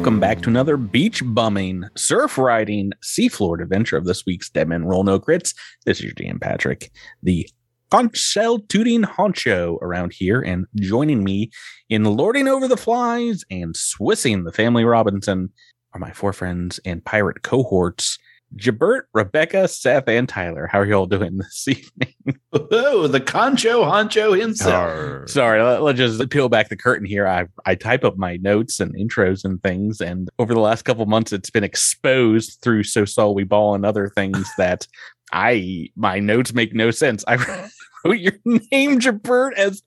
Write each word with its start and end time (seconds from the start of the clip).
Welcome 0.00 0.18
back 0.18 0.40
to 0.40 0.48
another 0.48 0.78
beach 0.78 1.22
bumming, 1.22 1.84
surf 1.94 2.38
riding, 2.38 2.92
seafloor 3.04 3.62
adventure 3.62 3.98
of 3.98 4.06
this 4.06 4.24
week's 4.24 4.48
Dead 4.48 4.66
Men 4.66 4.86
Roll 4.86 5.04
No 5.04 5.20
Crits. 5.20 5.54
This 5.84 5.98
is 5.98 6.04
your 6.04 6.14
DM 6.14 6.40
Patrick, 6.40 6.90
the 7.22 7.46
conchel 7.92 8.66
tooting 8.66 9.02
honcho 9.02 9.76
around 9.82 10.14
here, 10.14 10.40
and 10.40 10.64
joining 10.76 11.22
me 11.22 11.50
in 11.90 12.04
lording 12.04 12.48
over 12.48 12.66
the 12.66 12.78
flies 12.78 13.44
and 13.50 13.76
swissing 13.76 14.44
the 14.44 14.52
family 14.52 14.84
Robinson 14.84 15.50
are 15.92 16.00
my 16.00 16.12
four 16.12 16.32
friends 16.32 16.80
and 16.86 17.04
pirate 17.04 17.42
cohorts, 17.42 18.18
Jabert, 18.56 19.02
Rebecca, 19.14 19.68
Seth, 19.68 20.08
and 20.08 20.28
Tyler. 20.28 20.66
How 20.66 20.80
are 20.80 20.86
you 20.86 20.94
all 20.94 21.06
doing 21.06 21.38
this 21.38 21.68
evening? 21.68 22.14
Oh, 22.52 23.06
the 23.06 23.20
concho 23.20 23.84
honcho 23.84 24.38
himself. 24.38 25.28
Sorry, 25.28 25.62
let, 25.62 25.82
us 25.82 25.96
just 25.96 26.30
peel 26.30 26.48
back 26.48 26.68
the 26.68 26.76
curtain 26.76 27.06
here. 27.06 27.26
I 27.26 27.46
I 27.64 27.74
type 27.74 28.04
up 28.04 28.16
my 28.16 28.36
notes 28.38 28.80
and 28.80 28.94
intros 28.94 29.44
and 29.44 29.62
things, 29.62 30.00
and 30.00 30.28
over 30.38 30.54
the 30.54 30.60
last 30.60 30.82
couple 30.82 31.06
months, 31.06 31.32
it's 31.32 31.50
been 31.50 31.64
exposed 31.64 32.60
through 32.60 32.82
So 32.84 33.04
Saw 33.04 33.30
We 33.30 33.44
Ball 33.44 33.74
and 33.74 33.86
other 33.86 34.08
things 34.08 34.50
that 34.58 34.86
I 35.32 35.88
my 35.96 36.18
notes 36.18 36.52
make 36.52 36.74
no 36.74 36.90
sense. 36.90 37.24
I 37.28 37.36
wrote 38.04 38.18
your 38.18 38.34
name, 38.44 39.00
Jabert, 39.00 39.54
as 39.54 39.82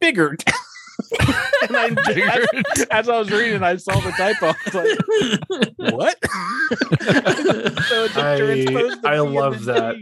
Biggert. 0.00 0.42
and 1.68 1.76
I, 1.76 1.88
as, 2.76 2.86
as, 2.90 3.08
I 3.08 3.18
was 3.18 3.30
reading, 3.30 3.62
I 3.62 3.76
saw 3.76 3.98
the 4.00 4.10
typo. 4.12 4.48
I 4.48 4.54
was 4.64 4.74
like, 4.74 5.76
"What?" 5.94 6.16
so 7.86 8.08
I, 8.16 9.14
I 9.14 9.18
love 9.18 9.64
that. 9.64 9.96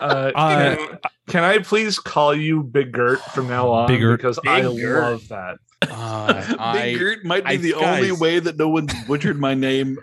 Uh, 0.00 0.32
uh, 0.34 0.76
can, 0.76 0.98
can, 1.28 1.44
I 1.44 1.58
please 1.58 1.98
call 1.98 2.34
you 2.34 2.62
Big 2.62 2.92
Gert 2.92 3.20
from 3.20 3.48
now 3.48 3.68
on? 3.70 3.88
Big 3.88 4.00
because 4.00 4.38
Big 4.42 4.50
I 4.50 4.60
Gert. 4.62 5.02
love 5.02 5.28
that. 5.28 5.58
Uh, 5.82 6.72
Big 6.74 6.98
Gert 6.98 7.24
might 7.24 7.44
be 7.44 7.50
I, 7.50 7.56
the 7.56 7.72
guys, 7.72 7.82
only 7.82 8.12
way 8.12 8.38
that 8.40 8.56
no 8.56 8.68
one's 8.68 8.94
butchered 9.06 9.38
my 9.38 9.54
name 9.54 9.98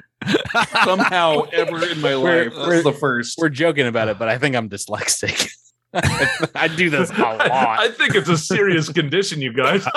somehow 0.83 1.43
ever 1.53 1.85
in 1.85 2.01
my 2.01 2.15
life. 2.15 2.51
We're, 2.55 2.67
we're 2.67 2.83
the 2.83 2.93
first. 2.93 3.37
We're 3.37 3.49
joking 3.49 3.87
about 3.87 4.07
it, 4.07 4.17
but 4.19 4.29
I 4.29 4.37
think 4.37 4.55
I'm 4.55 4.69
dyslexic. 4.69 5.51
I 6.55 6.67
do 6.75 6.89
this 6.89 7.09
a 7.11 7.21
lot. 7.21 7.41
I 7.51 7.89
think 7.89 8.15
it's 8.15 8.29
a 8.29 8.37
serious 8.37 8.89
condition, 8.89 9.41
you 9.41 9.53
guys. 9.53 9.83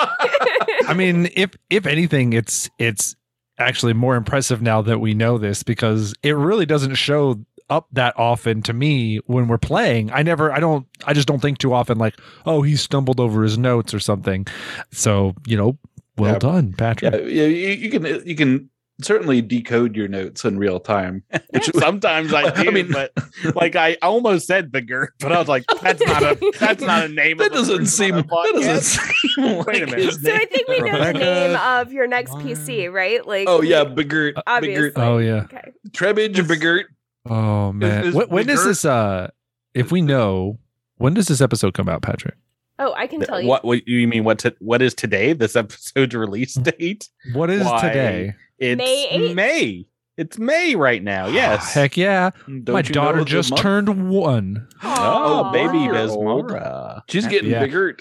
I 0.87 0.95
mean, 0.95 1.29
if 1.35 1.51
if 1.69 1.87
anything, 1.87 2.33
it's 2.33 2.71
it's 2.79 3.17
actually 3.59 3.93
more 3.93 4.17
impressive 4.17 4.63
now 4.63 4.83
that 4.83 4.99
we 4.99 5.15
know 5.15 5.37
this 5.37 5.63
because 5.63 6.15
it 6.23 6.33
really 6.33 6.67
doesn't 6.67 6.95
show 6.95 7.39
up 7.69 7.87
that 7.93 8.19
often 8.19 8.63
to 8.63 8.73
me 8.73 9.19
when 9.27 9.47
we're 9.47 9.59
playing. 9.59 10.11
I 10.13 10.23
never, 10.23 10.51
I 10.51 10.59
don't, 10.59 10.87
I 11.07 11.13
just 11.13 11.29
don't 11.29 11.41
think 11.41 11.59
too 11.59 11.73
often 11.73 11.99
like, 11.99 12.19
oh, 12.45 12.63
he 12.63 12.75
stumbled 12.77 13.21
over 13.21 13.43
his 13.43 13.59
notes 13.59 13.95
or 13.95 14.01
something. 14.01 14.47
So 14.91 15.35
you 15.47 15.57
know, 15.57 15.79
well 16.17 16.33
yeah. 16.33 16.39
done, 16.39 16.73
Patrick. 16.73 17.15
Yeah, 17.15 17.21
yeah, 17.21 17.47
you, 17.47 17.69
you 17.69 17.91
can 17.91 18.27
you 18.27 18.37
can 18.37 18.71
certainly 19.03 19.43
decode 19.43 19.97
your 19.97 20.09
notes 20.09 20.45
in 20.45 20.59
real 20.59 20.81
time. 20.81 21.23
Which 21.51 21.71
sometimes 21.75 22.33
I 22.33 22.51
do. 22.63 22.69
I 22.69 22.73
mean, 22.73 22.91
but 22.91 23.13
like 23.55 23.77
I 23.77 23.97
almost 24.03 24.47
said 24.47 24.71
bigger, 24.71 25.15
but 25.21 25.33
I 25.33 25.39
was 25.39 25.49
like, 25.49 25.65
that's 25.83 26.05
not 26.05 26.23
a 26.23 26.53
that's 26.59 26.83
not 26.83 27.05
a 27.05 27.09
name. 27.09 27.39
that 27.39 27.53
doesn't 27.53 27.87
seem. 27.87 28.17
That 28.17 28.53
doesn't 28.55 28.83
seem. 28.83 29.57
Like 29.59 29.67
Wait 29.67 29.83
a 29.83 29.87
minute. 29.87 30.15
So 30.15 30.33
I 30.33 30.45
think 30.45 30.69
we 30.69 30.81
know 30.81 30.93
Rebecca, 30.93 31.19
the 31.19 31.25
name 31.25 31.57
of 31.57 31.93
your 31.93 32.07
next 32.07 32.33
PC, 32.33 32.93
right? 32.93 33.27
Like, 33.27 33.49
oh 33.49 33.63
yeah, 33.63 33.85
bigger, 33.85 34.35
obviously. 34.47 34.93
Oh 34.97 35.19
yeah, 35.19 35.43
okay. 35.45 35.73
Trebbage 35.93 36.47
bigger. 36.47 36.85
Oh 37.27 37.73
man, 37.73 38.07
is, 38.07 38.17
is 38.17 38.29
when 38.29 38.47
does 38.47 38.65
this? 38.65 38.85
Uh, 38.85 39.31
if 39.75 39.93
we 39.93 40.03
know, 40.03 40.59
when 40.97 41.15
does 41.15 41.29
this 41.29 41.41
episode 41.41 41.75
come 41.75 41.89
out, 41.89 42.03
Patrick? 42.03 42.35
Oh, 42.81 42.95
I 42.97 43.07
can 43.07 43.21
tell 43.21 43.41
you. 43.41 43.47
What, 43.47 43.63
what 43.63 43.87
you 43.87 44.09
mean? 44.09 44.25
What 44.25 44.39
to, 44.41 44.57
what 44.59 44.81
is 44.81 44.95
today? 44.95 45.33
This 45.41 45.55
episode's 45.55 46.15
release 46.15 46.55
date? 46.55 47.09
What 47.35 47.51
is 47.51 47.65
Why? 47.65 47.81
today? 47.81 48.35
It's 48.59 48.79
May. 48.79 49.35
May. 49.35 49.87
It's 50.17 50.39
May 50.39 50.75
right 50.75 51.03
now. 51.03 51.29
Yes. 51.29 51.75
Heck 51.75 51.97
yeah. 51.97 52.31
Don't 52.47 52.71
My 52.71 52.83
daughter 52.83 53.25
just 53.25 53.57
turned 53.57 54.09
one. 54.09 54.67
Oh, 54.83 55.49
oh 55.49 55.53
baby 55.53 55.79
Besmora. 55.79 57.03
She's 57.09 57.27
getting 57.27 57.51
yeah. 57.51 57.61
bigger. 57.61 57.97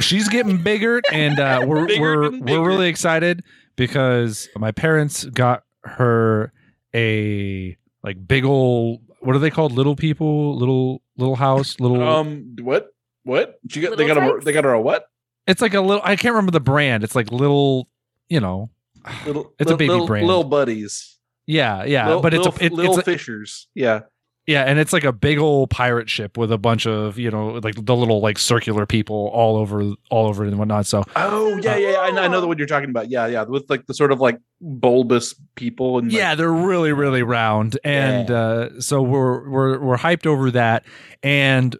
She's 0.00 0.28
getting 0.28 0.62
bigger, 0.62 1.00
and 1.12 1.38
uh, 1.38 1.64
we're 1.66 1.86
we're 1.98 2.30
we're 2.40 2.64
really 2.64 2.88
excited 2.88 3.42
because 3.76 4.48
my 4.56 4.70
parents 4.70 5.24
got 5.24 5.64
her 5.84 6.52
a 6.94 7.76
like 8.04 8.28
big 8.28 8.44
old 8.44 9.00
what 9.20 9.36
are 9.36 9.40
they 9.40 9.50
called? 9.50 9.72
Little 9.72 9.96
people, 9.96 10.56
little 10.56 11.02
little 11.16 11.36
house, 11.36 11.78
little 11.80 12.02
um 12.02 12.56
what 12.60 12.92
what? 13.24 13.58
She 13.68 13.80
got 13.80 13.90
little 13.90 14.06
they 14.06 14.14
got 14.14 14.40
a 14.40 14.44
they 14.44 14.52
got 14.52 14.64
her 14.64 14.72
a 14.72 14.80
what? 14.80 15.06
It's 15.46 15.60
like 15.60 15.74
a 15.74 15.80
little 15.80 16.02
I 16.04 16.16
can't 16.16 16.34
remember 16.34 16.52
the 16.52 16.60
brand. 16.60 17.04
It's 17.04 17.14
like 17.14 17.30
little, 17.32 17.88
you 18.28 18.40
know, 18.40 18.70
little, 19.26 19.52
it's 19.58 19.68
little, 19.68 19.74
a 19.74 19.76
baby 19.76 19.90
little, 19.90 20.06
brand. 20.06 20.26
Little 20.26 20.44
buddies. 20.44 21.18
Yeah, 21.46 21.84
yeah, 21.84 22.06
little, 22.06 22.22
but 22.22 22.34
it's 22.34 22.46
a 22.46 22.64
it, 22.64 22.72
little 22.72 22.98
it's 22.98 23.02
a, 23.02 23.10
fishers. 23.10 23.68
Yeah. 23.74 24.00
Yeah, 24.46 24.64
and 24.64 24.80
it's 24.80 24.92
like 24.92 25.04
a 25.04 25.12
big 25.12 25.38
old 25.38 25.70
pirate 25.70 26.10
ship 26.10 26.36
with 26.36 26.50
a 26.50 26.58
bunch 26.58 26.86
of 26.86 27.18
you 27.18 27.30
know 27.30 27.60
like 27.62 27.74
the 27.76 27.94
little 27.94 28.20
like 28.20 28.38
circular 28.38 28.84
people 28.84 29.30
all 29.32 29.56
over 29.56 29.92
all 30.10 30.26
over 30.26 30.44
and 30.44 30.58
whatnot. 30.58 30.86
So 30.86 31.04
oh 31.14 31.56
yeah 31.58 31.76
yeah, 31.76 31.90
yeah. 31.90 31.98
I, 32.00 32.10
know, 32.10 32.22
I 32.22 32.28
know 32.28 32.40
the 32.40 32.48
one 32.48 32.58
you're 32.58 32.66
talking 32.66 32.90
about. 32.90 33.10
Yeah 33.10 33.26
yeah 33.26 33.42
with 33.44 33.68
like 33.70 33.86
the 33.86 33.94
sort 33.94 34.10
of 34.10 34.20
like 34.20 34.40
bulbous 34.60 35.34
people 35.54 35.98
and 35.98 36.10
yeah 36.10 36.34
they're 36.34 36.52
really 36.52 36.92
really 36.92 37.22
round 37.22 37.78
and 37.84 38.28
yeah. 38.28 38.36
uh, 38.36 38.80
so 38.80 39.02
we're 39.02 39.48
we're 39.48 39.78
we're 39.78 39.98
hyped 39.98 40.26
over 40.26 40.50
that 40.50 40.84
and. 41.22 41.76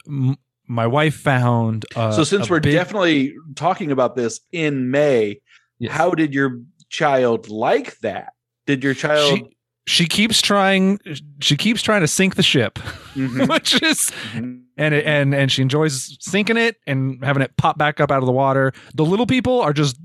My 0.71 0.87
wife 0.87 1.17
found 1.17 1.85
uh, 1.97 2.13
so 2.13 2.23
since 2.23 2.49
we're 2.49 2.61
big... 2.61 2.75
definitely 2.75 3.35
talking 3.57 3.91
about 3.91 4.15
this 4.15 4.41
in 4.53 4.93
may 4.93 5.41
yes. 5.81 5.93
how 5.93 6.13
did 6.13 6.33
your 6.33 6.61
child 6.91 7.49
like 7.49 7.99
that? 8.01 8.35
Did 8.67 8.85
your 8.85 8.95
child? 8.95 9.39
She, 9.39 9.57
she 9.87 10.07
keeps 10.07 10.41
trying. 10.41 11.01
She 11.41 11.57
keeps 11.57 11.83
trying 11.83 12.03
to 12.03 12.07
sink 12.07 12.37
the 12.37 12.43
ship, 12.45 12.75
mm-hmm. 12.75 13.47
which 13.53 13.83
is, 13.83 14.13
mm-hmm. 14.33 14.61
and 14.77 14.95
and 14.95 15.35
and 15.35 15.51
she 15.51 15.63
enjoys 15.63 16.17
sinking 16.21 16.57
it 16.57 16.77
and 16.87 17.25
having 17.25 17.43
it 17.43 17.57
pop 17.57 17.77
back 17.77 17.99
up 17.99 18.13
out 18.13 18.19
of 18.19 18.27
the 18.27 18.33
water. 18.33 18.73
The 18.95 19.05
little 19.05 19.27
people 19.27 19.61
are 19.61 19.73
just 19.73 19.99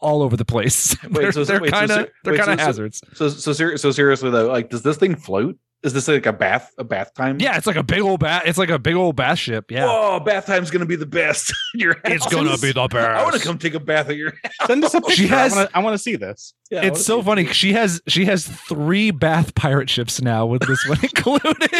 all 0.00 0.22
over 0.22 0.36
the 0.36 0.44
place. 0.44 0.96
Wait, 1.10 1.32
they're, 1.32 1.60
kind 1.60 1.90
of 1.90 1.96
so, 1.96 2.08
they're 2.24 2.36
kind 2.36 2.50
of 2.50 2.58
so, 2.58 2.66
hazards. 2.66 3.00
So 3.14 3.28
so 3.28 3.52
so, 3.52 3.76
so 3.76 3.90
seriously 3.92 4.30
though, 4.30 4.48
like, 4.48 4.70
does 4.70 4.82
this 4.82 4.96
thing 4.96 5.14
float? 5.14 5.56
Is 5.84 5.92
this 5.92 6.08
like 6.08 6.26
a 6.26 6.32
bath 6.32 6.74
a 6.76 6.82
bath 6.82 7.14
time? 7.14 7.38
Yeah, 7.40 7.56
it's 7.56 7.66
like 7.66 7.76
a 7.76 7.84
big 7.84 8.00
old 8.00 8.18
bath. 8.18 8.42
It's 8.46 8.58
like 8.58 8.68
a 8.68 8.80
big 8.80 8.96
old 8.96 9.14
bath 9.14 9.38
ship. 9.38 9.70
Yeah. 9.70 9.86
Oh, 9.88 10.18
bath 10.18 10.46
time's 10.46 10.72
gonna 10.72 10.86
be 10.86 10.96
the 10.96 11.06
best. 11.06 11.54
your 11.74 11.94
house. 11.94 12.02
It's 12.04 12.26
gonna 12.26 12.58
be 12.58 12.72
the 12.72 12.88
best. 12.90 13.08
I 13.08 13.22
want 13.22 13.36
to 13.36 13.40
come 13.40 13.58
take 13.58 13.74
a 13.74 13.80
bath 13.80 14.08
at 14.08 14.16
your 14.16 14.32
house. 14.32 14.52
Send 14.66 14.84
us 14.84 14.94
a 14.94 15.00
picture. 15.00 15.14
She 15.14 15.26
has. 15.28 15.56
I 15.56 15.78
want 15.78 15.94
to 15.94 15.98
see 15.98 16.16
this. 16.16 16.52
Yeah, 16.68 16.84
it's 16.84 17.04
so 17.04 17.22
funny. 17.22 17.46
She 17.46 17.74
has 17.74 18.00
she 18.08 18.24
has 18.24 18.48
three 18.48 19.12
bath 19.12 19.54
pirate 19.54 19.88
ships 19.88 20.20
now 20.20 20.46
with 20.46 20.66
this 20.66 20.84
one 20.88 20.98
included. 21.00 21.70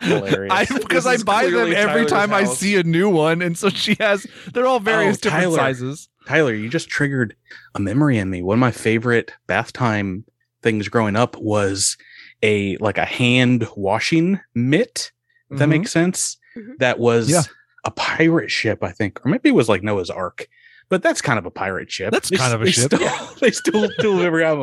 Hilarious. 0.00 0.72
Because 0.72 1.06
I, 1.06 1.12
I 1.12 1.16
buy 1.18 1.44
them 1.44 1.72
every 1.72 2.06
Tyler's 2.06 2.10
time 2.10 2.30
house. 2.30 2.40
I 2.40 2.54
see 2.54 2.74
a 2.74 2.82
new 2.82 3.08
one, 3.08 3.40
and 3.40 3.56
so 3.56 3.68
she 3.68 3.96
has. 4.00 4.26
They're 4.52 4.66
all 4.66 4.80
various 4.80 5.18
oh, 5.18 5.20
different 5.20 5.44
Tyler, 5.44 5.56
sizes. 5.56 6.08
Tyler, 6.26 6.54
you 6.54 6.68
just 6.68 6.88
triggered 6.88 7.36
a 7.76 7.80
memory 7.80 8.18
in 8.18 8.30
me. 8.30 8.42
One 8.42 8.54
of 8.54 8.60
my 8.60 8.72
favorite 8.72 9.32
bath 9.46 9.72
time 9.72 10.24
things 10.62 10.88
growing 10.88 11.16
up 11.16 11.36
was 11.36 11.96
a 12.42 12.76
like 12.78 12.98
a 12.98 13.04
hand 13.04 13.66
washing 13.76 14.40
mitt. 14.54 15.12
If 15.50 15.54
mm-hmm. 15.54 15.56
that 15.58 15.66
makes 15.68 15.90
sense. 15.90 16.36
Mm-hmm. 16.56 16.72
That 16.78 16.98
was 16.98 17.30
yeah. 17.30 17.42
a 17.84 17.90
pirate 17.90 18.50
ship, 18.50 18.82
I 18.82 18.90
think, 18.90 19.24
or 19.24 19.30
maybe 19.30 19.48
it 19.48 19.54
was 19.54 19.68
like 19.68 19.82
Noah's 19.82 20.10
Ark. 20.10 20.48
But 20.90 21.04
that's 21.04 21.22
kind 21.22 21.38
of 21.38 21.46
a 21.46 21.52
pirate 21.52 21.88
ship. 21.88 22.10
That's 22.12 22.30
they, 22.30 22.36
kind 22.36 22.52
of 22.52 22.62
a 22.62 22.64
they 22.64 22.72
ship. 22.72 22.86
Still, 22.86 23.00
yeah. 23.06 23.28
They 23.38 23.52
still 23.52 23.88
still 23.92 24.14
live 24.14 24.34
around 24.34 24.58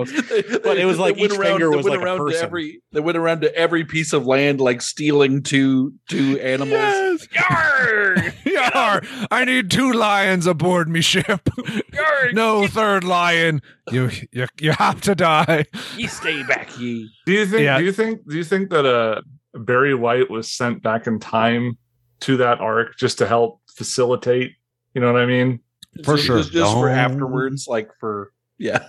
But 0.61 0.77
it 0.77 0.83
was 0.85 0.99
like 0.99 1.17
each 1.17 1.31
around, 1.31 1.51
finger 1.51 1.71
was 1.71 1.85
like 1.85 2.01
a 2.01 2.17
person. 2.17 2.43
Every, 2.43 2.81
they 2.91 2.99
went 2.99 3.17
around 3.17 3.41
to 3.41 3.55
every 3.55 3.85
piece 3.85 4.11
of 4.11 4.27
land, 4.27 4.59
like 4.59 4.81
stealing 4.81 5.41
two 5.41 5.93
two 6.09 6.37
animals. 6.41 6.71
Yes. 6.71 7.27
Yar! 7.49 8.33
Yar! 8.45 9.01
I 9.31 9.45
need 9.45 9.71
two 9.71 9.93
lions 9.93 10.47
aboard 10.47 10.89
me 10.89 10.99
ship. 10.99 11.49
Yar! 11.93 12.33
no 12.33 12.67
third 12.67 13.05
lion. 13.05 13.61
You 13.89 14.11
you 14.33 14.47
you 14.59 14.73
have 14.73 14.99
to 15.01 15.15
die. 15.15 15.63
You 15.95 16.09
stay 16.09 16.43
back, 16.43 16.77
ye. 16.77 17.09
Do 17.25 17.31
you 17.31 17.45
think? 17.45 17.61
Yeah. 17.61 17.77
Do 17.77 17.85
you 17.85 17.93
think? 17.93 18.27
Do 18.27 18.35
you 18.35 18.43
think 18.43 18.69
that 18.71 18.85
uh 18.85 19.21
Barry 19.53 19.95
White 19.95 20.29
was 20.29 20.51
sent 20.51 20.83
back 20.83 21.07
in 21.07 21.19
time 21.19 21.77
to 22.19 22.35
that 22.35 22.59
arc 22.59 22.97
just 22.97 23.17
to 23.19 23.27
help 23.27 23.61
facilitate? 23.69 24.51
You 24.93 24.99
know 24.99 25.13
what 25.13 25.21
I 25.21 25.25
mean? 25.25 25.61
For 26.03 26.17
sure. 26.17 26.37
Just, 26.39 26.51
just 26.51 26.73
for 26.73 26.89
afterwards, 26.89 27.67
like 27.67 27.89
for 27.99 28.31
yeah, 28.57 28.83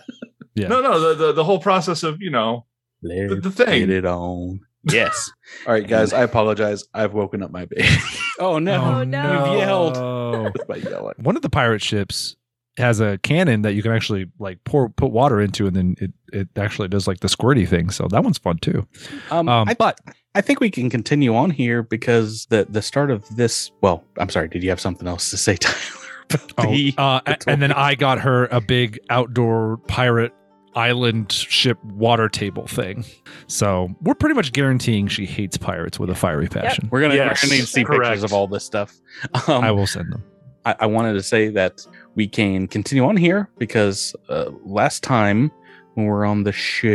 yeah. 0.54 0.68
No, 0.68 0.80
no, 0.80 1.00
the, 1.00 1.26
the 1.26 1.32
the 1.32 1.44
whole 1.44 1.60
process 1.60 2.02
of 2.02 2.20
you 2.20 2.30
know 2.30 2.66
the, 3.02 3.40
the 3.42 3.50
thing. 3.50 3.80
Get 3.80 3.90
it 3.90 4.04
on. 4.04 4.60
Yes. 4.84 5.30
All 5.66 5.72
right, 5.72 5.86
guys. 5.86 6.12
I 6.12 6.22
apologize. 6.22 6.84
I've 6.94 7.14
woken 7.14 7.42
up 7.42 7.50
my 7.50 7.64
baby. 7.66 7.88
oh 8.38 8.58
no! 8.58 8.82
Oh 8.82 9.04
no! 9.04 9.52
You've 9.52 9.58
yelled. 9.58 10.56
by 10.68 10.76
yelling. 10.76 11.14
One 11.18 11.36
of 11.36 11.42
the 11.42 11.50
pirate 11.50 11.82
ships 11.82 12.36
has 12.78 13.00
a 13.00 13.18
cannon 13.18 13.62
that 13.62 13.74
you 13.74 13.82
can 13.82 13.92
actually 13.92 14.26
like 14.38 14.62
pour 14.64 14.88
put 14.88 15.10
water 15.10 15.40
into, 15.40 15.66
and 15.66 15.76
then 15.76 15.96
it 16.00 16.12
it 16.32 16.48
actually 16.56 16.88
does 16.88 17.06
like 17.06 17.20
the 17.20 17.28
squirty 17.28 17.68
thing. 17.68 17.90
So 17.90 18.06
that 18.08 18.22
one's 18.22 18.38
fun 18.38 18.58
too. 18.58 18.86
Um, 19.30 19.48
um 19.48 19.68
I, 19.68 19.74
but 19.74 20.00
I 20.34 20.40
think 20.40 20.60
we 20.60 20.70
can 20.70 20.88
continue 20.88 21.34
on 21.34 21.50
here 21.50 21.82
because 21.82 22.46
the 22.46 22.66
the 22.68 22.82
start 22.82 23.10
of 23.10 23.24
this. 23.36 23.70
Well, 23.80 24.04
I'm 24.16 24.30
sorry. 24.30 24.48
Did 24.48 24.62
you 24.62 24.70
have 24.70 24.80
something 24.80 25.08
else 25.08 25.30
to 25.30 25.36
say, 25.36 25.56
Tyler? 25.56 25.97
oh, 26.58 26.74
uh, 26.98 27.20
and 27.46 27.62
then 27.62 27.72
I 27.72 27.94
got 27.94 28.20
her 28.20 28.46
a 28.46 28.60
big 28.60 28.98
outdoor 29.10 29.78
pirate 29.88 30.32
island 30.74 31.32
ship 31.32 31.82
water 31.84 32.28
table 32.28 32.66
thing. 32.66 33.04
So 33.46 33.88
we're 34.02 34.14
pretty 34.14 34.34
much 34.34 34.52
guaranteeing 34.52 35.08
she 35.08 35.26
hates 35.26 35.56
pirates 35.56 35.98
with 35.98 36.10
a 36.10 36.14
fiery 36.14 36.48
passion. 36.48 36.88
We're 36.90 37.00
gonna, 37.00 37.14
Yes, 37.14 37.42
we're 37.42 37.48
gonna 37.48 37.58
need 37.58 37.66
to 37.66 37.72
see 37.72 37.84
correct. 37.84 38.02
pictures 38.02 38.22
of 38.24 38.32
all 38.32 38.46
this 38.46 38.64
stuff. 38.64 38.94
Um, 39.48 39.64
I 39.64 39.72
will 39.72 39.86
send 39.86 40.12
them. 40.12 40.22
I, 40.64 40.76
I 40.80 40.86
wanted 40.86 41.14
to 41.14 41.22
say 41.22 41.48
that 41.48 41.84
we 42.14 42.28
can 42.28 42.68
continue 42.68 43.04
on 43.04 43.16
here 43.16 43.48
because 43.58 44.14
uh, 44.28 44.50
last 44.64 45.02
time 45.02 45.50
when 45.94 46.06
we 46.06 46.12
were 46.12 46.24
on 46.26 46.44
the 46.44 46.52
show, 46.52 46.86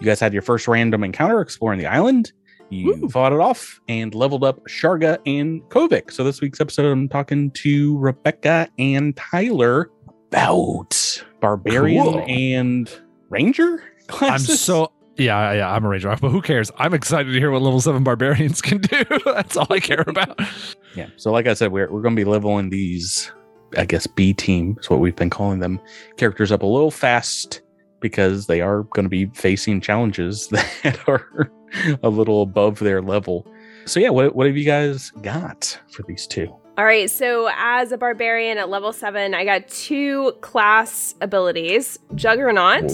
you 0.00 0.06
guys 0.06 0.20
had 0.20 0.32
your 0.32 0.42
first 0.42 0.68
random 0.68 1.02
encounter 1.02 1.40
exploring 1.40 1.78
the 1.78 1.86
island. 1.86 2.32
You 2.74 2.96
Woo. 3.00 3.08
fought 3.08 3.32
it 3.32 3.40
off 3.40 3.80
and 3.88 4.14
leveled 4.14 4.44
up 4.44 4.60
Sharga 4.64 5.18
and 5.26 5.62
Kovik. 5.70 6.10
So 6.10 6.24
this 6.24 6.40
week's 6.40 6.60
episode, 6.60 6.86
I'm 6.90 7.08
talking 7.08 7.50
to 7.52 7.96
Rebecca 7.98 8.68
and 8.78 9.16
Tyler 9.16 9.90
about 10.30 11.22
barbarian 11.40 12.02
Cool. 12.04 12.24
and 12.26 12.90
ranger 13.28 13.82
classes. 14.08 14.50
I'm 14.50 14.56
so 14.56 14.92
yeah, 15.16 15.52
yeah, 15.52 15.70
I'm 15.72 15.84
a 15.84 15.88
ranger, 15.88 16.16
but 16.20 16.30
who 16.30 16.42
cares? 16.42 16.72
I'm 16.76 16.92
excited 16.92 17.32
to 17.32 17.38
hear 17.38 17.50
what 17.52 17.62
level 17.62 17.80
seven 17.80 18.02
barbarians 18.02 18.60
can 18.60 18.78
do. 18.78 19.04
That's 19.24 19.56
all 19.56 19.66
I 19.70 19.78
care 19.78 20.02
about. 20.06 20.40
Yeah. 20.96 21.06
So, 21.16 21.30
like 21.30 21.46
I 21.46 21.54
said, 21.54 21.70
we're, 21.70 21.88
we're 21.90 22.02
going 22.02 22.16
to 22.16 22.20
be 22.20 22.28
leveling 22.28 22.70
these, 22.70 23.30
I 23.76 23.84
guess, 23.84 24.08
B 24.08 24.32
team 24.34 24.76
is 24.80 24.90
what 24.90 24.98
we've 24.98 25.14
been 25.14 25.30
calling 25.30 25.60
them, 25.60 25.78
characters 26.16 26.50
up 26.50 26.62
a 26.62 26.66
little 26.66 26.90
fast 26.90 27.60
because 28.04 28.48
they 28.48 28.60
are 28.60 28.82
going 28.82 29.06
to 29.06 29.08
be 29.08 29.24
facing 29.32 29.80
challenges 29.80 30.48
that 30.82 31.00
are 31.08 31.50
a 32.02 32.10
little 32.10 32.42
above 32.42 32.78
their 32.80 33.00
level. 33.00 33.46
So, 33.86 33.98
yeah, 33.98 34.10
what, 34.10 34.36
what 34.36 34.46
have 34.46 34.58
you 34.58 34.66
guys 34.66 35.10
got 35.22 35.80
for 35.90 36.02
these 36.02 36.26
two? 36.26 36.54
All 36.76 36.84
right, 36.84 37.10
so 37.10 37.48
as 37.56 37.92
a 37.92 37.96
barbarian 37.96 38.58
at 38.58 38.68
level 38.68 38.92
seven, 38.92 39.32
I 39.32 39.46
got 39.46 39.68
two 39.68 40.32
class 40.42 41.14
abilities 41.22 41.98
Juggernaut, 42.14 42.92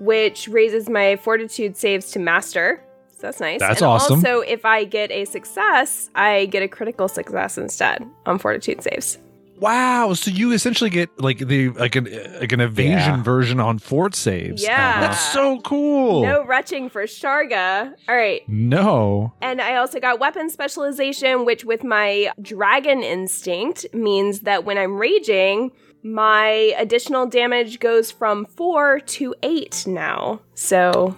which 0.00 0.48
raises 0.48 0.88
my 0.88 1.16
fortitude 1.16 1.76
saves 1.76 2.10
to 2.12 2.18
master. 2.18 2.82
So 3.16 3.26
that's 3.26 3.40
nice. 3.40 3.60
That's 3.60 3.82
and 3.82 3.90
awesome. 3.90 4.16
Also, 4.20 4.40
if 4.40 4.64
I 4.64 4.84
get 4.84 5.10
a 5.10 5.26
success, 5.26 6.08
I 6.14 6.46
get 6.46 6.62
a 6.62 6.68
critical 6.68 7.06
success 7.08 7.58
instead 7.58 8.02
on 8.24 8.38
fortitude 8.38 8.82
saves. 8.82 9.18
Wow, 9.60 10.14
so 10.14 10.30
you 10.30 10.52
essentially 10.52 10.90
get 10.90 11.20
like 11.20 11.38
the 11.38 11.70
like 11.70 11.96
an 11.96 12.04
like 12.40 12.52
an 12.52 12.60
evasion 12.60 13.16
Yeah. 13.16 13.22
version 13.22 13.60
on 13.60 13.78
fort 13.78 14.14
saves. 14.14 14.62
Yeah. 14.62 14.94
Oh, 14.96 15.00
that's 15.00 15.32
so 15.32 15.60
cool. 15.60 16.22
No 16.22 16.44
retching 16.44 16.88
for 16.88 17.02
Sharga. 17.04 17.92
All 18.08 18.14
right. 18.16 18.42
No. 18.48 19.32
And 19.42 19.60
I 19.60 19.76
also 19.76 19.98
got 20.00 20.20
weapon 20.20 20.48
specialization, 20.50 21.44
which 21.44 21.64
with 21.64 21.82
my 21.84 22.30
dragon 22.40 23.02
instinct 23.02 23.86
means 23.92 24.40
that 24.40 24.64
when 24.64 24.78
I'm 24.78 24.96
raging, 24.96 25.72
my 26.02 26.72
additional 26.78 27.26
damage 27.26 27.80
goes 27.80 28.10
from 28.10 28.44
four 28.46 29.00
to 29.00 29.34
eight 29.42 29.84
now. 29.86 30.40
So 30.54 31.16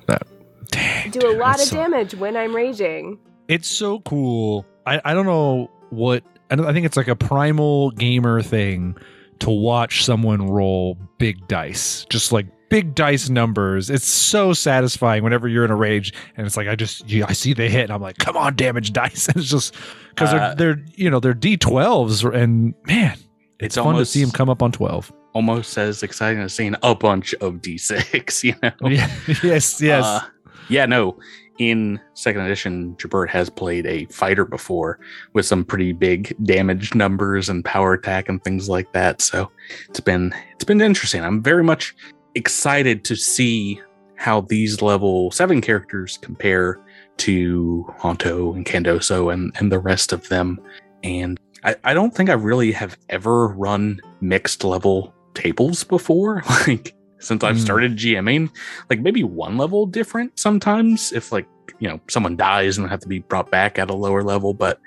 Dang, 0.71 1.11
do 1.11 1.31
a 1.31 1.37
lot 1.37 1.57
of 1.57 1.67
so- 1.67 1.77
damage 1.77 2.15
when 2.15 2.37
I'm 2.37 2.55
raging. 2.57 3.19
It's 3.49 3.69
so 3.69 3.99
cool. 4.01 4.65
I, 4.87 5.01
I 5.05 5.13
don't 5.13 5.27
know 5.27 5.71
what 5.91 6.23
Don't, 6.57 6.67
I 6.67 6.73
think 6.73 6.87
it's 6.87 6.97
like 6.97 7.09
a 7.09 7.17
primal 7.17 7.91
gamer 7.93 8.43
thing 8.43 8.97
to 9.41 9.51
watch 9.51 10.05
someone 10.05 10.47
roll 10.49 10.99
big 11.19 11.47
dice, 11.49 12.05
just 12.11 12.33
like 12.33 12.47
big 12.69 12.95
dice 12.95 13.29
numbers. 13.29 13.91
It's 13.91 14.07
so 14.07 14.53
satisfying 14.53 15.25
whenever 15.25 15.49
you're 15.49 15.65
in 15.65 15.71
a 15.71 15.77
rage 15.77 16.13
and 16.37 16.47
it's 16.47 16.57
like 16.57 16.69
I 16.69 16.77
just 16.77 17.09
you, 17.09 17.25
I 17.27 17.33
see 17.33 17.53
they 17.55 17.69
hit 17.69 17.85
and 17.85 17.93
I'm 17.93 18.03
like, 18.03 18.19
come 18.19 18.37
on, 18.37 18.55
damage 18.57 18.93
dice. 18.93 19.29
And 19.35 19.37
it's 19.39 19.49
just 19.49 19.75
because 20.11 20.33
Uh, 20.33 20.55
they're 20.55 20.75
they're 20.75 20.85
you 20.95 21.11
know 21.11 21.21
they're 21.21 21.35
D12s 21.35 22.35
and 22.35 22.75
man, 22.87 23.13
it's, 23.59 23.77
It's 23.77 23.77
fun 23.77 23.97
to 23.97 24.05
see 24.05 24.21
them 24.23 24.31
come 24.31 24.49
up 24.51 24.63
on 24.63 24.73
twelve. 24.73 25.13
Almost 25.33 25.79
as 25.79 26.03
exciting 26.03 26.43
as 26.43 26.53
seeing 26.53 26.75
a 26.83 26.95
bunch 26.95 27.35
of 27.35 27.55
D6, 27.63 28.43
you 28.45 28.55
know? 28.63 28.73
Yeah. 28.89 29.09
yes, 29.45 29.81
yes. 29.81 30.05
Uh, 30.05 30.21
yeah, 30.69 30.87
no. 30.87 31.19
In 31.61 32.01
second 32.15 32.41
edition, 32.41 32.97
Jabert 32.97 33.29
has 33.29 33.51
played 33.51 33.85
a 33.85 34.07
fighter 34.07 34.47
before 34.47 34.99
with 35.35 35.45
some 35.45 35.63
pretty 35.63 35.93
big 35.93 36.35
damage 36.43 36.95
numbers 36.95 37.51
and 37.51 37.63
power 37.63 37.93
attack 37.93 38.31
and 38.31 38.43
things 38.43 38.71
like 38.71 38.91
that. 38.93 39.21
So 39.21 39.51
it's 39.91 40.01
been 40.01 40.35
it's 40.55 40.65
been 40.65 40.81
interesting. 40.81 41.23
I'm 41.23 41.43
very 41.43 41.63
much 41.63 41.95
excited 42.35 43.05
to 43.05 43.15
see 43.15 43.79
how 44.17 44.41
these 44.41 44.81
level 44.81 45.31
seven 45.33 45.61
characters 45.61 46.19
compare 46.23 46.81
to 47.19 47.85
Hanto 47.99 48.55
and 48.55 48.65
Qandoso 48.65 49.31
and, 49.31 49.55
and 49.59 49.71
the 49.71 49.81
rest 49.81 50.15
of 50.15 50.27
them. 50.31 50.59
And 51.03 51.39
I, 51.63 51.77
I 51.85 51.93
don't 51.93 52.15
think 52.15 52.31
I 52.31 52.35
really 52.35 52.73
have 52.73 52.97
ever 53.11 53.49
run 53.49 54.01
mixed 54.23 54.65
level 54.65 55.15
tables 55.35 55.85
before. 55.85 56.43
Like 56.67 56.95
since 57.21 57.45
I've 57.45 57.57
Hmm. 57.57 57.63
started 57.63 57.97
GMing, 57.97 58.51
like 58.89 59.01
maybe 59.01 59.23
one 59.23 59.57
level 59.57 59.87
different 59.87 60.39
sometimes 60.39 61.13
if 61.13 61.31
like 61.33 61.47
you 61.79 61.89
know 61.89 62.01
someone 62.09 62.37
dies 62.37 62.77
and 62.79 62.89
have 62.89 63.01
to 63.01 63.09
be 63.09 63.21
brought 63.21 63.51
back 63.51 63.79
at 63.79 63.91
a 63.91 63.95
lower 63.95 64.23
level, 64.23 64.53
but 64.55 64.81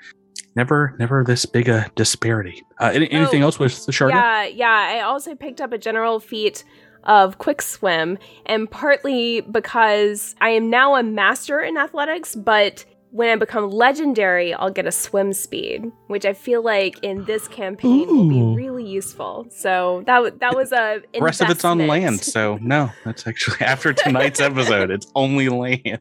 never 0.56 0.94
never 0.98 1.24
this 1.24 1.46
big 1.46 1.68
a 1.68 1.90
disparity. 1.96 2.62
Uh, 2.80 2.90
any, 2.94 3.10
anything 3.10 3.42
Oh, 3.42 3.46
else 3.46 3.58
with 3.58 3.86
the 3.86 3.92
Sharga? 3.92 4.10
Yeah, 4.10 4.44
yeah. 4.44 4.96
I 4.96 5.00
also 5.00 5.34
picked 5.34 5.60
up 5.60 5.72
a 5.72 5.78
general 5.78 6.20
feat 6.20 6.64
of 7.04 7.38
quick 7.38 7.60
swim, 7.60 8.18
and 8.46 8.70
partly 8.70 9.40
because 9.42 10.34
I 10.40 10.50
am 10.50 10.70
now 10.70 10.94
a 10.96 11.02
master 11.02 11.60
in 11.60 11.76
athletics, 11.76 12.34
but 12.34 12.84
when 13.14 13.28
I 13.28 13.36
become 13.36 13.70
legendary, 13.70 14.52
I'll 14.54 14.70
get 14.70 14.86
a 14.86 14.90
swim 14.90 15.32
speed, 15.32 15.92
which 16.08 16.26
I 16.26 16.32
feel 16.32 16.64
like 16.64 16.98
in 17.04 17.24
this 17.26 17.46
campaign 17.46 18.08
will 18.08 18.28
be 18.28 18.42
really 18.60 18.84
useful. 18.84 19.46
So 19.50 20.02
that 20.06 20.16
w- 20.16 20.36
that 20.40 20.56
was 20.56 20.72
a 20.72 21.00
The 21.12 21.20
rest 21.20 21.40
of 21.40 21.48
it's 21.48 21.64
on 21.64 21.86
land, 21.86 22.20
so 22.20 22.58
no, 22.60 22.90
that's 23.04 23.24
actually 23.28 23.60
after 23.60 23.92
tonight's 23.92 24.40
episode, 24.50 24.90
it's 24.90 25.06
only 25.14 25.48
land. 25.48 26.00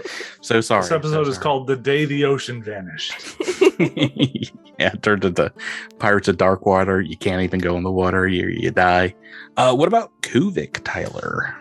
so 0.40 0.62
sorry. 0.62 0.80
This 0.84 0.92
episode 0.92 1.24
so 1.24 1.28
is 1.28 1.34
sorry. 1.34 1.42
called 1.42 1.66
"The 1.66 1.76
Day 1.76 2.06
the 2.06 2.24
Ocean 2.24 2.62
Vanished." 2.62 3.36
yeah, 4.78 4.94
turned 5.02 5.26
into 5.26 5.52
Pirates 5.98 6.28
of 6.28 6.38
Dark 6.38 6.64
Water. 6.64 6.98
You 6.98 7.18
can't 7.18 7.42
even 7.42 7.60
go 7.60 7.76
in 7.76 7.82
the 7.82 7.92
water. 7.92 8.26
You 8.26 8.48
you 8.48 8.70
die. 8.70 9.14
Uh, 9.58 9.74
what 9.76 9.88
about 9.88 10.12
Kovik, 10.22 10.80
Tyler? 10.82 11.54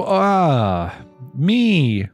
Ah, 0.00 0.96
me, 1.34 2.08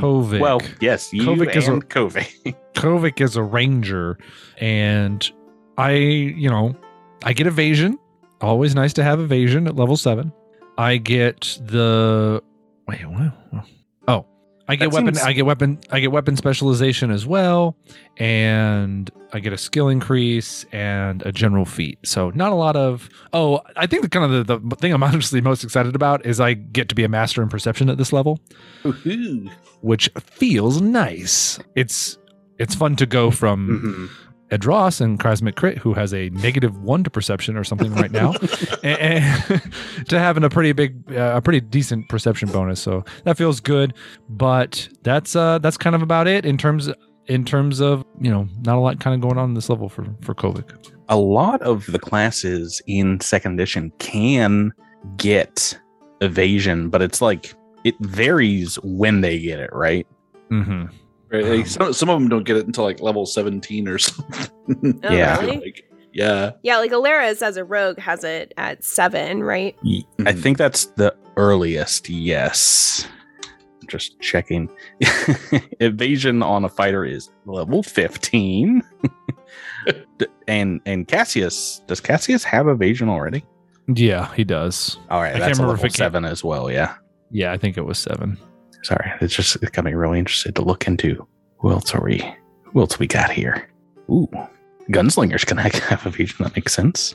Kovik. 0.00 0.40
Well, 0.40 0.60
yes, 0.80 1.12
you 1.12 1.22
Kovik 1.22 1.54
is 1.56 1.68
a- 1.68 1.72
Kovik. 1.72 2.54
Kovik 2.74 3.20
is 3.20 3.36
a 3.36 3.42
ranger, 3.42 4.18
and 4.58 5.30
I, 5.78 5.92
you 5.92 6.48
know, 6.48 6.74
I 7.24 7.32
get 7.32 7.46
evasion. 7.46 7.98
Always 8.40 8.74
nice 8.74 8.92
to 8.94 9.04
have 9.04 9.20
evasion 9.20 9.66
at 9.68 9.76
level 9.76 9.96
seven. 9.96 10.32
I 10.78 10.96
get 10.96 11.58
the 11.64 12.42
wait, 12.88 13.08
what? 13.08 13.32
I 14.68 14.76
get 14.76 14.90
That 14.90 14.94
weapon. 14.94 15.14
seems- 15.14 15.26
I 15.26 15.32
get 15.32 15.44
weapon. 15.44 15.78
I 15.90 16.00
get 16.00 16.12
weapon 16.12 16.36
specialization 16.36 17.10
as 17.10 17.26
well, 17.26 17.76
and 18.16 19.10
I 19.32 19.40
get 19.40 19.52
a 19.52 19.58
skill 19.58 19.88
increase 19.88 20.64
and 20.72 21.20
a 21.26 21.32
general 21.32 21.64
feat. 21.64 21.98
So 22.04 22.30
not 22.30 22.52
a 22.52 22.54
lot 22.54 22.76
of. 22.76 23.08
Oh, 23.32 23.60
I 23.76 23.86
think 23.86 24.02
the 24.02 24.08
kind 24.08 24.32
of 24.32 24.46
the, 24.46 24.58
the 24.60 24.76
thing 24.76 24.92
I'm 24.92 25.02
honestly 25.10 25.40
most 25.40 25.64
excited 25.64 25.94
about 25.96 26.24
is 26.24 26.38
I 26.40 26.54
get 26.54 26.88
to 26.90 26.94
be 26.94 27.02
a 27.04 27.08
master 27.08 27.42
in 27.42 27.48
perception 27.48 27.90
at 27.90 27.98
this 27.98 28.12
level 28.12 28.38
Woohoo. 28.84 29.50
which 29.80 30.08
feels 30.20 30.80
nice. 30.80 31.58
It's 31.74 32.16
it's 32.58 32.74
fun 32.74 32.94
to 32.96 33.06
go 33.06 33.30
from 33.32 34.10
Mhm. 34.10 34.31
Ed 34.52 34.66
Ross 34.66 35.00
and 35.00 35.18
Cosmic 35.18 35.56
Crit, 35.56 35.78
who 35.78 35.94
has 35.94 36.12
a 36.12 36.28
negative 36.30 36.76
one 36.82 37.02
to 37.04 37.10
perception 37.10 37.56
or 37.56 37.64
something 37.64 37.92
right 37.94 38.12
now, 38.12 38.34
and, 38.82 38.98
and 39.00 39.72
to 40.08 40.18
having 40.18 40.44
a 40.44 40.50
pretty 40.50 40.72
big, 40.72 41.10
uh, 41.10 41.32
a 41.36 41.40
pretty 41.40 41.60
decent 41.60 42.08
perception 42.10 42.50
bonus. 42.50 42.80
So 42.80 43.02
that 43.24 43.38
feels 43.38 43.60
good. 43.60 43.94
But 44.28 44.88
that's 45.02 45.34
uh 45.34 45.58
that's 45.58 45.78
kind 45.78 45.96
of 45.96 46.02
about 46.02 46.28
it 46.28 46.44
in 46.44 46.58
terms 46.58 46.90
in 47.26 47.44
terms 47.44 47.80
of 47.80 48.04
you 48.20 48.30
know 48.30 48.46
not 48.60 48.76
a 48.76 48.80
lot 48.80 49.00
kind 49.00 49.14
of 49.14 49.20
going 49.20 49.38
on 49.38 49.50
in 49.50 49.54
this 49.54 49.68
level 49.70 49.88
for 49.88 50.04
for 50.20 50.34
Kovik. 50.34 50.94
a 51.08 51.16
lot 51.16 51.62
of 51.62 51.86
the 51.86 51.98
classes 51.98 52.82
in 52.86 53.20
second 53.20 53.54
edition 53.54 53.90
can 53.98 54.72
get 55.16 55.78
evasion, 56.20 56.88
but 56.90 57.00
it's 57.02 57.20
like 57.22 57.54
it 57.84 57.94
varies 58.00 58.76
when 58.82 59.22
they 59.22 59.38
get 59.38 59.58
it, 59.58 59.70
right? 59.72 60.06
Mm-hmm. 60.50 60.86
Right, 61.32 61.44
like, 61.44 61.60
um, 61.60 61.66
some, 61.66 61.92
some 61.92 62.10
of 62.10 62.20
them 62.20 62.28
don't 62.28 62.44
get 62.44 62.56
it 62.56 62.66
until 62.66 62.84
like 62.84 63.00
level 63.00 63.24
17 63.26 63.88
or 63.88 63.98
something. 63.98 65.00
Oh, 65.02 65.12
Yeah. 65.12 65.40
really? 65.40 65.58
Like, 65.58 65.88
yeah. 66.12 66.52
Yeah, 66.62 66.78
like 66.78 66.90
Alaris 66.90 67.40
as 67.40 67.56
a 67.56 67.64
rogue 67.64 67.98
has 67.98 68.22
it 68.22 68.52
at 68.58 68.84
seven, 68.84 69.42
right? 69.42 69.74
I 69.82 69.86
mm-hmm. 69.86 70.40
think 70.40 70.58
that's 70.58 70.86
the 70.96 71.16
earliest. 71.36 72.10
Yes. 72.10 73.08
Just 73.88 74.20
checking. 74.20 74.68
Evasion 75.80 76.42
on 76.42 76.64
a 76.64 76.68
fighter 76.68 77.04
is 77.04 77.30
level 77.46 77.82
15. 77.82 78.82
And 80.46 80.80
and 80.86 81.08
Cassius, 81.08 81.80
does 81.86 82.00
Cassius 82.00 82.44
have 82.44 82.68
evasion 82.68 83.08
already? 83.08 83.44
Yeah, 83.92 84.32
he 84.34 84.44
does. 84.44 84.98
All 85.10 85.20
right, 85.20 85.30
I 85.30 85.32
can't 85.32 85.40
that's 85.40 85.58
a 85.58 85.62
remember 85.62 85.74
if 85.74 85.78
level 85.82 85.86
it 85.86 85.94
came- 85.94 86.12
7 86.12 86.24
as 86.24 86.44
well, 86.44 86.70
yeah. 86.70 86.94
Yeah, 87.30 87.52
I 87.52 87.58
think 87.58 87.76
it 87.76 87.84
was 87.84 87.98
seven. 87.98 88.38
Sorry, 88.82 89.12
it's 89.20 89.34
just 89.34 89.56
it 89.56 89.72
got 89.72 89.84
me 89.84 89.94
really 89.94 90.18
interested 90.18 90.54
to 90.56 90.62
look 90.62 90.86
into 90.86 91.26
who 91.58 91.70
else 91.70 91.94
are 91.94 92.02
we 92.02 92.18
who 92.64 92.80
else 92.80 92.98
we 92.98 93.06
got 93.06 93.30
here. 93.30 93.68
Ooh. 94.10 94.28
Gunslingers 94.90 95.46
can 95.46 95.56
have 95.58 96.06
evasion, 96.06 96.44
that 96.44 96.56
makes 96.56 96.72
sense. 96.72 97.14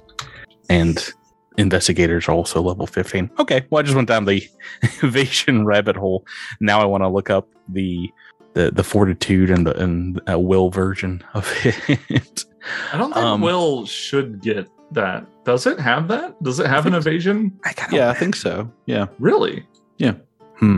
And 0.70 1.14
investigators 1.58 2.28
are 2.28 2.34
also 2.34 2.62
level 2.62 2.88
15. 2.88 3.30
Okay, 3.40 3.66
well 3.70 3.80
I 3.80 3.84
just 3.84 3.96
went 3.96 4.08
down 4.08 4.26
the 4.26 4.48
evasion 5.04 5.66
rabbit 5.66 5.96
hole. 5.96 6.26
Now 6.60 6.82
I 6.82 6.86
want 6.86 7.04
to 7.04 7.10
look 7.10 7.30
up 7.30 7.48
the 7.70 8.10
the 8.54 8.72
the 8.72 8.84
fortitude 8.84 9.50
and 9.50 9.68
the 9.68 9.78
and 9.82 10.22
uh, 10.30 10.40
will 10.40 10.70
version 10.70 11.24
of 11.34 11.52
it. 11.66 12.46
I 12.92 12.98
don't 12.98 13.14
think 13.14 13.26
um, 13.26 13.42
will 13.42 13.86
should 13.86 14.42
get 14.42 14.68
that. 14.92 15.28
Does 15.44 15.68
it 15.68 15.80
have 15.80 16.08
that? 16.08 16.42
Does 16.44 16.60
it 16.60 16.68
have 16.68 16.86
an 16.86 16.94
evasion? 16.94 17.60
I 17.66 17.74
yeah, 17.92 18.10
I 18.10 18.14
think 18.14 18.36
so. 18.36 18.72
Yeah. 18.86 19.08
Really? 19.20 19.66
Yeah. 19.98 20.14
Hmm. 20.60 20.78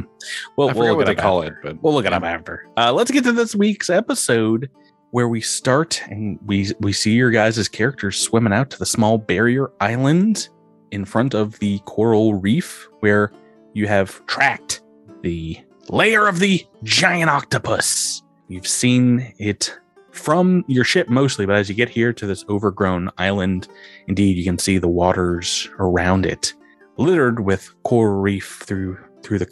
Well, 0.57 0.73
we'll 0.73 0.97
what 0.97 1.05
they 1.05 1.15
call 1.15 1.41
it, 1.43 1.53
but 1.63 1.81
we'll 1.81 1.93
look 1.93 2.05
it 2.05 2.13
up 2.13 2.23
after. 2.23 2.67
Uh, 2.75 2.91
let's 2.91 3.11
get 3.11 3.23
to 3.23 3.31
this 3.31 3.55
week's 3.55 3.89
episode 3.89 4.69
where 5.11 5.27
we 5.27 5.41
start 5.41 6.01
and 6.07 6.37
we 6.45 6.71
we 6.79 6.93
see 6.93 7.13
your 7.13 7.31
guys' 7.31 7.67
characters 7.67 8.17
swimming 8.17 8.53
out 8.53 8.69
to 8.71 8.79
the 8.79 8.85
small 8.85 9.17
barrier 9.17 9.71
island 9.79 10.49
in 10.91 11.05
front 11.05 11.33
of 11.33 11.57
the 11.59 11.79
coral 11.85 12.33
reef 12.33 12.87
where 12.99 13.31
you 13.73 13.87
have 13.87 14.25
tracked 14.25 14.81
the 15.21 15.57
lair 15.89 16.27
of 16.27 16.39
the 16.39 16.65
giant 16.83 17.29
octopus. 17.29 18.21
You've 18.47 18.67
seen 18.67 19.33
it 19.37 19.77
from 20.11 20.65
your 20.67 20.83
ship 20.83 21.07
mostly, 21.07 21.45
but 21.45 21.55
as 21.55 21.69
you 21.69 21.75
get 21.75 21.89
here 21.89 22.11
to 22.13 22.25
this 22.25 22.43
overgrown 22.49 23.09
island, 23.17 23.67
indeed 24.07 24.37
you 24.37 24.43
can 24.43 24.57
see 24.57 24.77
the 24.77 24.87
waters 24.87 25.69
around 25.79 26.25
it 26.25 26.53
littered 26.97 27.39
with 27.39 27.71
coral 27.83 28.19
reef 28.19 28.61
through 28.65 28.97
through 29.23 29.39
the 29.39 29.45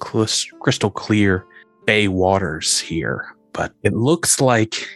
crystal 0.59 0.91
clear 0.91 1.45
bay 1.85 2.07
waters 2.07 2.79
here. 2.79 3.35
But 3.53 3.73
it 3.83 3.93
looks 3.93 4.39
like 4.39 4.87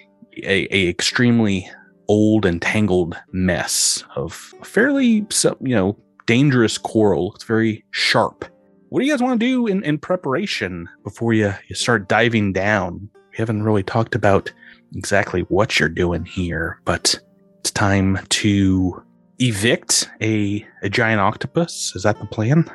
a, 0.43 0.67
a 0.75 0.87
extremely 0.87 1.69
old 2.07 2.45
and 2.45 2.61
tangled 2.61 3.15
mess 3.31 4.03
of 4.15 4.33
fairly 4.63 5.25
you 5.61 5.75
know 5.75 5.97
dangerous 6.25 6.77
coral. 6.77 7.33
It's 7.35 7.43
very 7.43 7.83
sharp. 7.91 8.45
What 8.89 8.99
do 8.99 9.05
you 9.05 9.13
guys 9.13 9.21
want 9.21 9.39
to 9.39 9.45
do 9.45 9.67
in, 9.67 9.83
in 9.83 9.97
preparation 9.97 10.89
before 11.03 11.33
you, 11.33 11.53
you 11.69 11.75
start 11.75 12.09
diving 12.09 12.51
down? 12.51 13.09
We 13.31 13.37
haven't 13.37 13.63
really 13.63 13.83
talked 13.83 14.15
about 14.15 14.51
exactly 14.93 15.41
what 15.43 15.79
you're 15.79 15.87
doing 15.87 16.25
here, 16.25 16.81
but 16.83 17.17
it's 17.59 17.71
time 17.71 18.19
to 18.29 19.01
evict 19.39 20.09
a, 20.19 20.65
a 20.83 20.89
giant 20.89 21.21
octopus. 21.21 21.93
Is 21.95 22.03
that 22.03 22.19
the 22.19 22.25
plan? 22.25 22.69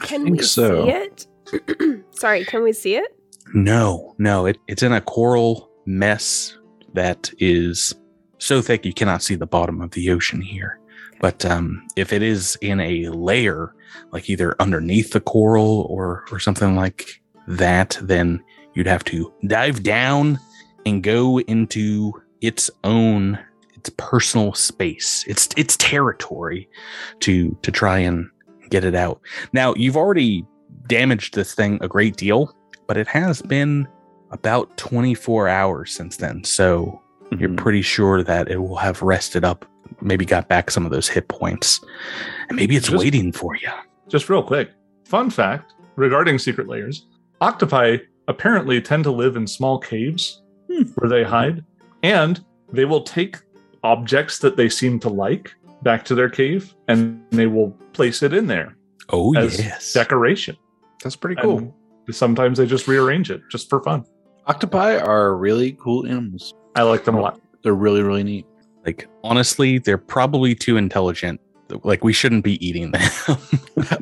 Can 0.00 0.30
we 0.30 0.38
so. 0.40 0.86
see 0.86 0.90
it? 0.90 1.26
Sorry, 2.10 2.44
can 2.44 2.62
we 2.62 2.72
see 2.72 2.96
it? 2.96 3.16
No, 3.54 4.14
no. 4.18 4.46
It, 4.46 4.58
it's 4.66 4.82
in 4.82 4.92
a 4.92 5.00
coral 5.00 5.70
mess 5.86 6.56
that 6.94 7.30
is 7.38 7.94
so 8.38 8.60
thick 8.62 8.84
you 8.84 8.92
cannot 8.92 9.22
see 9.22 9.34
the 9.34 9.46
bottom 9.46 9.80
of 9.80 9.90
the 9.92 10.10
ocean 10.10 10.40
here. 10.40 10.78
But 11.20 11.44
um, 11.44 11.86
if 11.96 12.12
it 12.12 12.22
is 12.22 12.56
in 12.60 12.80
a 12.80 13.08
lair, 13.08 13.74
like 14.12 14.30
either 14.30 14.54
underneath 14.60 15.12
the 15.12 15.20
coral 15.20 15.86
or 15.90 16.24
or 16.30 16.38
something 16.38 16.76
like 16.76 17.20
that, 17.48 17.98
then 18.02 18.42
you'd 18.74 18.86
have 18.86 19.04
to 19.04 19.32
dive 19.46 19.82
down 19.82 20.38
and 20.86 21.02
go 21.02 21.40
into 21.40 22.12
its 22.40 22.70
own 22.84 23.38
its 23.74 23.90
personal 23.96 24.52
space, 24.54 25.24
its 25.26 25.48
its 25.56 25.76
territory 25.76 26.68
to 27.20 27.56
to 27.62 27.72
try 27.72 27.98
and 27.98 28.28
get 28.70 28.84
it 28.84 28.94
out. 28.94 29.20
Now, 29.52 29.74
you've 29.74 29.96
already 29.96 30.46
damaged 30.88 31.34
this 31.34 31.54
thing 31.54 31.78
a 31.80 31.88
great 31.88 32.16
deal, 32.16 32.54
but 32.86 32.96
it 32.96 33.06
has 33.06 33.42
been 33.42 33.86
about 34.30 34.76
24 34.76 35.48
hours 35.48 35.92
since 35.92 36.16
then. 36.16 36.44
So 36.44 37.00
mm-hmm. 37.24 37.40
you're 37.40 37.54
pretty 37.54 37.82
sure 37.82 38.22
that 38.22 38.50
it 38.50 38.58
will 38.58 38.76
have 38.76 39.02
rested 39.02 39.44
up 39.44 39.64
maybe 40.00 40.24
got 40.24 40.48
back 40.48 40.70
some 40.70 40.84
of 40.84 40.92
those 40.92 41.08
hit 41.08 41.28
points. 41.28 41.80
And 42.48 42.56
maybe 42.56 42.76
it's 42.76 42.88
just, 42.88 42.98
waiting 42.98 43.32
for 43.32 43.54
you. 43.56 43.70
Just 44.08 44.28
real 44.28 44.42
quick, 44.42 44.70
fun 45.04 45.30
fact 45.30 45.74
regarding 45.96 46.38
secret 46.38 46.68
lairs 46.68 47.06
octopi 47.40 47.98
apparently 48.26 48.80
tend 48.80 49.04
to 49.04 49.10
live 49.10 49.36
in 49.36 49.46
small 49.46 49.78
caves 49.78 50.42
hmm. 50.70 50.82
where 50.96 51.08
they 51.08 51.22
hide, 51.22 51.64
and 52.02 52.44
they 52.72 52.84
will 52.84 53.02
take 53.02 53.38
objects 53.82 54.38
that 54.40 54.56
they 54.56 54.68
seem 54.68 54.98
to 55.00 55.08
like 55.08 55.54
back 55.82 56.04
to 56.04 56.14
their 56.14 56.28
cave 56.28 56.74
and 56.88 57.22
they 57.30 57.46
will 57.46 57.70
place 57.92 58.22
it 58.22 58.32
in 58.32 58.46
there. 58.46 58.76
Oh, 59.10 59.32
yes. 59.34 59.92
Decoration. 59.92 60.56
That's 61.02 61.16
pretty 61.16 61.40
cool. 61.40 61.74
And 62.06 62.14
sometimes 62.14 62.58
they 62.58 62.66
just 62.66 62.88
rearrange 62.88 63.30
it 63.30 63.42
just 63.50 63.68
for 63.68 63.82
fun. 63.82 64.04
Octopi 64.46 64.96
are 64.96 65.36
really 65.36 65.72
cool 65.72 66.06
animals. 66.06 66.54
I 66.74 66.82
like 66.82 67.04
them 67.04 67.16
a 67.16 67.20
lot. 67.20 67.40
They're 67.62 67.74
really, 67.74 68.02
really 68.02 68.22
neat. 68.22 68.46
Like 68.84 69.08
honestly, 69.22 69.78
they're 69.78 69.98
probably 69.98 70.54
too 70.54 70.76
intelligent. 70.76 71.40
Like 71.84 72.02
we 72.02 72.14
shouldn't 72.14 72.44
be 72.44 72.64
eating 72.66 72.92
them. 72.92 73.10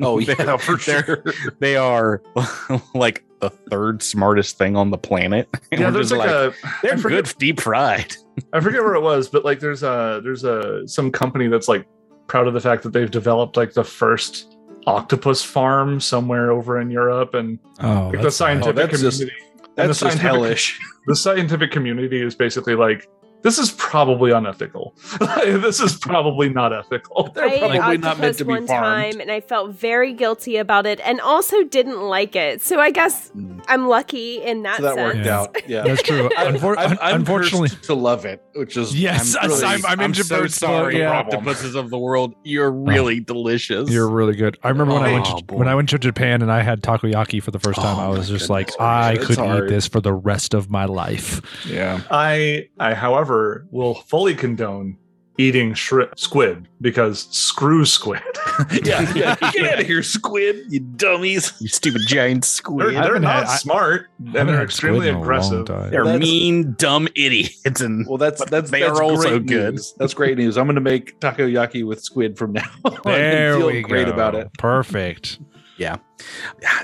oh 0.01 0.19
yeah, 0.19 0.55
for 0.57 0.77
sure. 0.77 1.23
They 1.59 1.75
are 1.75 2.21
like 2.93 3.25
the 3.41 3.49
third 3.49 4.01
smartest 4.01 4.57
thing 4.57 4.77
on 4.77 4.89
the 4.89 4.97
planet. 4.97 5.49
And 5.71 5.81
yeah, 5.81 5.89
there's 5.89 6.11
like, 6.11 6.29
like, 6.29 6.29
a 6.29 6.53
they're 6.81 6.97
forget, 6.97 7.25
good 7.25 7.35
deep 7.37 7.59
fried. 7.59 8.15
I 8.53 8.61
forget 8.61 8.81
where 8.81 8.95
it 8.95 9.01
was, 9.01 9.27
but 9.27 9.43
like 9.43 9.59
there's 9.59 9.83
a 9.83 10.21
there's 10.23 10.45
a 10.45 10.87
some 10.87 11.11
company 11.11 11.47
that's 11.47 11.67
like 11.67 11.85
proud 12.27 12.47
of 12.47 12.53
the 12.53 12.61
fact 12.61 12.83
that 12.83 12.93
they've 12.93 13.11
developed 13.11 13.57
like 13.57 13.73
the 13.73 13.83
first 13.83 14.56
octopus 14.87 15.43
farm 15.43 15.99
somewhere 15.99 16.49
over 16.49 16.79
in 16.79 16.89
Europe 16.89 17.35
and 17.35 17.59
oh, 17.81 18.09
like 18.11 18.21
the 18.21 18.31
scientific 18.31 18.85
oh, 18.85 18.87
community. 18.87 19.25
Just, 19.25 19.75
that's 19.75 19.99
just 19.99 20.17
hellish. 20.17 20.79
The 21.07 21.15
scientific 21.15 21.71
community 21.71 22.21
is 22.21 22.35
basically 22.35 22.75
like 22.75 23.07
this 23.43 23.59
is 23.59 23.71
probably 23.71 24.31
unethical. 24.31 24.95
this 25.19 25.79
is 25.79 25.95
probably 25.95 26.49
not 26.49 26.73
ethical. 26.73 27.31
They're 27.33 27.45
I 27.45 27.59
probably 27.59 27.97
not 27.97 28.19
meant 28.19 28.37
to 28.39 28.45
be 28.45 28.49
one 28.49 28.67
farmed. 28.67 29.13
time, 29.13 29.21
and 29.21 29.31
I 29.31 29.41
felt 29.41 29.71
very 29.73 30.13
guilty 30.13 30.57
about 30.57 30.85
it, 30.85 30.99
and 31.01 31.21
also 31.21 31.63
didn't 31.63 32.01
like 32.01 32.35
it. 32.35 32.61
So 32.61 32.79
I 32.79 32.91
guess 32.91 33.29
mm. 33.31 33.63
I'm 33.67 33.87
lucky 33.87 34.41
in 34.41 34.63
that. 34.63 34.77
So 34.77 34.83
that 34.83 34.95
sense. 34.95 35.15
worked 35.15 35.25
yeah. 35.25 35.39
out. 35.39 35.69
Yeah, 35.69 35.83
that's 35.83 36.03
true. 36.03 36.29
Unfor- 36.37 36.77
I'm, 36.77 36.97
I'm 37.01 37.15
unfortunately, 37.17 37.69
to 37.69 37.93
love 37.93 38.25
it, 38.25 38.43
which 38.55 38.75
is 38.75 38.99
yes. 38.99 39.35
I'm, 39.39 39.49
really, 39.49 39.63
I'm, 39.65 39.85
I'm, 39.85 39.99
I'm 39.99 40.13
so 40.13 40.47
sorry, 40.47 40.99
yeah. 40.99 41.11
octopuses 41.11 41.75
of 41.75 41.89
the 41.89 41.97
world. 41.97 42.33
You're 42.43 42.71
really 42.71 43.19
oh, 43.21 43.23
delicious. 43.23 43.89
You're 43.89 44.09
really 44.09 44.35
good. 44.35 44.57
I 44.63 44.69
remember 44.69 44.95
when 44.95 45.03
oh, 45.03 45.05
I 45.05 45.13
went 45.13 45.25
to, 45.25 45.43
boy. 45.43 45.57
when 45.57 45.67
I 45.67 45.75
went 45.75 45.89
to 45.89 45.99
Japan 45.99 46.41
and 46.41 46.51
I 46.51 46.63
had 46.63 46.81
takoyaki 46.81 47.41
for 47.41 47.51
the 47.51 47.59
first 47.59 47.79
time. 47.79 47.97
Oh, 47.97 48.05
I 48.05 48.07
was 48.09 48.29
just 48.29 48.49
like, 48.49 48.71
I 48.79 49.17
could 49.17 49.37
eat 49.37 49.69
this 49.69 49.87
for 49.87 50.01
the 50.01 50.13
rest 50.13 50.53
of 50.53 50.69
my 50.69 50.85
life. 50.85 51.41
Yeah. 51.65 52.01
I, 52.09 52.69
I, 52.79 52.93
however 52.93 53.26
will 53.71 53.95
fully 53.95 54.35
condone 54.35 54.97
eating 55.37 55.73
shri- 55.73 56.07
squid 56.15 56.67
because 56.81 57.27
screw 57.31 57.85
squid. 57.85 58.21
yeah, 58.83 59.11
yeah, 59.15 59.35
get 59.51 59.73
out 59.73 59.79
of 59.79 59.85
here, 59.85 60.03
squid, 60.03 60.65
you 60.69 60.79
dummies, 60.79 61.53
you 61.59 61.67
stupid 61.67 62.01
giant 62.07 62.43
squid. 62.43 62.95
They're, 62.95 63.03
they're 63.03 63.19
not 63.19 63.47
had, 63.47 63.57
smart 63.57 64.07
I, 64.19 64.39
and 64.39 64.49
they're 64.49 64.63
extremely 64.63 65.09
aggressive. 65.09 65.65
They're 65.65 66.03
that's, 66.03 66.19
mean, 66.19 66.73
dumb 66.77 67.07
idiots, 67.15 67.81
and 67.81 68.05
well, 68.07 68.17
that's 68.17 68.43
that's 68.45 68.71
they 68.71 68.81
that's 68.81 68.99
are 68.99 69.03
also 69.03 69.39
good. 69.39 69.75
News. 69.75 69.93
That's 69.97 70.13
great 70.13 70.37
news. 70.37 70.57
I'm 70.57 70.65
going 70.65 70.75
to 70.75 70.81
make 70.81 71.19
takoyaki 71.19 71.85
with 71.85 72.03
squid 72.03 72.37
from 72.37 72.53
now. 72.53 72.69
on. 72.85 72.99
There 73.03 73.57
feel 73.57 73.67
we 73.67 73.81
great 73.81 74.07
go. 74.07 74.13
about 74.13 74.35
it. 74.35 74.49
Perfect. 74.57 75.39
Yeah, 75.77 75.97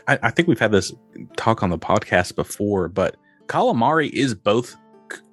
I, 0.07 0.19
I 0.23 0.29
think 0.29 0.47
we've 0.47 0.59
had 0.59 0.71
this 0.71 0.93
talk 1.35 1.63
on 1.63 1.71
the 1.71 1.79
podcast 1.79 2.35
before, 2.35 2.87
but 2.87 3.15
calamari 3.47 4.11
is 4.11 4.35
both 4.35 4.75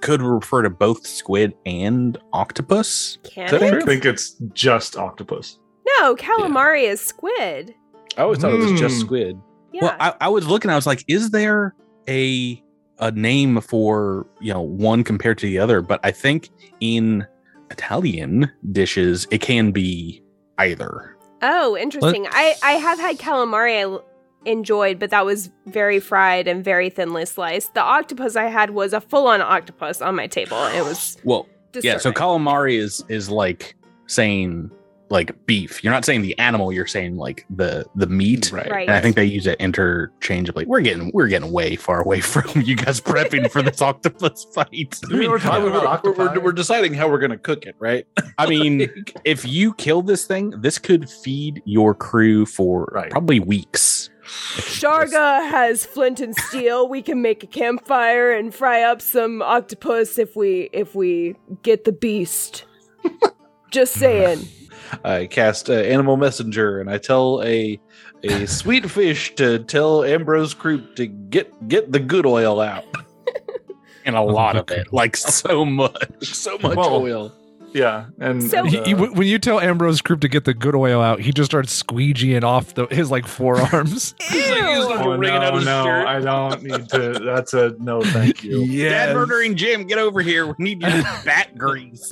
could 0.00 0.22
refer 0.22 0.62
to 0.62 0.70
both 0.70 1.06
squid 1.06 1.54
and 1.66 2.18
octopus. 2.32 3.18
Can 3.24 3.54
I 3.54 3.76
it? 3.76 3.84
think 3.84 4.04
it's 4.04 4.36
just 4.52 4.96
octopus. 4.96 5.58
No, 5.98 6.14
calamari 6.16 6.84
yeah. 6.84 6.90
is 6.90 7.00
squid. 7.00 7.74
I 8.16 8.22
always 8.22 8.38
thought 8.38 8.52
mm. 8.52 8.66
it 8.66 8.72
was 8.72 8.80
just 8.80 8.96
hmm. 8.96 9.06
squid. 9.06 9.40
Yeah. 9.72 9.84
Well, 9.84 9.96
I, 10.00 10.14
I 10.22 10.28
was 10.28 10.46
looking. 10.46 10.70
I 10.70 10.76
was 10.76 10.86
like, 10.86 11.04
is 11.08 11.30
there 11.30 11.74
a 12.08 12.62
a 12.98 13.10
name 13.12 13.60
for 13.60 14.26
you 14.40 14.52
know 14.52 14.60
one 14.60 15.04
compared 15.04 15.38
to 15.38 15.46
the 15.46 15.58
other? 15.58 15.80
But 15.80 16.00
I 16.02 16.10
think 16.10 16.50
in 16.80 17.26
Italian 17.70 18.50
dishes, 18.72 19.26
it 19.30 19.40
can 19.40 19.70
be 19.72 20.22
either. 20.58 21.16
Oh, 21.42 21.76
interesting. 21.76 22.24
What? 22.24 22.32
I 22.34 22.54
I 22.62 22.72
have 22.72 22.98
had 22.98 23.18
calamari 23.18 24.02
enjoyed, 24.44 24.98
but 24.98 25.10
that 25.10 25.24
was 25.24 25.50
very 25.66 26.00
fried 26.00 26.48
and 26.48 26.64
very 26.64 26.90
thinly 26.90 27.26
sliced. 27.26 27.74
The 27.74 27.82
octopus 27.82 28.36
I 28.36 28.44
had 28.44 28.70
was 28.70 28.92
a 28.92 29.00
full 29.00 29.26
on 29.26 29.40
octopus 29.40 30.00
on 30.00 30.16
my 30.16 30.26
table. 30.26 30.56
It 30.66 30.84
was 30.84 31.18
well, 31.24 31.46
disturbing. 31.72 31.96
yeah. 31.96 31.98
So 31.98 32.12
calamari 32.12 32.76
is 32.76 33.04
is 33.08 33.28
like 33.28 33.76
saying 34.06 34.70
like 35.10 35.34
beef. 35.44 35.82
You're 35.82 35.92
not 35.92 36.04
saying 36.04 36.22
the 36.22 36.38
animal. 36.38 36.72
You're 36.72 36.86
saying 36.86 37.16
like 37.16 37.44
the 37.50 37.84
the 37.96 38.06
meat. 38.06 38.50
Right. 38.52 38.70
right. 38.70 38.88
And 38.88 38.96
I 38.96 39.00
think 39.00 39.16
they 39.16 39.24
use 39.24 39.46
it 39.46 39.60
interchangeably. 39.60 40.64
We're 40.66 40.80
getting 40.80 41.10
we're 41.12 41.26
getting 41.26 41.52
way 41.52 41.76
far 41.76 42.00
away 42.00 42.20
from 42.20 42.62
you 42.62 42.76
guys 42.76 43.00
prepping 43.00 43.50
for 43.50 43.60
this 43.60 43.82
octopus 43.82 44.46
fight. 44.54 44.98
I 45.10 45.14
mean, 45.14 45.30
we're, 45.30 45.38
talking 45.38 45.68
about 45.68 46.04
we're, 46.04 46.12
we're, 46.12 46.40
we're, 46.40 46.52
deciding 46.52 46.94
how 46.94 47.08
we're 47.08 47.18
going 47.18 47.32
to 47.32 47.38
cook 47.38 47.66
it, 47.66 47.74
right? 47.78 48.06
I 48.38 48.46
mean, 48.48 48.88
if 49.24 49.44
you 49.44 49.74
kill 49.74 50.02
this 50.02 50.24
thing, 50.24 50.50
this 50.58 50.78
could 50.78 51.10
feed 51.10 51.60
your 51.64 51.94
crew 51.94 52.46
for 52.46 52.88
right. 52.92 53.10
probably 53.10 53.40
weeks. 53.40 54.10
Sharga 54.56 55.50
has 55.50 55.84
flint 55.84 56.20
and 56.20 56.34
steel. 56.34 56.88
We 56.88 57.02
can 57.02 57.22
make 57.22 57.42
a 57.42 57.46
campfire 57.46 58.32
and 58.32 58.54
fry 58.54 58.82
up 58.82 59.00
some 59.02 59.42
octopus 59.42 60.18
if 60.18 60.36
we 60.36 60.70
if 60.72 60.94
we 60.94 61.36
get 61.62 61.84
the 61.84 61.92
beast. 61.92 62.64
Just 63.70 63.94
saying. 63.94 64.48
I 65.04 65.26
cast 65.26 65.70
uh, 65.70 65.74
Animal 65.74 66.16
Messenger, 66.16 66.80
and 66.80 66.90
I 66.90 66.98
tell 66.98 67.42
a 67.42 67.80
a 68.24 68.46
sweet 68.46 68.90
fish 68.90 69.34
to 69.36 69.60
tell 69.60 70.04
Ambrose 70.04 70.54
Croup 70.54 70.96
to 70.96 71.06
get 71.06 71.68
get 71.68 71.92
the 71.92 72.00
good 72.00 72.26
oil 72.26 72.60
out. 72.60 72.84
and 74.04 74.16
a 74.16 74.22
lot 74.22 74.56
of 74.56 74.70
it, 74.70 74.92
like 74.92 75.16
so 75.16 75.64
much, 75.64 75.94
so 76.22 76.58
much 76.58 76.76
well, 76.76 76.94
oil. 76.94 77.32
Yeah, 77.72 78.06
and, 78.18 78.42
so, 78.42 78.64
and 78.64 78.74
uh, 78.74 78.84
he, 78.84 78.94
when 78.94 79.26
you 79.28 79.38
tell 79.38 79.60
Ambrose 79.60 80.00
Croup 80.00 80.20
to 80.22 80.28
get 80.28 80.44
the 80.44 80.54
good 80.54 80.74
oil 80.74 81.00
out, 81.00 81.20
he 81.20 81.32
just 81.32 81.50
starts 81.50 81.80
squeegeeing 81.82 82.42
off 82.42 82.74
the, 82.74 82.86
his 82.86 83.10
like 83.10 83.26
forearms. 83.26 84.14
he's 84.28 84.50
like, 84.50 84.74
he's 84.74 84.84
like 84.86 85.06
oh, 85.06 85.16
no, 85.16 85.58
no, 85.58 85.84
shirt. 85.84 86.06
I 86.06 86.20
don't 86.20 86.62
need 86.62 86.88
to. 86.88 87.20
That's 87.24 87.54
a 87.54 87.76
no, 87.78 88.02
thank 88.02 88.42
you. 88.42 88.60
yes. 88.64 88.90
Dad 88.90 89.14
murdering 89.14 89.54
Jim, 89.56 89.86
get 89.86 89.98
over 89.98 90.20
here. 90.20 90.46
We 90.46 90.54
need 90.58 90.82
your 90.82 90.90
bat 91.24 91.56
grease. 91.56 92.08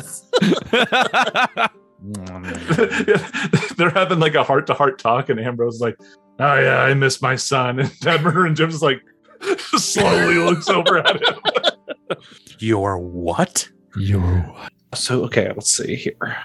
They're 3.76 3.90
having 3.90 4.20
like 4.20 4.34
a 4.36 4.44
heart 4.44 4.66
to 4.68 4.74
heart 4.74 4.98
talk, 4.98 5.28
and 5.28 5.40
Ambrose 5.40 5.76
is 5.76 5.80
like, 5.80 5.96
"Oh 6.38 6.60
yeah, 6.60 6.82
I 6.82 6.94
miss 6.94 7.20
my 7.20 7.34
son." 7.34 7.80
And 7.80 7.98
Dad 8.00 8.22
murdering 8.22 8.54
Jim's 8.54 8.82
like 8.82 9.02
slowly 9.76 10.36
looks 10.36 10.68
over 10.68 10.98
at 10.98 11.16
him. 11.16 11.38
Your 12.60 12.98
what? 12.98 13.68
Your 13.96 14.20
what? 14.20 14.72
So 14.94 15.24
okay, 15.24 15.48
let's 15.54 15.76
see 15.76 15.94
here. 15.94 16.36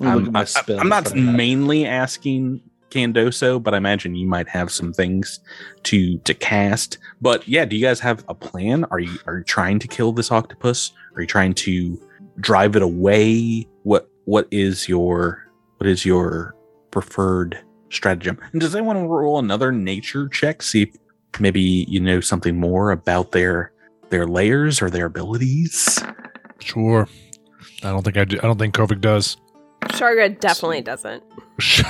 Um, 0.00 0.34
I, 0.36 0.46
am 0.68 0.88
not 0.88 1.14
mainly 1.14 1.86
asking 1.86 2.60
Qandoso, 2.90 3.62
but 3.62 3.74
I 3.74 3.78
imagine 3.78 4.14
you 4.14 4.26
might 4.26 4.48
have 4.48 4.70
some 4.70 4.92
things 4.92 5.40
to 5.84 6.18
to 6.18 6.34
cast. 6.34 6.98
But 7.20 7.46
yeah, 7.48 7.64
do 7.64 7.76
you 7.76 7.84
guys 7.84 8.00
have 8.00 8.24
a 8.28 8.34
plan? 8.34 8.84
Are 8.90 9.00
you 9.00 9.18
are 9.26 9.38
you 9.38 9.44
trying 9.44 9.78
to 9.80 9.88
kill 9.88 10.12
this 10.12 10.30
octopus? 10.30 10.92
Are 11.16 11.20
you 11.20 11.26
trying 11.26 11.54
to 11.54 12.00
drive 12.38 12.76
it 12.76 12.82
away? 12.82 13.66
What 13.82 14.08
what 14.24 14.46
is 14.50 14.88
your 14.88 15.44
what 15.78 15.88
is 15.88 16.04
your 16.04 16.54
preferred 16.90 17.58
stratagem? 17.90 18.38
And 18.52 18.60
does 18.60 18.74
anyone 18.74 19.08
roll 19.08 19.38
another 19.38 19.72
nature 19.72 20.28
check? 20.28 20.62
See 20.62 20.82
if 20.82 21.40
maybe 21.40 21.86
you 21.88 22.00
know 22.00 22.20
something 22.20 22.58
more 22.58 22.92
about 22.92 23.32
their 23.32 23.72
their 24.10 24.26
lairs 24.26 24.80
or 24.80 24.90
their 24.90 25.06
abilities. 25.06 26.02
Sure. 26.60 27.08
I 27.82 27.90
don't 27.90 28.02
think 28.02 28.16
I 28.16 28.24
do. 28.24 28.38
I 28.38 28.42
don't 28.42 28.58
think 28.58 28.74
Kovik 28.74 29.00
does. 29.00 29.36
Sharga 29.84 30.38
definitely 30.40 30.80
doesn't. 30.80 31.22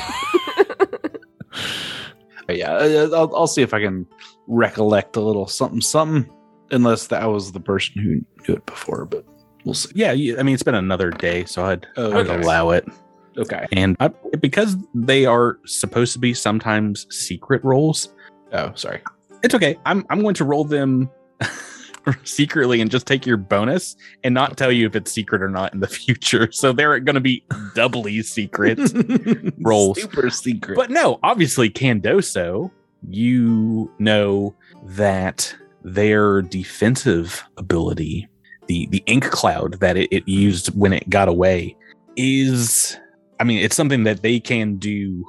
yeah, 2.49 3.09
I'll, 3.12 3.35
I'll 3.35 3.47
see 3.47 3.62
if 3.62 3.73
I 3.73 3.81
can 3.81 4.07
recollect 4.47 5.16
a 5.16 5.21
little 5.21 5.47
something, 5.47 5.81
something. 5.81 6.31
Unless 6.71 7.09
that 7.09 7.25
was 7.26 7.52
the 7.52 7.61
person 7.61 8.02
who 8.02 8.11
knew 8.49 8.57
it 8.57 8.66
before, 8.66 9.04
but 9.04 9.25
we'll 9.64 9.75
see. 9.75 9.90
Yeah, 9.95 10.11
I 10.11 10.43
mean, 10.43 10.54
it's 10.54 10.62
been 10.62 10.75
another 10.75 11.11
day, 11.11 11.45
so 11.45 11.64
I'd, 11.64 11.87
oh, 11.97 12.19
I'd 12.19 12.26
allow 12.26 12.71
it. 12.71 12.88
Okay. 13.37 13.66
And 13.73 13.97
I, 14.00 14.09
because 14.40 14.76
they 14.95 15.26
are 15.26 15.59
supposed 15.66 16.12
to 16.14 16.19
be 16.19 16.35
sometimes 16.35 17.07
secret 17.14 17.62
rolls. 17.64 18.12
Oh, 18.52 18.73
sorry. 18.75 19.02
It's 19.43 19.54
okay. 19.54 19.78
I'm 19.85 20.07
I'm 20.09 20.23
going 20.23 20.35
to 20.35 20.45
roll 20.45 20.64
them 20.64 21.11
secretly 22.25 22.80
and 22.80 22.90
just 22.90 23.06
take 23.06 23.26
your 23.26 23.37
bonus 23.37 23.97
and 24.23 24.34
not 24.34 24.56
tell 24.56 24.73
you 24.73 24.86
if 24.86 24.97
it's 24.97 25.12
secret 25.12 25.43
or 25.43 25.49
not 25.49 25.73
in 25.75 25.80
the 25.80 25.88
future. 26.04 26.50
So 26.52 26.73
they're 26.73 26.99
going 27.00 27.14
to 27.14 27.21
be 27.21 27.45
doubly 27.75 28.23
secret 28.23 28.78
rolls. 29.60 30.00
Super 30.00 30.30
secret. 30.30 30.76
But 30.76 30.90
no, 30.90 31.19
obviously 31.23 31.71
Qandoso, 31.71 32.71
you 33.08 33.90
know 33.99 34.54
that 34.84 35.54
their 35.82 36.43
defensive 36.43 37.45
ability, 37.58 38.28
the 38.67 38.86
the 38.86 39.02
ink 39.06 39.30
cloud 39.30 39.75
that 39.80 39.97
it, 39.97 40.08
it 40.10 40.26
used 40.26 40.69
when 40.78 40.93
it 40.93 41.08
got 41.10 41.28
away, 41.28 41.76
is 42.17 42.99
I 43.40 43.45
mean, 43.45 43.58
it's 43.58 43.76
something 43.76 44.04
that 44.04 44.23
they 44.23 44.40
can 44.40 44.76
do 44.76 45.25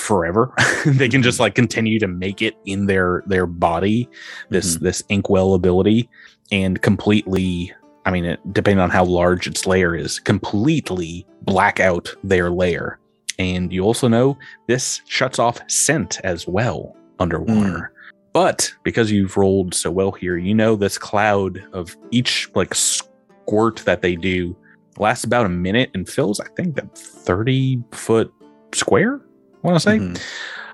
forever. 0.00 0.52
they 0.86 1.08
can 1.08 1.22
just 1.22 1.36
mm-hmm. 1.36 1.42
like 1.42 1.54
continue 1.54 1.98
to 1.98 2.08
make 2.08 2.42
it 2.42 2.56
in 2.64 2.86
their 2.86 3.22
their 3.26 3.46
body 3.46 4.08
this 4.48 4.74
mm-hmm. 4.74 4.84
this 4.84 5.02
inkwell 5.08 5.54
ability 5.54 6.08
and 6.50 6.82
completely 6.82 7.72
I 8.06 8.10
mean, 8.10 8.24
it, 8.24 8.40
depending 8.52 8.80
on 8.80 8.90
how 8.90 9.04
large 9.04 9.46
its 9.46 9.66
lair 9.66 9.94
is, 9.94 10.18
completely 10.18 11.26
black 11.42 11.80
out 11.80 12.08
their 12.24 12.50
lair. 12.50 12.98
And 13.38 13.72
you 13.72 13.82
also 13.82 14.08
know 14.08 14.38
this 14.68 15.02
shuts 15.06 15.38
off 15.38 15.60
scent 15.70 16.18
as 16.24 16.46
well 16.48 16.96
underwater. 17.18 17.52
Mm. 17.52 17.88
But 18.32 18.72
because 18.84 19.10
you've 19.10 19.36
rolled 19.36 19.74
so 19.74 19.90
well 19.90 20.12
here, 20.12 20.38
you 20.38 20.54
know 20.54 20.76
this 20.76 20.98
cloud 20.98 21.62
of 21.72 21.96
each 22.10 22.50
like 22.54 22.74
squirt 22.74 23.76
that 23.84 24.02
they 24.02 24.16
do 24.16 24.56
lasts 24.98 25.24
about 25.24 25.46
a 25.46 25.50
minute 25.50 25.90
and 25.94 26.08
fills, 26.08 26.40
I 26.40 26.48
think, 26.56 26.76
that 26.76 26.96
30 26.96 27.82
foot 27.92 28.32
square 28.72 29.20
want 29.62 29.76
to 29.76 29.80
say. 29.80 29.98
Mm-hmm. 29.98 30.14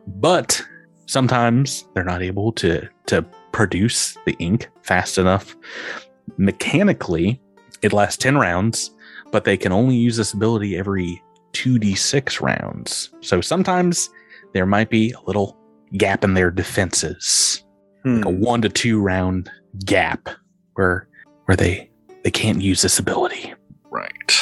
But 0.07 0.62
sometimes 1.07 1.87
they're 1.94 2.05
not 2.05 2.22
able 2.22 2.53
to 2.53 2.88
to 3.07 3.22
produce 3.53 4.16
the 4.27 4.35
ink 4.38 4.68
fast 4.83 5.18
enough. 5.18 5.57
Mechanically, 6.37 7.40
it 7.83 7.92
lasts 7.92 8.18
10 8.18 8.37
rounds, 8.37 8.90
but 9.33 9.44
they 9.44 9.57
can 9.57 9.72
only 9.72 9.96
use 9.96 10.16
this 10.16 10.33
ability 10.33 10.77
every 10.77 11.22
2d6 11.53 12.40
rounds. 12.40 13.11
So 13.20 13.40
sometimes 13.40 14.11
there 14.53 14.66
might 14.66 14.90
be 14.90 15.12
a 15.12 15.20
little 15.27 15.57
gap 15.96 16.25
in 16.25 16.35
their 16.35 16.51
defenses. 16.51 17.64
Hmm. 18.03 18.16
Like 18.16 18.25
a 18.27 18.31
1 18.31 18.62
to 18.62 18.68
2 18.68 19.01
round 19.01 19.51
gap 19.85 20.29
where 20.75 21.09
where 21.46 21.57
they 21.57 21.90
they 22.25 22.31
can't 22.31 22.61
use 22.61 22.83
this 22.83 22.99
ability. 22.99 23.55
Right. 23.90 24.33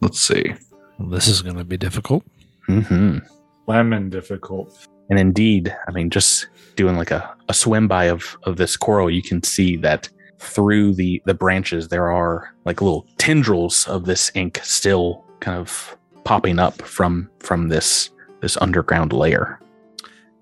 Let's 0.00 0.20
see. 0.20 0.54
Well, 0.98 1.10
this 1.10 1.28
is 1.28 1.42
going 1.42 1.56
to 1.56 1.64
be 1.64 1.76
difficult. 1.76 2.24
Mm-hmm. 2.68 3.18
Lemon 3.66 4.10
difficult. 4.10 4.86
And 5.10 5.18
indeed, 5.18 5.74
I 5.86 5.92
mean, 5.92 6.10
just 6.10 6.48
doing 6.76 6.96
like 6.96 7.10
a, 7.10 7.36
a 7.48 7.54
swim 7.54 7.88
by 7.88 8.04
of, 8.04 8.36
of 8.44 8.56
this 8.56 8.76
coral, 8.76 9.10
you 9.10 9.22
can 9.22 9.42
see 9.42 9.76
that 9.78 10.08
through 10.38 10.94
the, 10.94 11.22
the 11.26 11.34
branches, 11.34 11.88
there 11.88 12.10
are 12.10 12.54
like 12.64 12.80
little 12.80 13.06
tendrils 13.18 13.86
of 13.88 14.04
this 14.06 14.30
ink 14.34 14.60
still 14.62 15.24
kind 15.40 15.58
of 15.58 15.96
popping 16.24 16.58
up 16.58 16.80
from 16.82 17.30
from 17.40 17.68
this 17.68 18.10
this 18.40 18.56
underground 18.58 19.12
lair. 19.12 19.60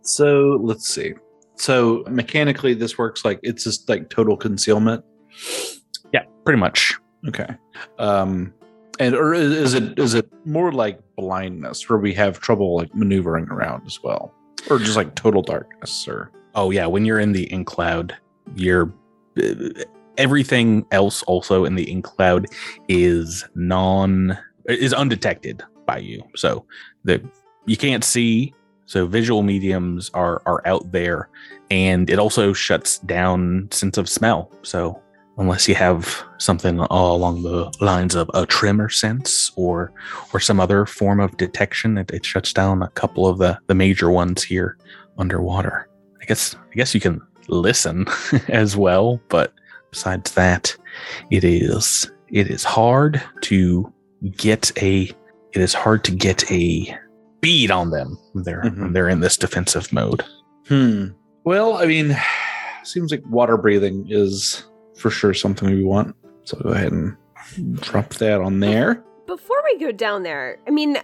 So 0.02 0.58
let's 0.62 0.88
see. 0.88 1.14
So 1.56 2.04
mechanically, 2.08 2.74
this 2.74 2.98
works 2.98 3.24
like 3.24 3.40
it's 3.42 3.64
just 3.64 3.88
like 3.88 4.10
total 4.10 4.36
concealment. 4.36 5.04
Yeah, 6.12 6.22
pretty 6.44 6.58
much. 6.58 6.94
Okay. 7.28 7.48
Um, 7.98 8.52
and 8.98 9.14
or 9.14 9.34
is 9.34 9.74
it 9.74 9.98
is 9.98 10.14
it 10.14 10.28
more 10.44 10.72
like 10.72 11.00
blindness 11.16 11.88
where 11.88 11.98
we 11.98 12.12
have 12.14 12.40
trouble 12.40 12.76
like 12.76 12.94
maneuvering 12.94 13.48
around 13.48 13.86
as 13.86 14.02
well, 14.02 14.32
or 14.70 14.78
just 14.78 14.96
like 14.96 15.14
total 15.14 15.42
darkness? 15.42 16.06
Or 16.06 16.30
oh 16.54 16.70
yeah, 16.70 16.86
when 16.86 17.04
you're 17.04 17.18
in 17.18 17.32
the 17.32 17.44
ink 17.44 17.66
cloud, 17.66 18.16
you're 18.54 18.92
everything 20.18 20.86
else 20.90 21.22
also 21.24 21.64
in 21.64 21.74
the 21.74 21.84
ink 21.84 22.04
cloud 22.04 22.46
is 22.88 23.44
non 23.54 24.38
is 24.66 24.92
undetected 24.92 25.62
by 25.86 25.98
you. 25.98 26.22
So 26.36 26.64
the 27.04 27.22
you 27.66 27.76
can't 27.76 28.04
see. 28.04 28.54
So 28.86 29.06
visual 29.06 29.42
mediums 29.42 30.10
are 30.12 30.42
are 30.44 30.66
out 30.66 30.92
there, 30.92 31.28
and 31.70 32.10
it 32.10 32.18
also 32.18 32.52
shuts 32.52 32.98
down 32.98 33.68
sense 33.70 33.96
of 33.96 34.08
smell. 34.08 34.50
So 34.62 35.01
unless 35.38 35.66
you 35.68 35.74
have 35.74 36.22
something 36.38 36.78
along 36.78 37.42
the 37.42 37.72
lines 37.80 38.14
of 38.14 38.30
a 38.34 38.46
tremor 38.46 38.88
sense 38.88 39.50
or 39.56 39.92
or 40.32 40.40
some 40.40 40.60
other 40.60 40.86
form 40.86 41.20
of 41.20 41.36
detection 41.36 41.98
it, 41.98 42.10
it 42.10 42.24
shuts 42.24 42.52
down 42.52 42.82
a 42.82 42.88
couple 42.90 43.26
of 43.26 43.38
the 43.38 43.58
the 43.66 43.74
major 43.74 44.10
ones 44.10 44.42
here 44.42 44.76
underwater. 45.18 45.88
I 46.20 46.24
guess 46.24 46.54
i 46.54 46.74
guess 46.74 46.94
you 46.94 47.00
can 47.00 47.20
listen 47.48 48.06
as 48.48 48.76
well 48.76 49.20
but 49.28 49.52
besides 49.90 50.32
that 50.32 50.76
it 51.30 51.44
is 51.44 52.10
it 52.28 52.48
is 52.48 52.64
hard 52.64 53.22
to 53.42 53.92
get 54.36 54.70
a 54.82 55.10
it 55.52 55.60
is 55.60 55.74
hard 55.74 56.04
to 56.04 56.12
get 56.12 56.50
a 56.50 56.96
bead 57.40 57.70
on 57.70 57.90
them 57.90 58.18
when 58.32 58.44
they're 58.44 58.62
mm-hmm. 58.62 58.82
when 58.82 58.92
they're 58.92 59.08
in 59.08 59.20
this 59.20 59.36
defensive 59.36 59.92
mode. 59.92 60.24
Hmm. 60.68 61.08
Well 61.44 61.76
i 61.76 61.86
mean 61.86 62.16
seems 62.84 63.10
like 63.10 63.22
water 63.28 63.56
breathing 63.56 64.06
is 64.08 64.64
for 64.96 65.10
sure 65.10 65.34
something 65.34 65.70
we 65.70 65.84
want. 65.84 66.14
So 66.44 66.58
go 66.58 66.70
ahead 66.70 66.92
and 66.92 67.16
drop 67.80 68.14
that 68.14 68.40
on 68.40 68.60
there. 68.60 69.04
Before 69.26 69.62
we 69.64 69.78
go 69.78 69.92
down 69.92 70.22
there, 70.22 70.58
I 70.66 70.70
mean, 70.70 70.98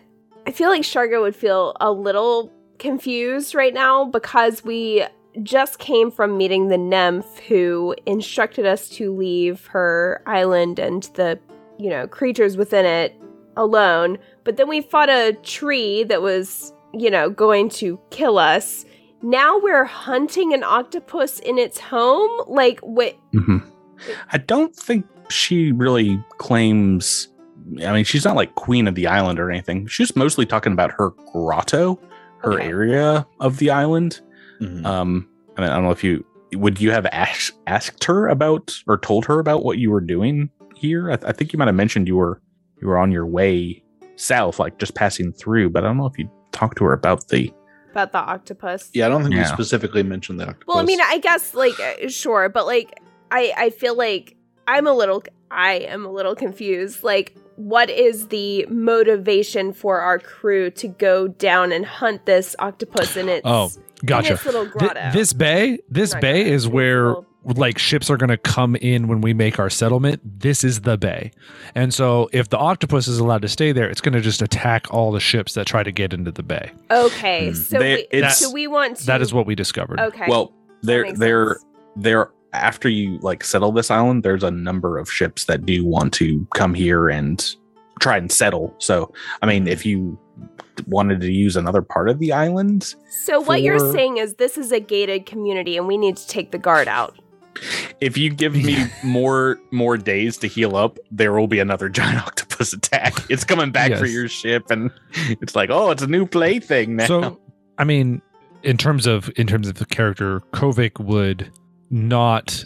I 0.46 0.50
feel 0.50 0.68
like 0.70 0.82
Sharga 0.82 1.20
would 1.20 1.36
feel 1.36 1.76
a 1.80 1.92
little 1.92 2.52
confused 2.78 3.54
right 3.54 3.74
now 3.74 4.04
because 4.04 4.64
we 4.64 5.04
just 5.42 5.78
came 5.78 6.10
from 6.10 6.36
meeting 6.36 6.68
the 6.68 6.78
nymph 6.78 7.38
who 7.40 7.94
instructed 8.06 8.66
us 8.66 8.88
to 8.88 9.14
leave 9.14 9.66
her 9.66 10.22
island 10.26 10.78
and 10.78 11.04
the, 11.14 11.38
you 11.78 11.90
know, 11.90 12.06
creatures 12.06 12.56
within 12.56 12.84
it 12.84 13.14
alone. 13.56 14.18
But 14.44 14.56
then 14.56 14.68
we 14.68 14.80
fought 14.80 15.10
a 15.10 15.34
tree 15.42 16.04
that 16.04 16.22
was, 16.22 16.72
you 16.92 17.10
know, 17.10 17.30
going 17.30 17.68
to 17.70 18.00
kill 18.10 18.38
us. 18.38 18.84
Now 19.22 19.58
we're 19.58 19.84
hunting 19.84 20.54
an 20.54 20.64
octopus 20.64 21.40
in 21.40 21.58
its 21.58 21.78
home? 21.78 22.30
Like, 22.46 22.80
wait. 22.82 23.16
Mm-hmm. 23.34 23.58
I 24.32 24.38
don't 24.38 24.74
think 24.74 25.06
she 25.30 25.72
really 25.72 26.22
claims 26.38 27.28
I 27.84 27.92
mean, 27.92 28.04
she's 28.04 28.24
not 28.24 28.34
like 28.34 28.54
queen 28.54 28.88
of 28.88 28.94
the 28.94 29.06
island 29.06 29.38
or 29.38 29.50
anything. 29.50 29.86
She's 29.88 30.16
mostly 30.16 30.46
talking 30.46 30.72
about 30.72 30.90
her 30.92 31.10
grotto, 31.32 32.00
her 32.38 32.54
Okay. 32.54 32.66
area 32.66 33.26
of 33.40 33.58
the 33.58 33.70
island. 33.70 34.20
Mhm. 34.62 34.86
Um, 34.86 35.28
and 35.56 35.66
I 35.66 35.74
don't 35.74 35.84
know 35.84 35.90
if 35.90 36.02
you 36.02 36.24
would 36.54 36.80
you 36.80 36.92
have 36.92 37.04
asked 37.12 37.52
asked 37.66 38.04
her 38.04 38.28
about 38.28 38.74
or 38.86 38.96
told 38.96 39.26
her 39.26 39.38
about 39.38 39.64
what 39.64 39.76
you 39.78 39.90
were 39.90 40.00
doing 40.00 40.48
here. 40.76 41.10
I, 41.10 41.16
th- 41.16 41.28
I 41.28 41.32
think 41.32 41.52
you 41.52 41.58
might 41.58 41.68
have 41.68 41.74
mentioned 41.74 42.08
you 42.08 42.16
were 42.16 42.40
you 42.80 42.88
were 42.88 42.96
on 42.96 43.12
your 43.12 43.26
way 43.26 43.82
south, 44.16 44.58
like 44.58 44.78
just 44.78 44.94
passing 44.94 45.32
through. 45.32 45.68
But 45.70 45.84
I 45.84 45.88
don't 45.88 45.98
know 45.98 46.06
if 46.06 46.16
you 46.18 46.30
talked 46.52 46.78
to 46.78 46.84
her 46.84 46.92
about 46.94 47.28
the. 47.28 47.52
About 47.90 48.12
the 48.12 48.18
octopus. 48.18 48.90
yeah, 48.94 49.06
I 49.06 49.08
don't 49.10 49.22
think 49.22 49.34
we 49.34 49.40
Yeah. 49.40 49.46
specifically 49.52 50.02
mentioned 50.02 50.38
the 50.40 50.44
octopus. 50.44 50.64
Well, 50.68 50.78
I 50.78 50.84
mean, 50.84 51.00
I 51.02 51.18
guess 51.18 51.52
like 51.54 51.78
uh, 51.80 52.08
sure, 52.08 52.48
but 52.48 52.64
like 52.66 52.98
I 53.30 53.52
I 53.56 53.70
feel 53.70 53.96
like 53.96 54.36
I'm 54.66 54.86
a 54.86 54.92
little 54.92 55.22
I 55.50 55.74
am 55.74 56.04
a 56.04 56.10
little 56.10 56.34
confused. 56.34 57.02
Like 57.02 57.34
what 57.56 57.90
is 57.90 58.28
the 58.28 58.66
motivation 58.68 59.72
for 59.72 60.00
our 60.00 60.18
crew 60.18 60.70
to 60.70 60.86
go 60.88 61.28
down 61.28 61.72
and 61.72 61.84
hunt 61.84 62.24
this 62.26 62.54
octopus 62.58 63.16
in 63.16 63.28
its 63.28 63.42
Oh, 63.44 63.70
in 64.02 64.06
Gotcha. 64.06 64.34
its 64.34 64.44
little 64.46 64.62
Th- 64.64 64.72
grotto? 64.74 65.10
this 65.12 65.32
bay, 65.32 65.78
this 65.88 66.12
Not 66.12 66.22
bay 66.22 66.42
grotto, 66.44 66.54
is 66.54 66.68
where 66.68 67.06
little- 67.08 67.24
like 67.56 67.78
ships 67.78 68.10
are 68.10 68.16
going 68.16 68.28
to 68.30 68.36
come 68.36 68.76
in 68.76 69.08
when 69.08 69.20
we 69.22 69.32
make 69.32 69.58
our 69.58 69.70
settlement. 69.70 70.20
This 70.40 70.62
is 70.62 70.82
the 70.82 70.98
bay. 70.98 71.30
And 71.74 71.92
so 71.94 72.28
if 72.32 72.48
the 72.50 72.58
octopus 72.58 73.08
is 73.08 73.18
allowed 73.18 73.42
to 73.42 73.48
stay 73.48 73.72
there, 73.72 73.88
it's 73.88 74.00
going 74.02 74.12
to 74.14 74.20
just 74.20 74.42
attack 74.42 74.86
all 74.92 75.10
the 75.12 75.20
ships 75.20 75.54
that 75.54 75.66
try 75.66 75.82
to 75.82 75.90
get 75.90 76.12
into 76.12 76.30
the 76.30 76.42
bay. 76.42 76.70
Okay, 76.90 77.48
Hmm. 77.48 77.54
so 77.54 77.78
They- 77.78 77.94
we, 77.94 78.18
it's- 78.18 78.38
so 78.38 78.52
we 78.52 78.66
want 78.68 78.98
to 78.98 79.06
That 79.06 79.22
is 79.22 79.32
what 79.34 79.46
we 79.46 79.54
discovered. 79.54 79.98
Okay. 79.98 80.26
Well, 80.28 80.52
they're 80.82 81.02
makes 81.04 81.18
they're 81.18 81.54
sense. 81.54 81.64
they're 81.96 82.30
after 82.52 82.88
you 82.88 83.18
like 83.18 83.44
settle 83.44 83.72
this 83.72 83.90
island. 83.90 84.22
There's 84.22 84.42
a 84.42 84.50
number 84.50 84.98
of 84.98 85.10
ships 85.10 85.44
that 85.44 85.66
do 85.66 85.84
want 85.84 86.12
to 86.14 86.46
come 86.54 86.74
here 86.74 87.08
and 87.08 87.54
try 88.00 88.16
and 88.16 88.30
settle. 88.30 88.74
So, 88.78 89.12
I 89.42 89.46
mean, 89.46 89.66
if 89.66 89.84
you 89.84 90.18
wanted 90.86 91.20
to 91.20 91.32
use 91.32 91.56
another 91.56 91.82
part 91.82 92.08
of 92.08 92.18
the 92.20 92.32
island, 92.32 92.94
So 93.24 93.40
what 93.40 93.62
you're 93.62 93.92
saying 93.92 94.18
is 94.18 94.34
this 94.34 94.56
is 94.56 94.70
a 94.72 94.80
gated 94.80 95.26
community 95.26 95.76
and 95.76 95.86
we 95.86 95.96
need 95.98 96.16
to 96.16 96.26
take 96.28 96.52
the 96.52 96.58
guard 96.58 96.86
out. 96.88 97.18
if 98.00 98.16
you 98.16 98.30
give 98.30 98.54
me 98.54 98.86
more 99.02 99.58
more 99.72 99.96
days 99.96 100.36
to 100.38 100.46
heal 100.46 100.76
up, 100.76 100.98
there 101.10 101.32
will 101.32 101.48
be 101.48 101.58
another 101.58 101.88
giant 101.98 102.24
octopus 102.24 102.72
attack. 102.72 103.14
It's 103.28 103.44
coming 103.44 103.72
back 103.72 103.94
for 103.96 104.06
your 104.06 104.28
ship, 104.28 104.70
and 104.70 104.90
it's 105.14 105.56
like, 105.56 105.70
oh, 105.70 105.90
it's 105.90 106.02
a 106.02 106.06
new 106.06 106.24
plaything 106.26 106.96
now. 106.96 107.06
So, 107.06 107.40
I 107.78 107.84
mean, 107.84 108.22
in 108.62 108.76
terms 108.76 109.06
of 109.06 109.30
in 109.36 109.46
terms 109.48 109.66
of 109.68 109.74
the 109.74 109.86
character, 109.86 110.40
Kovik 110.52 111.00
would 111.00 111.50
not. 111.90 112.64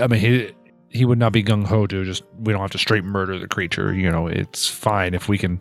I 0.00 0.06
mean, 0.06 0.20
he 0.20 0.52
he 0.90 1.04
would 1.04 1.18
not 1.18 1.32
be 1.32 1.42
gung 1.42 1.64
ho 1.66 1.86
to 1.86 2.04
just. 2.04 2.22
We 2.38 2.52
don't 2.52 2.62
have 2.62 2.70
to 2.72 2.78
straight 2.78 3.04
murder 3.04 3.38
the 3.38 3.48
creature. 3.48 3.94
You 3.94 4.10
know, 4.10 4.26
it's 4.26 4.68
fine 4.68 5.14
if 5.14 5.28
we 5.28 5.38
can 5.38 5.60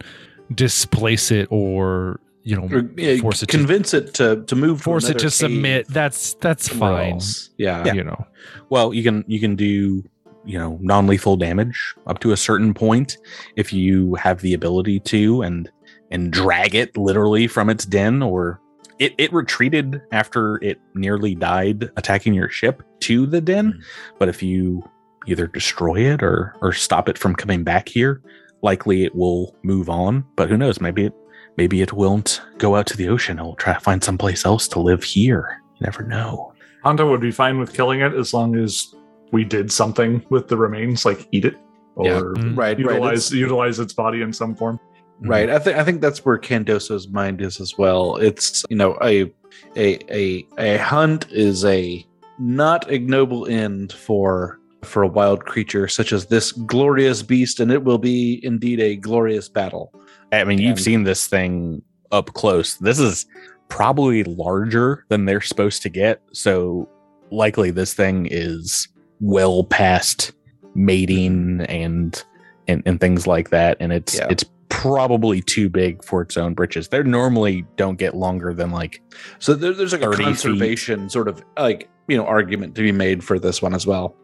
displace 0.54 1.32
it 1.32 1.48
or 1.50 2.20
you 2.44 2.56
know 2.56 2.68
Or, 2.76 2.90
yeah, 2.98 3.18
force 3.18 3.42
it 3.44 3.48
to 3.50 3.58
convince 3.58 3.94
it 3.94 4.14
to 4.16 4.44
to 4.46 4.56
move. 4.56 4.82
force 4.82 5.10
it 5.10 5.20
to 5.20 5.30
submit. 5.32 5.88
That's 5.88 6.34
that's 6.36 6.68
fine. 6.68 7.14
else. 7.14 7.50
Yeah. 7.58 7.84
Yeah. 7.86 7.94
You 7.94 8.04
know, 8.04 8.26
Well, 8.70 8.94
you 8.94 9.04
can 9.04 9.24
you 9.28 9.40
can 9.40 9.56
do 9.56 10.04
you 10.44 10.58
know 10.58 10.78
non-lethal 10.82 11.38
damage 11.38 11.94
up 12.08 12.20
to 12.20 12.32
a 12.32 12.38
certain 12.38 12.74
point 12.74 13.18
if 13.56 13.72
you 13.72 14.16
have 14.16 14.42
the 14.42 14.54
ability 14.56 15.00
to 15.02 15.44
and 15.44 15.70
and 16.10 16.32
drag 16.34 16.74
it 16.76 16.98
literally 16.98 17.48
from 17.48 17.70
its 17.70 17.86
den 17.86 18.22
or 18.24 18.60
it, 19.02 19.14
it 19.18 19.34
retreated 19.34 20.02
after 20.12 20.58
it 20.64 20.80
nearly 20.94 21.34
died 21.36 21.90
attacking 21.98 22.34
your 22.34 22.50
ship 22.50 22.84
to 23.00 23.26
the 23.26 23.42
den 23.42 23.74
Mhm. 23.74 23.84
but 24.20 24.30
if 24.30 24.44
you 24.44 24.84
either 25.28 25.48
destroy 25.48 25.96
it 26.14 26.22
or 26.24 26.56
or 26.62 26.72
stop 26.72 27.10
it 27.10 27.18
from 27.18 27.36
coming 27.36 27.64
back 27.64 27.90
here 27.90 28.22
likely 28.62 29.04
it 29.04 29.16
will 29.16 29.56
move 29.64 29.90
on 29.90 30.24
but 30.36 30.50
who 30.50 30.56
knows 30.58 30.80
maybe 30.80 31.06
it 31.06 31.14
maybe 31.58 31.82
it 31.82 31.94
won't 31.94 32.42
go 32.60 32.76
out 32.76 32.86
to 32.88 32.96
the 32.98 33.08
ocean 33.10 33.40
it'll 33.40 33.56
try 33.56 33.74
to 33.74 33.80
find 33.80 34.04
someplace 34.04 34.46
else 34.46 34.68
to 34.68 34.80
live 34.80 35.04
here 35.04 35.60
you 35.80 35.84
never 35.86 36.04
know 36.04 36.54
Hanto 36.84 37.10
would 37.10 37.22
be 37.22 37.32
fine 37.32 37.60
with 37.60 37.74
killing 37.74 38.02
it 38.02 38.14
as 38.14 38.34
long 38.34 38.56
as 38.56 38.94
we 39.32 39.44
did 39.44 39.72
something 39.72 40.26
with 40.30 40.48
the 40.48 40.58
remains, 40.58 41.06
like 41.06 41.28
eat 41.32 41.46
it 41.46 41.56
or 41.96 42.06
Yeah. 42.08 42.20
Mm. 42.20 42.58
Right. 42.58 42.58
Right. 42.58 42.80
utilize 42.80 43.28
It's- 43.28 43.32
utilize 43.34 43.80
its 43.80 43.94
body 43.94 44.22
in 44.24 44.34
some 44.34 44.56
form. 44.56 44.80
Mm-hmm. 45.22 45.30
Right. 45.30 45.50
I 45.50 45.60
think 45.60 45.78
I 45.78 45.84
think 45.84 46.02
that's 46.02 46.26
where 46.26 46.38
Qandoso's 46.40 47.08
mind 47.08 47.42
is 47.42 47.60
as 47.62 47.78
well. 47.78 48.16
It's 48.18 48.66
you 48.70 48.76
know 48.76 48.98
a 49.04 49.32
a 49.76 50.00
a 50.14 50.46
a 50.58 50.78
hunt 50.78 51.28
is 51.32 51.64
a 51.66 52.06
not 52.40 52.92
ignoble 52.92 53.46
end 53.48 53.94
for 53.94 54.58
for 54.84 55.04
a 55.04 55.08
wild 55.08 55.46
creature 55.46 55.88
such 55.88 56.12
as 56.12 56.26
this 56.26 56.52
glorious 56.52 57.22
beast, 57.22 57.60
and 57.60 57.72
it 57.72 57.84
will 57.84 58.00
be 58.00 58.40
indeed 58.44 58.80
a 58.80 58.96
glorious 58.96 59.48
battle. 59.48 59.94
I 60.32 60.44
mean, 60.44 60.58
you've 60.58 60.72
And- 60.78 60.80
seen 60.80 61.04
this 61.04 61.28
thing 61.28 61.84
up 62.12 62.34
close. 62.34 62.78
This 62.78 62.98
is 63.00 63.28
probably 63.70 64.24
larger 64.24 65.06
than 65.10 65.26
they're 65.26 65.40
supposed 65.40 65.82
to 65.84 65.90
get. 65.90 66.22
So 66.34 66.90
likely 67.30 67.70
this 67.72 67.94
thing 67.94 68.28
is 68.32 68.88
well 69.20 69.64
past 69.66 70.32
mating 70.74 71.62
and 71.70 72.24
and, 72.68 72.82
and 72.86 73.00
things 73.00 73.28
like 73.28 73.50
that. 73.52 73.78
And 73.80 73.92
it's 73.94 74.16
Yeah. 74.18 74.28
it's 74.30 74.44
probably 74.72 75.42
too 75.42 75.70
big 75.70 76.04
for 76.04 76.22
its 76.24 76.38
own 76.38 76.54
britches. 76.56 76.88
They 76.88 77.04
normally 77.04 77.66
don't 77.76 77.98
get 78.00 78.16
longer 78.16 78.54
than 78.54 78.72
like 78.72 79.02
So 79.40 79.54
there, 79.54 79.74
there's 79.74 79.92
like 79.92 80.02
a 80.02 80.06
30 80.06 80.18
feet. 80.18 80.24
conservation 80.24 81.10
sort 81.10 81.28
of 81.28 81.44
like 81.58 81.90
you 82.08 82.18
know 82.18 82.26
argument 82.26 82.74
to 82.76 82.82
be 82.82 82.92
made 82.92 83.24
for 83.24 83.38
this 83.38 83.62
one 83.62 83.76
as 83.76 83.86
well. 83.86 84.16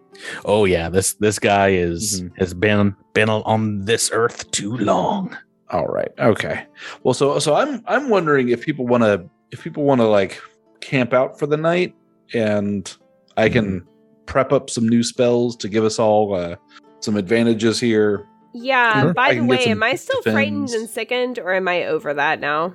oh 0.45 0.65
yeah, 0.65 0.89
this 0.89 1.13
this 1.15 1.37
guy 1.37 1.69
is 1.69 2.21
Mhm. 2.23 2.31
has 2.39 2.53
been 2.53 2.95
been 3.13 3.29
on 3.29 3.85
this 3.85 4.09
earth 4.11 4.49
too 4.51 4.75
long. 4.77 5.37
All 5.69 5.85
right. 5.87 6.09
Okay. 6.17 6.65
Well, 7.03 7.13
so 7.13 7.37
so 7.39 7.53
I'm 7.53 7.83
I'm 7.85 8.09
wondering 8.09 8.49
if 8.49 8.65
people 8.65 8.87
want 8.87 9.03
to 9.03 9.29
if 9.51 9.61
people 9.63 9.83
want 9.83 10.01
to 10.01 10.07
like 10.07 10.41
camp 10.81 11.13
out 11.13 11.37
for 11.37 11.45
the 11.45 11.57
night, 11.57 11.93
and 12.33 12.91
I 13.35 13.49
can 13.49 13.85
prep 14.25 14.51
up 14.51 14.69
some 14.69 14.87
new 14.89 15.03
spells 15.03 15.55
to 15.57 15.69
give 15.69 15.83
us 15.85 15.99
all 15.99 16.33
uh, 16.33 16.55
some 17.01 17.15
advantages 17.17 17.79
here. 17.79 18.25
Yeah, 18.53 19.01
Sure. 19.01 19.09
I 19.09 19.13
by 19.13 19.33
the 19.35 19.41
way, 19.43 19.65
am 19.65 19.83
I 19.83 19.95
still 19.95 20.21
frightened 20.23 20.69
and 20.69 20.89
sickened 20.89 21.39
or 21.39 21.53
am 21.53 21.67
I 21.67 21.85
over 21.85 22.13
that 22.13 22.39
now? 22.39 22.73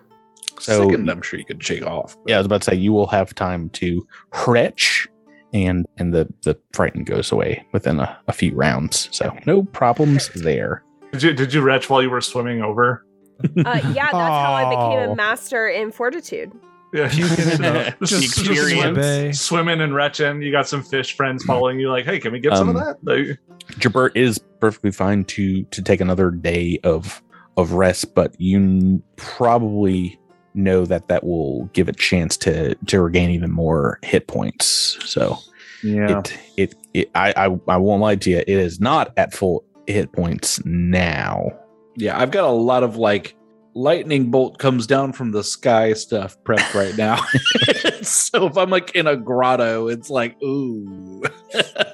So- 0.60 0.88
Second, 0.88 1.10
I'm 1.10 1.22
sure 1.22 1.38
you 1.38 1.44
could 1.44 1.62
shake 1.62 1.84
off. 1.86 2.16
but- 2.16 2.30
Yeah, 2.30 2.36
I 2.36 2.38
was 2.38 2.46
about 2.46 2.62
to 2.62 2.70
say 2.70 2.76
you 2.76 2.92
will 2.92 3.06
have 3.08 3.34
time 3.34 3.70
to 3.70 4.06
retch 4.46 5.08
and 5.54 5.84
and 5.98 6.14
the 6.14 6.26
the 6.44 6.58
frighten 6.72 7.04
goes 7.04 7.30
away 7.32 7.64
within 7.72 8.00
a, 8.00 8.16
a 8.28 8.32
few 8.32 8.54
rounds. 8.54 9.08
So 9.12 9.34
no 9.46 9.64
problems 9.64 10.28
there. 10.34 10.82
Did 11.12 11.22
you 11.22 11.32
did 11.34 11.52
you 11.54 11.60
retch 11.62 11.90
while 11.90 12.02
you 12.02 12.10
were 12.10 12.20
swimming 12.22 12.62
over? 12.62 13.04
Uh, 13.44 13.48
yeah, 13.56 14.10
that's 14.10 14.12
how 14.12 14.52
I 14.54 14.64
became 14.70 15.08
Oh. 15.08 15.12
a 15.12 15.16
master 15.16 15.68
in 15.68 15.90
fortitude. 15.90 16.52
Yeah, 16.94 17.10
You 17.10 17.26
can, 17.26 17.64
uh, 17.64 17.90
just, 18.00 18.22
just 18.22 18.34
just 18.34 18.50
experience. 18.50 18.98
swim, 18.98 19.32
swimming 19.32 19.80
and 19.80 19.94
retching. 19.94 20.42
You 20.42 20.52
got 20.52 20.68
some 20.68 20.82
fish 20.82 21.16
friends 21.16 21.42
following 21.42 21.80
you. 21.80 21.90
Like, 21.90 22.04
hey, 22.04 22.18
can 22.20 22.32
we 22.32 22.38
get 22.38 22.54
some 22.56 22.68
of 22.68 22.76
Um, 22.76 22.82
that? 22.84 22.98
Like, 23.02 23.38
Jabert 23.78 24.16
is 24.16 24.38
perfectly 24.60 24.90
fine 24.90 25.24
to 25.24 25.64
to 25.64 25.82
take 25.82 26.00
another 26.00 26.30
day 26.30 26.78
of 26.84 27.22
of 27.56 27.72
rest, 27.72 28.14
but 28.14 28.34
you 28.40 28.58
n- 28.58 29.02
probably 29.16 30.18
know 30.54 30.84
that 30.84 31.08
that 31.08 31.24
will 31.24 31.64
give 31.72 31.88
a 31.88 31.92
chance 31.92 32.36
to 32.38 32.74
to 32.86 33.00
regain 33.00 33.30
even 33.30 33.50
more 33.50 33.98
hit 34.02 34.26
points. 34.26 34.98
So 35.04 35.38
yeah. 35.82 36.18
it, 36.18 36.38
it 36.56 36.74
it 36.94 37.10
I, 37.14 37.32
I 37.36 37.58
I 37.68 37.76
won't 37.76 38.02
lie 38.02 38.16
to 38.16 38.30
you, 38.30 38.38
it 38.38 38.48
is 38.48 38.80
not 38.80 39.12
at 39.16 39.32
full 39.32 39.64
hit 39.86 40.12
points 40.12 40.64
now. 40.64 41.50
Yeah, 41.96 42.18
I've 42.18 42.30
got 42.30 42.44
a 42.44 42.50
lot 42.50 42.82
of 42.82 42.96
like 42.96 43.36
lightning 43.74 44.30
bolt 44.30 44.58
comes 44.58 44.86
down 44.86 45.12
from 45.12 45.30
the 45.32 45.42
sky 45.42 45.92
stuff 45.94 46.36
prepped 46.44 46.74
right 46.74 46.96
now. 46.96 47.16
so 48.02 48.46
if 48.46 48.56
I'm 48.56 48.70
like 48.70 48.94
in 48.94 49.06
a 49.06 49.16
grotto, 49.16 49.88
it's 49.88 50.10
like 50.10 50.40
ooh. 50.42 51.22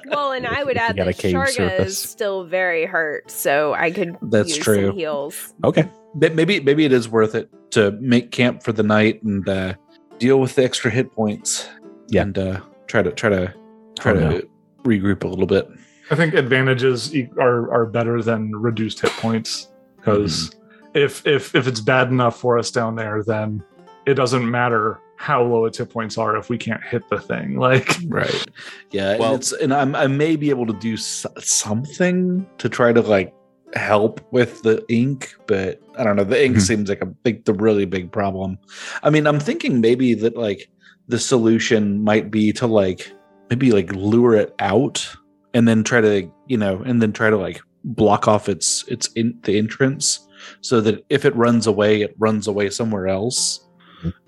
Well, 0.07 0.31
and 0.31 0.47
I 0.47 0.63
would 0.63 0.77
add 0.77 0.95
that 0.97 1.17
cave 1.17 1.35
Sharga 1.35 1.79
is 1.81 1.97
still 1.97 2.43
very 2.45 2.85
hurt, 2.85 3.29
so 3.29 3.73
I 3.73 3.91
could 3.91 4.17
That's 4.21 4.49
use 4.55 4.57
true. 4.63 4.87
some 4.87 4.95
heals. 4.95 5.53
Okay. 5.63 5.89
Maybe 6.15 6.59
maybe 6.59 6.85
it 6.85 6.91
is 6.91 7.07
worth 7.07 7.35
it 7.35 7.49
to 7.71 7.91
make 8.01 8.31
camp 8.31 8.63
for 8.63 8.71
the 8.71 8.81
night 8.83 9.21
and 9.23 9.47
uh, 9.47 9.73
deal 10.17 10.39
with 10.39 10.55
the 10.55 10.63
extra 10.63 10.89
hit 10.91 11.11
points. 11.13 11.69
Yeah. 12.07 12.23
and 12.23 12.37
uh, 12.37 12.61
try 12.87 13.03
to 13.03 13.11
try 13.11 13.29
to 13.29 13.53
try 13.99 14.11
Oh, 14.13 14.15
to 14.15 14.19
no. 14.21 14.41
regroup 14.83 15.23
a 15.23 15.27
little 15.27 15.45
bit. 15.45 15.69
I 16.09 16.15
think 16.15 16.33
advantages 16.33 17.15
e- 17.15 17.29
are 17.39 17.71
are 17.71 17.85
better 17.85 18.23
than 18.23 18.51
reduced 18.55 18.99
hit 19.01 19.11
points 19.11 19.67
because 19.97 20.49
if 20.93 21.25
if 21.27 21.55
if 21.55 21.67
it's 21.67 21.81
bad 21.81 22.09
enough 22.09 22.39
for 22.39 22.57
us 22.57 22.71
down 22.71 22.95
there, 22.95 23.23
then 23.23 23.63
it 24.05 24.13
doesn't 24.15 24.49
matter 24.49 24.99
how 25.17 25.43
low 25.43 25.65
its 25.65 25.77
hit 25.77 25.89
points 25.89 26.17
are 26.17 26.37
if 26.37 26.49
we 26.49 26.57
can't 26.57 26.81
hit 26.83 27.07
the 27.09 27.19
thing. 27.19 27.55
Like, 27.59 27.97
Right. 28.07 28.45
Yeah. 28.91 29.17
Well- 29.17 29.33
and 29.33 29.41
it's 29.41 29.51
and 29.51 29.73
I'm, 29.73 29.95
I 29.95 30.07
may 30.07 30.35
be 30.37 30.49
able 30.49 30.65
to 30.67 30.73
do 30.73 30.95
something 30.97 32.45
to 32.57 32.69
try 32.69 32.93
to 32.93 33.01
like 33.01 33.33
help 33.73 34.21
with 34.31 34.61
the 34.63 34.83
ink, 34.89 35.35
but 35.45 35.79
I 35.97 36.03
don't 36.03 36.15
know. 36.15 36.23
The 36.23 36.43
ink 36.43 36.57
Mhm. 36.57 36.61
seems 36.61 36.89
like 36.89 37.01
a 37.01 37.05
big, 37.05 37.45
the 37.45 37.53
really 37.53 37.85
big 37.85 38.11
problem. 38.11 38.57
I 39.03 39.09
mean, 39.09 39.27
I'm 39.27 39.39
thinking 39.39 39.81
maybe 39.81 40.13
that 40.15 40.35
like 40.37 40.69
the 41.07 41.19
solution 41.19 42.03
might 42.03 42.31
be 42.31 42.51
to 42.53 42.65
like 42.67 43.11
maybe 43.49 43.71
like 43.71 43.91
lure 43.93 44.35
it 44.35 44.55
out 44.59 45.05
and 45.53 45.67
then 45.67 45.83
try 45.83 45.99
to 46.01 46.29
you 46.47 46.57
know 46.57 46.81
and 46.85 47.01
then 47.01 47.11
try 47.11 47.29
to 47.29 47.37
like 47.37 47.61
block 47.83 48.27
off 48.27 48.47
its 48.49 48.85
its 48.87 49.07
in 49.13 49.37
the 49.43 49.57
entrance 49.57 50.27
so 50.61 50.81
that 50.81 51.03
if 51.09 51.25
it 51.25 51.35
runs 51.35 51.67
away, 51.67 52.01
it 52.01 52.15
runs 52.17 52.47
away 52.47 52.69
somewhere 52.69 53.07
else. 53.07 53.59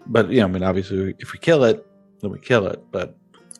But 0.08 0.30
you 0.30 0.40
know, 0.40 0.46
I 0.46 0.50
mean, 0.50 0.64
obviously, 0.64 1.14
if 1.20 1.34
we 1.34 1.40
kill 1.40 1.64
it, 1.64 1.86
then 2.22 2.32
we 2.32 2.40
kill 2.40 2.68
it. 2.68 2.82
But 2.92 3.16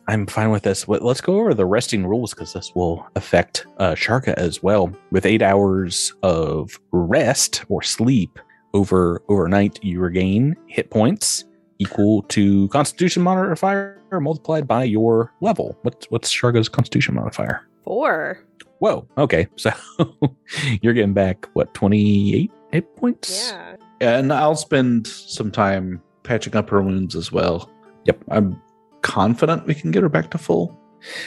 I'm 0.08 0.26
fine 0.26 0.50
with 0.50 0.62
this. 0.64 0.88
Let- 0.88 1.02
Let's 1.04 1.20
go 1.20 1.38
over 1.38 1.54
the 1.54 1.64
resting 1.66 2.06
rules 2.06 2.34
because 2.34 2.52
this 2.52 2.72
will 2.74 3.06
affect 3.16 3.66
uh, 3.78 3.92
Sharga 3.92 4.34
as 4.34 4.62
well. 4.62 4.92
With 5.10 5.24
eight 5.26 5.42
hours 5.42 6.12
of 6.22 6.78
rest 6.90 7.64
or 7.68 7.82
sleep 7.82 8.38
over 8.74 9.22
overnight, 9.28 9.82
you 9.82 10.00
regain 10.00 10.56
hit 10.66 10.90
points 10.90 11.44
equal 11.78 12.22
to 12.24 12.68
Constitution 12.68 13.22
modifier 13.22 13.98
multiplied 14.12 14.66
by 14.68 14.84
your 14.84 15.32
level. 15.40 15.78
What's 15.82 16.06
what's 16.10 16.32
Sharga's 16.32 16.68
Constitution 16.68 17.14
modifier? 17.14 17.66
Four. 17.84 18.38
Whoa. 18.82 19.06
Okay, 19.16 19.46
so 19.56 19.70
you're 20.82 20.92
getting 20.92 21.12
back 21.14 21.48
what 21.52 21.72
28 21.72 22.50
hit 22.72 22.96
points? 22.96 23.52
Yeah. 23.52 23.76
and 24.00 24.32
I'll 24.32 24.56
spend 24.56 25.06
some 25.06 25.52
time 25.52 26.02
patching 26.24 26.56
up 26.56 26.68
her 26.70 26.82
wounds 26.82 27.14
as 27.14 27.30
well. 27.30 27.70
Yep. 28.06 28.24
I'm 28.32 28.60
confident 29.02 29.66
we 29.66 29.74
can 29.74 29.92
get 29.92 30.02
her 30.02 30.08
back 30.08 30.30
to 30.32 30.38
full. 30.38 30.76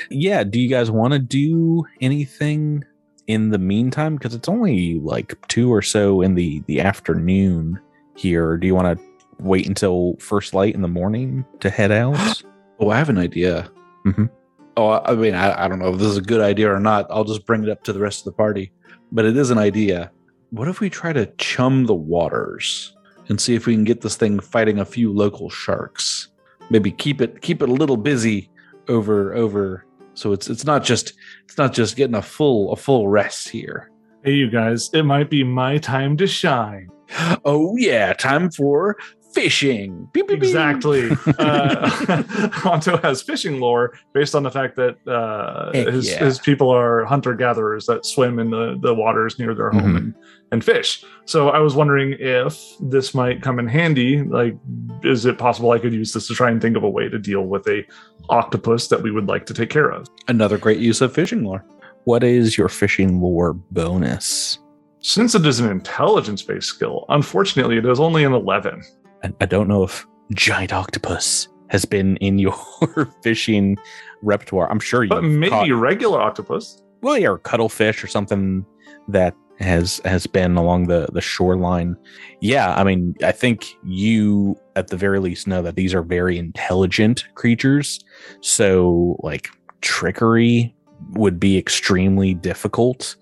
yeah 0.10 0.44
do 0.44 0.60
you 0.60 0.70
guys 0.70 0.90
want 0.92 1.14
to 1.14 1.20
do 1.20 1.86
anything 2.02 2.84
in 3.28 3.50
the 3.52 3.58
meantime 3.58 4.16
because 4.16 4.34
it's 4.36 4.48
only 4.50 5.00
like 5.00 5.34
two 5.50 5.74
or 5.74 5.82
so 5.82 6.22
in 6.22 6.36
the 6.36 6.62
the 6.68 6.80
afternoon 6.80 7.78
here 8.16 8.56
do 8.58 8.66
you 8.68 8.74
want 8.76 8.98
to 8.98 9.06
wait 9.40 9.68
until 9.68 10.16
first 10.20 10.54
light 10.54 10.74
in 10.76 10.82
the 10.82 10.88
morning 10.88 11.44
to 11.60 11.70
head 11.70 11.92
out 11.92 12.44
Oh, 12.80 12.90
I 12.90 12.98
have 12.98 13.08
an 13.10 13.18
idea. 13.18 13.70
Mhm. 14.06 14.30
Oh, 14.78 14.90
I 14.90 15.16
mean, 15.16 15.36
I, 15.36 15.66
I 15.66 15.68
don't 15.68 15.80
know 15.80 15.94
if 15.94 16.00
this 16.00 16.08
is 16.08 16.18
a 16.18 16.22
good 16.22 16.42
idea 16.42 16.74
or 16.74 16.80
not. 16.80 17.08
I'll 17.10 17.24
just 17.24 17.46
bring 17.46 17.64
it 17.64 17.70
up 17.70 17.84
to 17.84 17.94
the 17.94 18.00
rest 18.00 18.20
of 18.20 18.26
the 18.26 18.34
party. 18.34 18.72
But 19.12 19.26
it 19.26 19.38
is 19.38 19.50
an 19.50 19.58
idea. 19.58 20.12
What 20.50 20.68
if 20.68 20.80
we 20.80 20.90
try 20.90 21.14
to 21.14 21.28
chum 21.38 21.86
the 21.86 21.96
waters 21.96 22.96
and 23.30 23.40
see 23.40 23.56
if 23.56 23.66
we 23.66 23.74
can 23.74 23.84
get 23.84 24.02
this 24.02 24.16
thing 24.16 24.40
fighting 24.40 24.80
a 24.80 24.86
few 24.86 25.14
local 25.14 25.50
sharks? 25.50 26.30
Maybe 26.70 26.92
keep 26.92 27.22
it 27.22 27.42
keep 27.42 27.62
it 27.62 27.70
a 27.70 27.74
little 27.74 27.98
busy 27.98 28.50
over 28.88 29.34
over 29.34 29.86
so 30.16 30.32
it's 30.32 30.50
it's 30.50 30.66
not 30.66 30.84
just 30.84 31.14
it's 31.44 31.58
not 31.58 31.74
just 31.74 31.96
getting 31.96 32.16
a 32.16 32.22
full 32.22 32.72
a 32.72 32.76
full 32.76 33.08
rest 33.08 33.50
here. 33.50 33.92
Hey, 34.24 34.34
you 34.34 34.50
guys, 34.50 34.90
it 34.94 35.04
might 35.04 35.30
be 35.30 35.44
my 35.44 35.78
time 35.78 36.18
to 36.18 36.28
shine. 36.28 36.90
Oh 37.46 37.78
yeah, 37.78 38.14
time 38.14 38.50
for 38.50 38.98
fishing. 39.36 40.10
Beep, 40.14 40.28
beep. 40.30 40.38
Exactly. 40.42 41.12
uh, 41.40 41.90
Hanto 42.52 42.98
has 42.98 43.22
fishing 43.22 43.60
lore 43.60 43.94
based 44.14 44.34
on 44.34 44.44
the 44.44 44.50
fact 44.50 44.76
that 44.78 44.96
uh, 45.08 45.72
his, 45.92 46.10
yeah. 46.10 46.24
his 46.24 46.40
people 46.40 46.70
are 46.70 47.06
hunter 47.06 47.34
gatherers 47.36 47.86
that 47.86 48.06
swim 48.06 48.40
in 48.40 48.50
the, 48.50 48.78
the 48.82 48.94
waters 48.94 49.38
near 49.38 49.54
their 49.54 49.70
home 49.72 49.94
Mhm. 49.94 49.98
and, 49.98 50.14
and 50.52 50.64
fish. 50.64 51.04
So 51.26 51.50
I 51.50 51.60
was 51.60 51.76
wondering 51.76 52.16
if 52.20 52.58
this 52.80 53.14
might 53.14 53.42
come 53.42 53.60
in 53.60 53.68
handy. 53.68 54.24
Like, 54.24 54.56
is 55.04 55.26
it 55.26 55.38
possible 55.38 55.72
I 55.72 55.80
could 55.80 55.94
use 55.94 56.14
this 56.14 56.28
to 56.28 56.34
try 56.34 56.50
and 56.50 56.62
think 56.62 56.78
of 56.78 56.84
a 56.84 56.90
way 56.90 57.10
to 57.10 57.20
deal 57.20 57.42
with 57.42 57.68
a 57.68 57.86
octopus 58.30 58.88
that 58.88 59.02
we 59.04 59.12
would 59.12 59.28
like 59.28 59.46
to 59.48 59.54
take 59.54 59.70
care 59.70 59.90
of? 59.90 60.08
Another 60.28 60.58
great 60.58 60.80
use 60.80 61.02
of 61.02 61.14
fishing 61.14 61.44
lore. 61.44 61.64
what 62.06 62.24
is 62.24 62.58
your 62.58 62.70
fishing 62.70 63.20
lore 63.20 63.54
bonus 63.54 64.60
Since 65.02 65.36
it 65.36 65.46
is 65.46 65.60
an 65.60 65.70
intelligence 65.70 66.42
based 66.44 66.68
skill, 66.68 67.06
unfortunately, 67.10 67.78
it 67.78 67.86
is 67.86 68.00
only 68.00 68.24
an 68.24 68.34
11. 68.34 68.82
I, 69.24 69.46
don't 69.46 69.68
know 69.68 69.84
if 69.84 70.06
giant 70.34 70.74
octopus 70.74 71.48
has 71.70 71.86
been 71.86 72.18
in 72.18 72.40
your 72.40 72.56
fishing 73.24 73.78
repertoire. 74.22 74.72
I'm 74.72 74.80
sure 74.80 75.04
you 75.04 75.10
But 75.10 75.24
maybe 75.24 75.72
regular 75.72 76.22
octopus. 76.22 76.82
well 77.02 77.18
yeah 77.18 77.30
or 77.30 77.38
cuttlefish 77.38 78.04
or 78.04 78.08
something 78.08 78.66
that 79.08 79.36
has 79.60 80.02
has 80.04 80.28
been 80.28 80.58
along 80.58 80.88
the 80.88 81.08
the 81.14 81.22
shoreline. 81.22 81.96
Yeah 82.42 82.74
i 82.76 82.84
mean 82.84 83.16
i 83.24 83.32
think 83.32 83.66
you 83.84 84.56
at 84.76 84.88
the 84.88 84.98
very 84.98 85.20
least 85.20 85.48
know 85.48 85.62
that 85.62 85.76
these 85.76 85.94
are 85.94 86.02
very 86.02 86.38
intelligent 86.38 87.26
creatures. 87.36 88.00
So 88.42 89.16
like 89.24 89.50
trickery 89.82 90.76
would 91.12 91.40
be 91.40 91.58
extremely 91.58 92.34
difficult. 92.34 93.16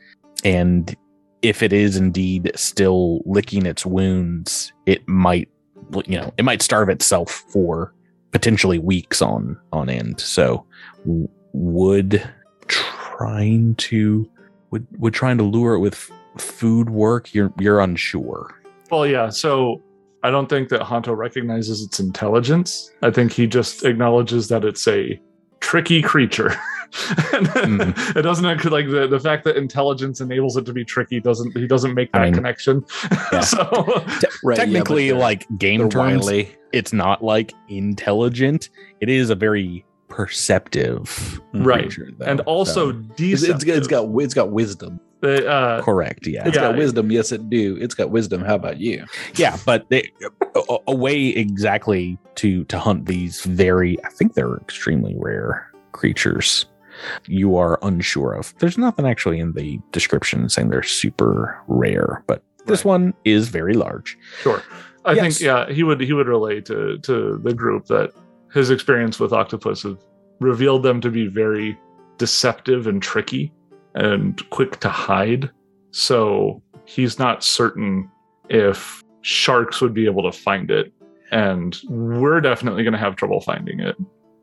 And 0.44 0.96
if 1.42 1.62
it 1.62 1.74
is 1.74 1.98
indeed 1.98 2.52
still 2.56 3.22
licking 3.26 3.66
its 3.66 3.86
wounds 3.86 4.72
it 4.86 5.06
might 5.08 5.50
you 6.06 6.18
know 6.18 6.34
it 6.38 6.44
might 6.46 6.62
starve 6.62 6.90
itself 6.90 7.44
for 7.50 7.94
potentially 8.32 8.80
weeks 8.80 9.22
on 9.22 9.58
on 9.72 9.90
end 9.90 10.20
so 10.20 10.66
would 11.54 12.28
trying 12.68 13.76
to 13.76 14.30
would 14.72 14.86
would 14.98 15.14
trying 15.14 15.38
to 15.38 15.44
lure 15.44 15.76
it 15.76 15.80
with 15.80 16.10
food 16.38 16.90
work 16.90 17.34
you're 17.34 17.54
you're 17.60 17.80
unsure 17.80 18.56
Well, 18.92 19.08
yeah. 19.08 19.30
So 19.30 19.82
I 20.24 20.30
don't 20.30 20.48
think 20.48 20.70
that 20.70 20.84
Hanto 20.84 21.14
recognizes 21.14 21.82
its 21.82 22.00
intelligence. 22.00 22.92
I 23.02 23.10
think 23.10 23.32
he 23.32 23.48
just 23.48 23.84
acknowledges 23.84 24.50
that 24.50 24.64
it's 24.64 24.88
a 24.88 25.20
tricky 25.64 26.02
creature. 26.02 26.50
Mm. 26.94 28.16
It 28.16 28.22
doesn't 28.22 28.46
like 28.46 28.88
the, 28.88 29.08
the 29.10 29.20
fact 29.20 29.44
that 29.46 29.58
intelligence 29.58 30.22
enables 30.22 30.58
it 30.58 30.66
to 30.68 30.74
be 30.74 30.86
tricky 30.86 31.20
doesn't 31.20 31.58
he 31.58 31.66
doesn't 31.66 31.96
make 31.96 32.12
that 32.12 32.22
I 32.22 32.26
mean, 32.26 32.36
connection. 32.36 32.86
yeah. 33.32 33.40
so 33.54 34.04
Right, 34.44 34.56
technically 34.58 35.10
but 35.10 35.16
they're- 35.16 35.22
like 35.22 35.48
game 35.58 35.80
they're 35.80 35.90
terms 35.90 36.26
wily. 36.26 36.56
it's 36.72 36.94
not 36.94 37.24
like 37.24 37.54
intelligent 37.68 38.70
it 39.02 39.10
is 39.10 39.32
a 39.32 39.36
very 39.36 39.84
perceptive 40.08 41.40
Right. 41.54 41.82
creature, 41.86 42.10
though, 42.18 42.26
and 42.26 42.42
also 42.42 42.92
so- 42.92 42.98
It's, 43.00 43.16
decent. 43.16 43.56
it's 43.56 43.64
got 43.64 43.78
it's 43.78 43.88
got 43.88 44.06
it's 44.22 44.34
got 44.36 44.52
wisdom. 44.52 45.00
Uh, 45.24 45.82
correct 45.82 46.28
yeah 46.28 46.48
It's 46.48 46.56
Yeah. 46.56 46.64
got 46.70 46.78
wisdom. 46.78 47.12
Yes, 47.12 47.32
it 47.32 47.50
do. 47.50 47.78
It's 47.80 47.96
got 47.96 48.10
wisdom. 48.12 48.42
How 48.42 48.56
about 48.56 48.78
you? 48.80 49.06
yeah 49.36 49.58
but 49.66 49.88
they, 49.90 50.04
a, 50.56 50.78
a 50.88 50.96
way 50.96 51.28
exactly 51.28 52.18
to 52.36 52.64
to 52.66 52.78
hunt 52.80 53.06
these 53.06 53.42
very 53.46 53.98
i 54.06 54.10
think 54.10 54.34
they're 54.34 54.58
extremely 54.58 55.16
rare 55.18 55.72
creatures 55.92 56.66
you 57.28 57.56
are 57.58 57.80
unsure 57.82 58.34
of 58.34 58.54
there's 58.60 58.78
nothing 58.78 59.06
actually 59.08 59.40
in 59.40 59.54
the 59.54 59.80
description 59.92 60.48
saying 60.50 60.70
they're 60.70 60.84
super 60.84 61.58
rare 61.68 62.24
but 62.28 62.44
this 62.66 62.80
Right. 62.86 62.90
one 62.96 63.14
is 63.26 63.50
very 63.50 63.74
large 63.74 64.18
Sure. 64.42 64.62
I 65.06 65.14
Yes. 65.14 65.22
think 65.22 65.40
yeah, 65.42 65.70
he 65.70 65.84
would 65.84 66.00
he 66.00 66.14
would 66.14 66.28
relate 66.28 66.66
to 66.68 66.98
to 67.00 67.38
the 67.44 67.54
group 67.54 67.88
that 67.88 68.12
his 68.54 68.70
experience 68.70 69.20
with 69.20 69.34
octopus 69.34 69.84
have 69.84 69.98
revealed 70.40 70.84
them 70.84 71.02
to 71.02 71.10
be 71.10 71.28
very 71.28 71.78
deceptive 72.18 72.88
and 72.88 73.02
tricky 73.02 73.52
and 73.96 74.48
quick 74.50 74.80
to 74.82 74.90
hide. 74.90 75.50
So 75.92 76.62
he's 76.86 77.20
not 77.20 77.44
certain 77.44 78.10
if 78.50 79.04
sharks 79.22 79.82
would 79.82 79.94
be 79.94 80.06
able 80.06 80.24
to 80.24 80.32
find 80.38 80.70
it. 80.72 80.92
And 81.32 81.78
we're 81.88 82.42
definitely 82.42 82.84
going 82.84 82.94
to 82.94 83.00
have 83.00 83.16
trouble 83.16 83.42
finding 83.42 83.80
it. 83.80 83.96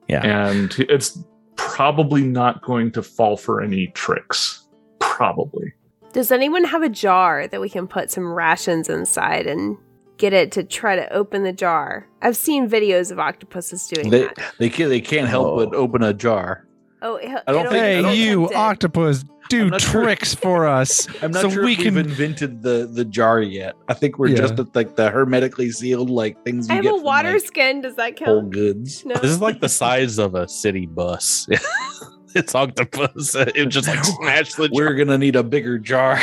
Yeah. 0.08 0.22
And 0.24 0.74
it's 0.78 1.22
probably 1.56 2.22
not 2.22 2.62
going 2.62 2.90
to 2.92 3.02
fall 3.02 3.36
for 3.36 3.60
any 3.60 3.88
tricks. 3.88 4.66
Probably. 4.98 5.72
Does 6.12 6.32
anyone 6.32 6.64
have 6.64 6.82
a 6.82 6.88
jar 6.88 7.46
that 7.46 7.60
we 7.60 7.68
can 7.68 7.86
put 7.86 8.10
some 8.10 8.32
rations 8.32 8.88
inside 8.88 9.46
and 9.46 9.76
get 10.16 10.32
it 10.32 10.50
to 10.52 10.64
try 10.64 10.96
to 10.96 11.08
open 11.12 11.44
the 11.44 11.52
jar? 11.52 12.08
I've 12.22 12.36
seen 12.36 12.68
videos 12.68 13.12
of 13.12 13.20
octopuses 13.20 13.86
doing 13.86 14.10
They 14.10 14.22
that. 14.22 14.54
they 14.58 14.68
can 14.68 14.88
they 14.88 15.00
can't 15.00 15.28
help 15.28 15.46
oh. 15.48 15.56
but 15.66 15.76
open 15.76 16.02
a 16.02 16.12
jar. 16.12 16.66
Oh, 17.02 17.16
it, 17.16 17.30
I 17.46 17.52
don't 17.52 17.60
it'll- 17.66 17.72
think- 17.72 17.84
I 17.84 17.88
it'll 17.90 18.10
Hey, 18.10 18.16
you 18.16 18.38
tempt 18.40 18.52
it. 18.52 18.56
octopus, 18.56 19.24
do 19.50 19.64
I'm 19.72 19.78
sure- 19.78 20.02
tricks 20.04 20.34
for 20.34 20.66
us. 20.66 21.06
I'm 21.22 21.30
not 21.32 21.42
So 21.42 21.50
sure 21.50 21.64
we 21.64 21.72
if 21.74 21.80
can- 21.80 21.94
we've 21.96 22.06
invented 22.06 22.62
the 22.62 22.88
the 22.90 23.04
jar 23.04 23.42
yet. 23.42 23.74
I 23.88 23.94
think 23.94 24.18
we're 24.18 24.28
Yeah. 24.28 24.36
just 24.38 24.58
at 24.58 24.74
like 24.74 24.96
the 24.96 25.10
hermetically 25.10 25.70
sealed 25.70 26.08
like 26.10 26.42
things 26.44 26.68
you 26.68 26.72
I 26.72 26.76
have 26.76 26.84
get 26.84 26.94
a 26.94 26.96
from, 26.96 27.04
water 27.04 27.32
like, 27.34 27.42
skin. 27.42 27.80
Does 27.82 27.96
that 27.96 28.16
count? 28.16 28.28
whole 28.30 28.40
count? 28.42 28.52
goods. 28.52 29.04
No. 29.04 29.14
This 29.16 29.30
is 29.32 29.40
like 29.40 29.60
the 29.60 29.68
size 29.82 30.18
of 30.18 30.34
a 30.34 30.48
city 30.48 30.86
bus. 30.86 31.46
it's 32.34 32.54
octopus. 32.54 33.34
It 33.34 33.66
just 33.68 33.88
like 33.88 34.04
smash 34.04 34.54
the 34.54 34.68
jar. 34.68 34.72
We're 34.72 34.94
gonna 34.94 35.18
need 35.18 35.34
a 35.36 35.42
bigger 35.42 35.78
jar. 35.78 36.18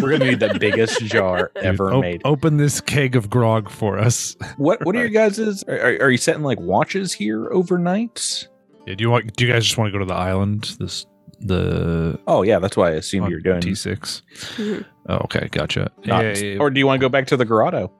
We're 0.00 0.12
gonna 0.12 0.30
need 0.30 0.40
the 0.40 0.56
biggest 0.58 1.00
jar 1.04 1.50
Dude, 1.54 1.64
ever 1.64 1.92
op- 1.92 2.00
made. 2.00 2.22
Open 2.24 2.56
this 2.56 2.80
keg 2.80 3.14
of 3.14 3.28
grog 3.28 3.68
for 3.70 3.98
us. 3.98 4.36
What 4.56 4.84
What 4.86 4.96
are 4.96 5.00
your 5.00 5.08
guys's? 5.08 5.62
Are, 5.64 5.76
are, 5.78 6.02
are 6.04 6.10
you 6.10 6.16
setting 6.16 6.42
like 6.42 6.58
watches 6.60 7.12
here 7.12 7.50
overnight? 7.52 8.48
Yeah, 8.86 8.94
do 8.94 9.02
you 9.02 9.10
want? 9.10 9.36
Do 9.36 9.46
you 9.46 9.52
guys 9.52 9.64
just 9.64 9.76
want 9.76 9.88
to 9.88 9.92
go 9.92 9.98
to 9.98 10.06
the 10.06 10.14
island? 10.14 10.74
This 10.80 11.04
the 11.40 12.18
Oh 12.26 12.42
yeah, 12.42 12.58
that's 12.58 12.76
why 12.76 12.88
I 12.88 12.92
assumed 12.92 13.24
on 13.24 13.30
you're 13.30 13.40
doing 13.40 13.60
T 13.60 13.74
six. 13.74 14.22
Mhm. 14.56 14.84
Oh, 15.08 15.16
okay, 15.24 15.48
gotcha. 15.50 15.90
not- 16.04 16.24
Yeah, 16.24 16.32
yeah, 16.34 16.44
yeah. 16.54 16.58
Or 16.60 16.70
do 16.70 16.78
you 16.78 16.86
want 16.86 17.00
to 17.00 17.04
go 17.04 17.08
back 17.08 17.26
to 17.28 17.36
the 17.36 17.44
grotto 17.44 17.90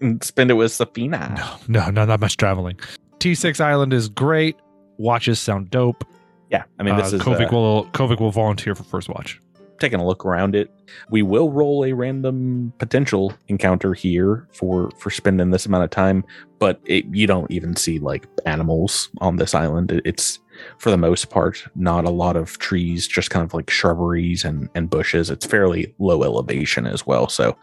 and 0.00 0.22
spend 0.32 0.50
it 0.50 0.54
with 0.54 0.70
Safina? 0.72 1.36
no, 1.36 1.56
no, 1.68 1.90
no, 1.90 2.04
not 2.04 2.20
much 2.20 2.36
traveling. 2.36 2.78
T 3.18 3.34
six 3.34 3.60
Island 3.60 3.92
is 3.92 4.08
great. 4.08 4.56
Watches 4.98 5.40
sound 5.40 5.70
dope. 5.70 6.04
Yeah, 6.50 6.64
I 6.78 6.82
mean 6.84 6.96
this 6.96 7.12
uh, 7.12 7.16
is 7.16 7.22
Kovik 7.22 7.52
uh, 7.52 7.56
will 7.56 7.84
Kovik 7.86 8.20
will 8.20 8.30
volunteer 8.30 8.74
for 8.74 8.84
first 8.84 9.08
watch. 9.08 9.40
taking 9.80 9.98
a 9.98 10.06
look 10.06 10.24
around 10.24 10.54
it. 10.54 10.70
We 11.10 11.22
will 11.22 11.50
roll 11.50 11.84
a 11.84 11.92
random 11.92 12.72
potential 12.78 13.32
encounter 13.48 13.92
here 13.92 14.46
for 14.52 14.90
for 14.98 15.10
spending 15.10 15.50
this 15.50 15.66
amount 15.66 15.82
of 15.84 15.90
time, 15.90 16.22
but 16.60 16.80
it, 16.86 17.06
you 17.06 17.26
don't 17.26 17.50
even 17.50 17.74
see 17.74 17.98
like 17.98 18.28
animals 18.46 19.08
on 19.18 19.36
this 19.36 19.52
island. 19.54 20.00
It's 20.04 20.38
for 20.78 20.90
the 20.90 20.96
most 20.96 21.30
part 21.30 21.64
not 21.74 22.04
a 22.04 22.10
lot 22.10 22.36
of 22.36 22.58
trees, 22.58 23.06
just 23.06 23.30
kind 23.30 23.44
of 23.44 23.54
like 23.54 23.70
shrubberies 23.70 24.44
and 24.44 24.68
and 24.74 24.90
bushes. 24.90 25.30
It's 25.30 25.46
fairly 25.46 25.94
low 25.98 26.22
elevation 26.22 26.86
as 26.86 27.06
well, 27.06 27.28
so 27.28 27.56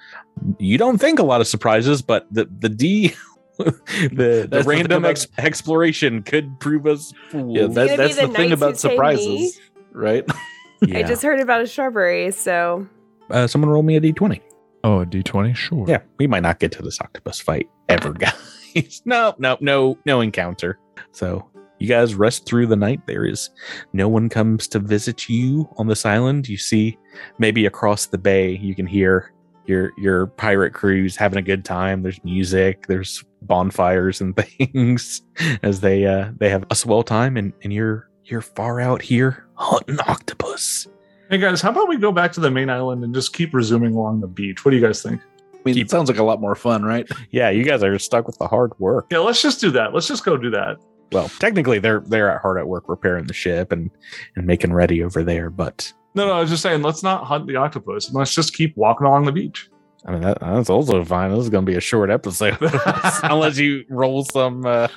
you 0.59 0.77
don't 0.77 0.97
think 0.97 1.19
a 1.19 1.23
lot 1.23 1.41
of 1.41 1.47
surprises, 1.47 2.01
but 2.01 2.27
the 2.31 2.49
the 2.59 2.69
D. 2.69 3.13
the 3.57 3.71
the 4.13 4.47
That's 4.49 4.49
the 4.49 4.63
thing 4.63 4.67
random 4.67 5.03
about- 5.03 5.11
ex- 5.11 5.27
exploration 5.37 6.23
could 6.23 6.59
prove 6.59 6.87
us 6.87 7.13
fools. 7.29 7.57
Yeah, 7.57 7.67
that, 7.67 7.97
that's 7.97 8.15
the 8.15 8.27
the, 8.27 8.33
thing 8.33 8.51
about 8.51 8.77
surprises, 8.77 9.59
right? 9.91 10.25
I 10.93 11.03
just 11.03 11.21
heard 11.21 11.39
about 11.39 11.61
a 11.61 11.67
shrubbery, 11.67 12.31
so 12.31 12.87
uh, 13.29 13.45
someone 13.45 13.69
roll 13.69 13.83
me 13.83 13.95
a 13.97 14.01
d20. 14.01 14.41
Oh, 14.83 15.01
a 15.01 15.05
d20? 15.05 15.55
Sure. 15.55 15.85
Yeah, 15.87 15.99
we 16.17 16.25
might 16.25 16.41
not 16.41 16.57
get 16.59 16.71
to 16.71 16.81
this 16.81 16.99
octopus 16.99 17.39
fight 17.39 17.69
ever, 17.87 18.13
guys. 18.75 19.03
no, 19.05 19.35
no, 19.37 19.57
no, 19.61 19.97
no 20.05 20.21
encounter. 20.21 20.79
So 21.11 21.47
you 21.81 21.87
guys 21.87 22.13
rest 22.13 22.45
through 22.45 22.67
the 22.67 22.75
night. 22.75 23.01
There 23.07 23.25
is 23.25 23.49
no 23.91 24.07
one 24.07 24.29
comes 24.29 24.67
to 24.67 24.79
visit 24.79 25.27
you 25.27 25.67
on 25.77 25.87
this 25.87 26.05
island. 26.05 26.47
You 26.47 26.57
see, 26.57 26.97
maybe 27.39 27.65
across 27.65 28.05
the 28.05 28.19
bay, 28.19 28.51
you 28.57 28.75
can 28.75 28.85
hear 28.85 29.33
your 29.65 29.91
your 29.97 30.27
pirate 30.27 30.73
crews 30.73 31.15
having 31.15 31.39
a 31.39 31.41
good 31.41 31.65
time. 31.65 32.03
There's 32.03 32.23
music, 32.23 32.85
there's 32.87 33.23
bonfires 33.41 34.21
and 34.21 34.35
things 34.37 35.23
as 35.63 35.79
they 35.81 36.05
uh 36.05 36.31
they 36.37 36.49
have 36.49 36.65
a 36.69 36.75
swell 36.75 37.01
time, 37.01 37.35
and 37.35 37.51
and 37.63 37.73
you're 37.73 38.07
you're 38.25 38.41
far 38.41 38.79
out 38.79 39.01
here 39.01 39.47
hunting 39.55 39.99
octopus. 40.01 40.87
Hey 41.31 41.39
guys, 41.39 41.61
how 41.61 41.71
about 41.71 41.87
we 41.89 41.97
go 41.97 42.11
back 42.11 42.31
to 42.33 42.39
the 42.41 42.51
main 42.51 42.69
island 42.69 43.03
and 43.03 43.13
just 43.13 43.33
keep 43.33 43.55
resuming 43.55 43.95
along 43.95 44.21
the 44.21 44.27
beach? 44.27 44.63
What 44.63 44.69
do 44.71 44.77
you 44.77 44.85
guys 44.85 45.01
think? 45.01 45.19
I 45.53 45.57
mean, 45.65 45.75
Keep- 45.75 45.87
it 45.87 45.89
sounds 45.89 46.09
like 46.09 46.19
a 46.19 46.23
lot 46.23 46.41
more 46.41 46.55
fun, 46.55 46.83
right? 46.83 47.07
Yeah, 47.31 47.49
you 47.49 47.63
guys 47.63 47.81
are 47.83 47.97
stuck 47.97 48.27
with 48.27 48.37
the 48.37 48.47
hard 48.47 48.73
work. 48.79 49.07
Yeah, 49.11 49.19
let's 49.19 49.41
just 49.41 49.61
do 49.61 49.71
that. 49.71 49.93
Let's 49.93 50.07
just 50.07 50.25
go 50.25 50.37
do 50.37 50.49
that. 50.51 50.77
Well 51.11 51.29
technically 51.39 51.79
they're 51.79 52.01
they're 52.07 52.31
at 52.31 52.41
hard 52.41 52.57
at 52.57 52.67
work 52.67 52.85
repairing 52.87 53.25
the 53.25 53.33
ship 53.33 53.71
and 53.71 53.89
and 54.35 54.45
making 54.45 54.73
ready 54.73 55.03
over 55.03 55.23
there 55.23 55.49
but 55.49 55.91
No, 56.15 56.25
no, 56.27 56.33
I 56.33 56.41
was 56.41 56.49
just 56.49 56.61
saying, 56.63 56.81
let's 56.81 57.03
not 57.03 57.23
hunt 57.25 57.47
the 57.47 57.55
octopus. 57.55 58.07
and 58.07 58.15
Let's 58.17 58.33
just 58.35 58.53
keep 58.53 58.75
walking 58.77 59.07
along 59.07 59.25
the 59.25 59.31
beach. 59.31 59.69
i 60.05 60.11
mean 60.11 60.21
that, 60.21 60.39
that's 60.41 60.69
also 60.69 61.03
fine 61.05 61.31
this 61.31 61.39
is 61.39 61.49
going 61.49 61.65
to 61.65 61.71
be 61.71 61.77
a 61.77 61.81
short 61.81 62.09
episode 62.09 62.57
unless 63.23 63.57
you 63.57 63.83
roll 63.89 64.23
some 64.25 64.65
uh 64.65 64.87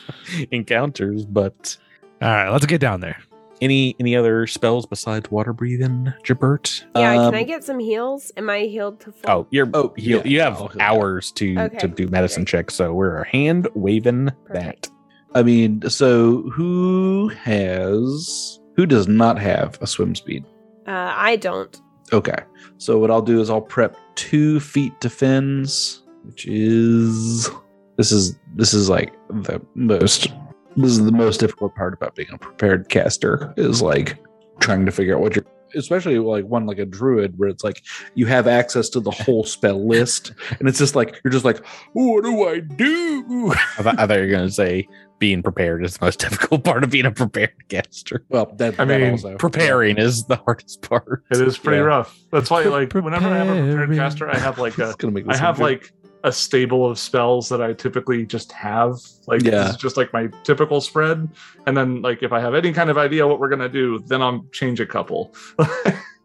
encounters 0.50 1.24
but 1.24 1.76
All 2.22 2.28
right, 2.28 2.50
let's 2.50 2.66
get 2.66 2.80
down 2.80 3.00
there. 3.00 3.18
any 3.60 3.94
any 4.00 4.16
other 4.16 4.46
spells 4.46 4.86
besides 4.86 5.30
water 5.30 5.52
breathing 5.52 6.12
jabert 6.24 6.84
yeah. 6.96 7.12
Um, 7.18 7.30
can 7.32 7.34
I 7.40 7.44
get 7.44 7.62
some 7.64 7.78
heals? 7.78 8.32
Am 8.36 8.48
I 8.50 8.60
healed 8.60 9.00
to 9.00 9.12
full? 9.12 9.30
oh 9.30 9.46
you're 9.50 9.68
Oh, 9.74 9.92
you, 9.96 10.18
yeah, 10.18 10.24
you 10.24 10.40
have 10.40 10.54
I'll 10.54 10.68
heal 10.68 10.78
that. 10.78 10.82
hours 10.82 11.32
to 11.32 11.58
Okay, 11.58 11.78
to 11.78 11.88
do 11.88 12.08
medicine 12.08 12.42
okay. 12.42 12.50
checks 12.52 12.74
so 12.74 12.92
we're 12.92 13.24
hand 13.24 13.68
waving 13.74 14.30
Perfect. 14.46 14.82
that 14.82 14.90
I 15.34 15.42
mean, 15.42 15.88
so 15.88 16.42
who 16.50 17.28
has 17.42 18.60
who 18.76 18.86
does 18.86 19.08
not 19.08 19.38
have 19.38 19.78
a 19.80 19.86
swim 19.86 20.14
speed? 20.14 20.44
Uh, 20.86 21.12
I 21.14 21.36
don't. 21.36 21.80
Okay. 22.12 22.38
So 22.78 22.98
what 22.98 23.10
I'll 23.10 23.22
do 23.22 23.40
is 23.40 23.50
I'll 23.50 23.60
prep 23.60 23.96
two 24.14 24.60
feet 24.60 25.00
to 25.00 25.10
fins, 25.10 26.02
which 26.24 26.46
is 26.46 27.50
this 27.96 28.12
is 28.12 28.38
this 28.54 28.74
is 28.74 28.88
like 28.88 29.12
the 29.28 29.60
most 29.74 30.28
this 30.76 30.90
is 30.90 31.04
the 31.04 31.12
most 31.12 31.40
difficult 31.40 31.74
part 31.74 31.94
about 31.94 32.14
being 32.14 32.28
a 32.32 32.38
prepared 32.38 32.88
caster 32.88 33.52
is 33.56 33.80
like 33.80 34.18
trying 34.60 34.84
to 34.86 34.92
figure 34.92 35.14
out 35.14 35.20
what 35.20 35.34
you're 35.34 35.44
especially 35.76 36.18
like 36.18 36.44
one 36.44 36.66
like 36.66 36.78
a 36.78 36.84
druid 36.84 37.36
where 37.36 37.48
it's 37.48 37.64
like 37.64 37.82
you 38.14 38.26
have 38.26 38.46
access 38.46 38.88
to 38.88 39.00
the 39.00 39.10
whole 39.10 39.42
spell 39.44 39.86
list 39.86 40.32
and 40.58 40.68
it's 40.68 40.78
just 40.78 40.94
like 40.94 41.20
you're 41.24 41.32
just 41.32 41.44
like 41.44 41.64
what 41.92 42.24
do 42.24 42.48
I 42.48 42.60
do? 42.60 43.52
I, 43.52 43.82
thought, 43.82 43.98
I 43.98 44.06
thought 44.06 44.16
you 44.16 44.22
were 44.22 44.28
going 44.28 44.48
to 44.48 44.54
say 44.54 44.88
being 45.24 45.42
prepared 45.42 45.82
is 45.86 45.96
the 45.96 46.04
most 46.04 46.20
difficult 46.26 46.62
part 46.64 46.84
of 46.84 46.90
being 46.90 47.06
a 47.06 47.10
prepared 47.10 47.54
caster 47.70 48.22
Well, 48.28 48.46
that, 48.58 48.78
I 48.78 48.84
that 48.84 49.00
mean, 49.00 49.12
also 49.12 49.36
preparing 49.38 49.96
is 49.96 50.24
the 50.24 50.36
hardest 50.36 50.82
part 50.82 51.22
It 51.30 51.40
is 51.40 51.56
pretty 51.56 51.78
Yeah. 51.78 51.84
rough. 51.94 52.10
That's 52.30 52.50
why, 52.50 52.64
like, 52.64 52.92
whenever 52.92 53.28
I 53.28 53.36
have 53.38 53.48
a 53.48 53.60
prepared 53.74 53.96
caster, 53.96 54.28
I 54.28 54.36
have 54.38 54.58
like 54.58 54.76
a, 54.86 54.94
gonna 54.98 55.12
make 55.14 55.24
I 55.28 55.36
have 55.36 55.56
easier. 55.56 55.66
like 55.66 55.92
a 56.24 56.32
stable 56.32 56.82
of 56.90 56.98
spells 56.98 57.48
that 57.48 57.62
I 57.62 57.72
typically 57.72 58.26
just 58.26 58.52
have. 58.52 58.92
Like, 59.26 59.42
Yeah. 59.42 59.50
this 59.64 59.70
is 59.70 59.76
just 59.76 59.96
like 59.96 60.12
my 60.12 60.28
typical 60.42 60.80
spread. 60.82 61.28
And 61.66 61.74
then, 61.76 62.00
like, 62.02 62.22
if 62.22 62.32
I 62.32 62.40
have 62.40 62.54
any 62.54 62.72
kind 62.72 62.90
of 62.90 62.98
idea 62.98 63.26
what 63.26 63.40
we're 63.40 63.48
gonna 63.54 63.68
do, 63.82 63.98
then 64.10 64.20
I'll 64.20 64.44
change 64.52 64.78
a 64.80 64.86
couple. 64.86 65.34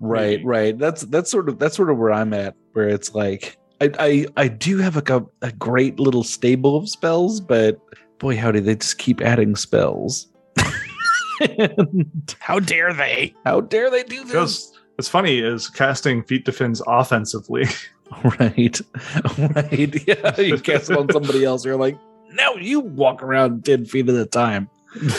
right 0.02 0.40
right 0.46 0.78
that's 0.80 1.02
that's 1.14 1.30
sort 1.30 1.50
of 1.50 1.60
that's 1.60 1.76
sort 1.76 1.90
of 1.90 1.98
where 1.98 2.14
i'm 2.14 2.32
at 2.34 2.56
where 2.72 2.88
it's 2.88 3.14
like 3.14 3.58
i 3.82 3.92
i, 4.00 4.26
I 4.38 4.48
do 4.48 4.78
have 4.78 4.96
like 4.96 5.10
a, 5.10 5.26
a 5.42 5.52
great 5.52 6.00
little 6.00 6.24
stable 6.24 6.78
of 6.78 6.88
spells 6.88 7.42
but 7.42 7.78
boy 8.20 8.38
howdy 8.38 8.60
they 8.60 8.76
just 8.76 8.98
keep 8.98 9.22
adding 9.22 9.56
spells. 9.56 10.28
And 11.42 12.36
how 12.40 12.60
dare 12.60 12.94
they? 12.94 13.34
How 13.46 13.62
dare 13.62 13.90
they 13.90 14.04
do 14.04 14.18
this? 14.24 14.28
Because 14.28 14.80
it's 14.98 15.08
funny 15.08 15.40
is 15.40 15.70
casting 15.70 16.24
feet 16.24 16.46
to 16.46 16.52
fins 16.52 16.82
offensively. 16.86 17.66
right 18.40 18.82
right 19.38 20.08
yeah 20.08 20.42
you 20.42 20.58
cast 20.58 20.90
it 20.90 20.98
on 20.98 21.08
somebody 21.12 21.46
else 21.46 21.64
you're 21.64 21.78
like 21.78 21.96
no 22.32 22.56
you 22.56 22.80
walk 22.80 23.22
around 23.22 23.64
10 23.66 23.86
feet 23.86 24.10
at 24.10 24.16
a 24.16 24.26
time. 24.26 24.70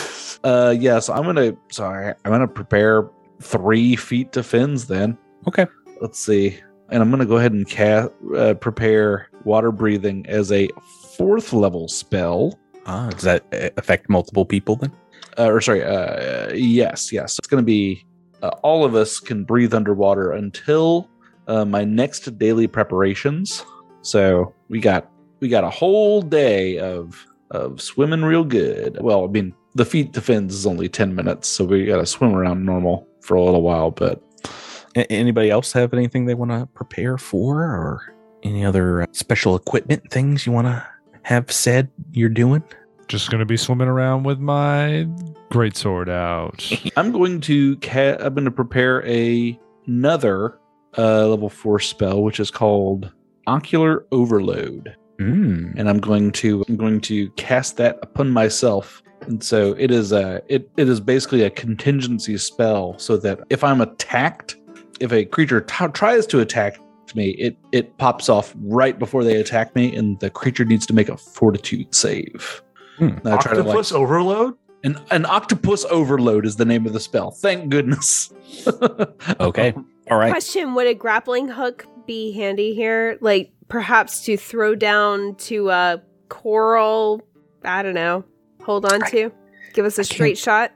Uh 0.43 0.73
yeah 0.75 0.97
so 0.97 1.13
i'm 1.13 1.23
gonna 1.23 1.55
sorry 1.69 2.15
i'm 2.25 2.31
gonna 2.31 2.47
prepare 2.47 3.07
three 3.41 3.95
feet 3.95 4.31
to 4.31 4.41
fins 4.41 4.87
then. 4.87 5.15
Okay. 5.47 5.67
let's 6.01 6.17
see 6.17 6.59
and 6.89 7.03
i'm 7.03 7.11
gonna 7.11 7.27
go 7.27 7.37
ahead 7.37 7.51
and 7.53 7.69
cast 7.69 8.09
uh, 8.35 8.55
prepare 8.55 9.29
water 9.43 9.71
breathing 9.71 10.25
as 10.27 10.51
a 10.51 10.67
fourth 11.15 11.53
level 11.53 11.87
spell 11.87 12.57
Ah, 12.85 13.09
does 13.09 13.23
that 13.23 13.45
uh, 13.53 13.69
affect 13.77 14.09
multiple 14.09 14.45
people 14.45 14.75
then? 14.75 14.91
uh, 15.37 15.45
or 15.45 15.61
sorry 15.61 15.83
uh 15.83 16.51
yes 16.53 17.11
yes. 17.11 17.37
It's 17.37 17.47
gonna 17.47 17.61
be 17.63 18.05
uh, 18.41 18.49
all 18.63 18.83
of 18.83 18.95
us 18.95 19.19
can 19.19 19.43
breathe 19.43 19.73
underwater 19.73 20.31
until 20.31 21.07
uh, 21.47 21.63
my 21.65 21.83
next 21.85 22.37
daily 22.37 22.67
preparations. 22.67 23.63
So 24.01 24.53
we 24.69 24.79
got 24.79 25.09
we 25.39 25.47
got 25.47 25.63
a 25.63 25.69
whole 25.69 26.21
day 26.21 26.79
of 26.79 27.25
of 27.51 27.81
swimming 27.81 28.23
real 28.23 28.43
good. 28.43 28.97
Well 29.01 29.25
i 29.25 29.27
mean 29.27 29.53
the 29.75 29.85
feet 29.85 30.11
to 30.13 30.21
fins 30.21 30.53
is 30.53 30.65
only 30.65 30.89
10 30.89 31.15
minutes 31.15 31.47
so 31.47 31.63
we 31.63 31.85
gotta 31.85 32.05
swim 32.05 32.33
around 32.35 32.65
normal 32.65 33.07
for 33.21 33.35
a 33.35 33.43
little 33.43 33.61
while 33.61 33.89
but 33.91 34.21
A- 34.97 35.09
anybody 35.11 35.49
else 35.49 35.71
have 35.73 35.93
anything 35.93 36.25
they 36.25 36.33
want 36.33 36.51
to 36.51 36.65
prepare 36.73 37.17
for, 37.17 37.59
or 37.61 38.13
any 38.43 38.65
other 38.65 39.03
uh, 39.03 39.05
special 39.13 39.55
equipment 39.55 40.11
things 40.11 40.45
you 40.45 40.51
want 40.51 40.67
to 40.67 40.85
have 41.23 41.51
said 41.51 41.89
you're 42.11 42.29
doing? 42.29 42.63
Just 43.07 43.29
gonna 43.29 43.45
be 43.45 43.57
swimming 43.57 43.87
around 43.87 44.23
with 44.23 44.39
my 44.39 45.07
greatsword 45.49 46.09
out. 46.09 46.71
i'm 46.97 47.11
going 47.11 47.41
to 47.41 47.75
ca- 47.77 48.15
i'm 48.21 48.33
going 48.33 48.45
to 48.45 48.51
prepare 48.51 49.05
a 49.05 49.59
another 49.85 50.57
uh 50.97 51.27
level 51.27 51.49
four 51.49 51.77
spell 51.77 52.23
which 52.23 52.39
is 52.39 52.49
called 52.49 53.11
ocular 53.47 54.05
overload 54.13 54.95
Mm. 55.19 55.73
and 55.77 55.87
I'm 55.87 55.99
going 55.99 56.31
to 56.31 56.63
I'm 56.67 56.77
going 56.77 56.99
to 57.01 57.29
cast 57.31 57.77
that 57.77 57.99
upon 58.01 58.31
myself. 58.31 59.03
And 59.27 59.43
so 59.43 59.73
it 59.77 59.91
is 59.91 60.11
a 60.11 60.41
it, 60.47 60.67
it 60.77 60.89
is 60.89 60.99
basically 60.99 61.43
a 61.43 61.49
contingency 61.51 62.35
spell 62.39 62.97
so 62.97 63.17
that 63.17 63.39
if 63.51 63.63
I'm 63.63 63.81
attacked, 63.81 64.55
if 64.99 65.11
a 65.13 65.25
creature 65.25 65.61
t- 65.61 65.87
tries 65.89 66.25
to 66.27 66.39
attack 66.39 66.79
me, 67.15 67.31
it 67.31 67.57
it 67.71 67.97
pops 67.97 68.29
off 68.29 68.53
right 68.61 68.97
before 68.97 69.23
they 69.23 69.35
attack 69.35 69.75
me, 69.75 69.95
and 69.95 70.19
the 70.19 70.29
creature 70.29 70.65
needs 70.65 70.85
to 70.87 70.93
make 70.93 71.09
a 71.09 71.17
fortitude 71.17 71.93
save. 71.93 72.61
Hmm. 72.97 73.09
And 73.23 73.27
I 73.29 73.37
try 73.37 73.53
to 73.53 73.59
like 73.59 73.67
Octopus 73.67 73.91
overload? 73.91 74.55
an, 74.83 74.99
an 75.11 75.25
octopus 75.25 75.85
overload 75.85 76.45
is 76.45 76.55
the 76.55 76.65
name 76.65 76.85
of 76.85 76.93
the 76.93 76.99
spell. 76.99 77.31
Thank 77.31 77.69
goodness. 77.69 78.31
Okay. 79.39 79.73
All 80.11 80.17
right. 80.17 80.31
Question: 80.31 80.73
Would 80.75 80.87
a 80.87 80.93
grappling 80.93 81.47
hook 81.47 81.85
be 82.05 82.33
handy 82.33 82.73
here? 82.73 83.17
Like 83.21 83.51
perhaps 83.69 84.25
to 84.25 84.35
throw 84.35 84.75
down 84.75 85.35
to 85.35 85.69
a 85.69 86.01
coral? 86.29 87.21
I 87.63 87.81
don't 87.81 87.93
know. 87.93 88.25
Hold 88.63 88.91
on 88.91 89.01
to. 89.11 89.31
Give 89.73 89.85
us 89.85 89.97
a 89.97 90.01
I 90.01 90.03
straight 90.03 90.37
shot. 90.37 90.71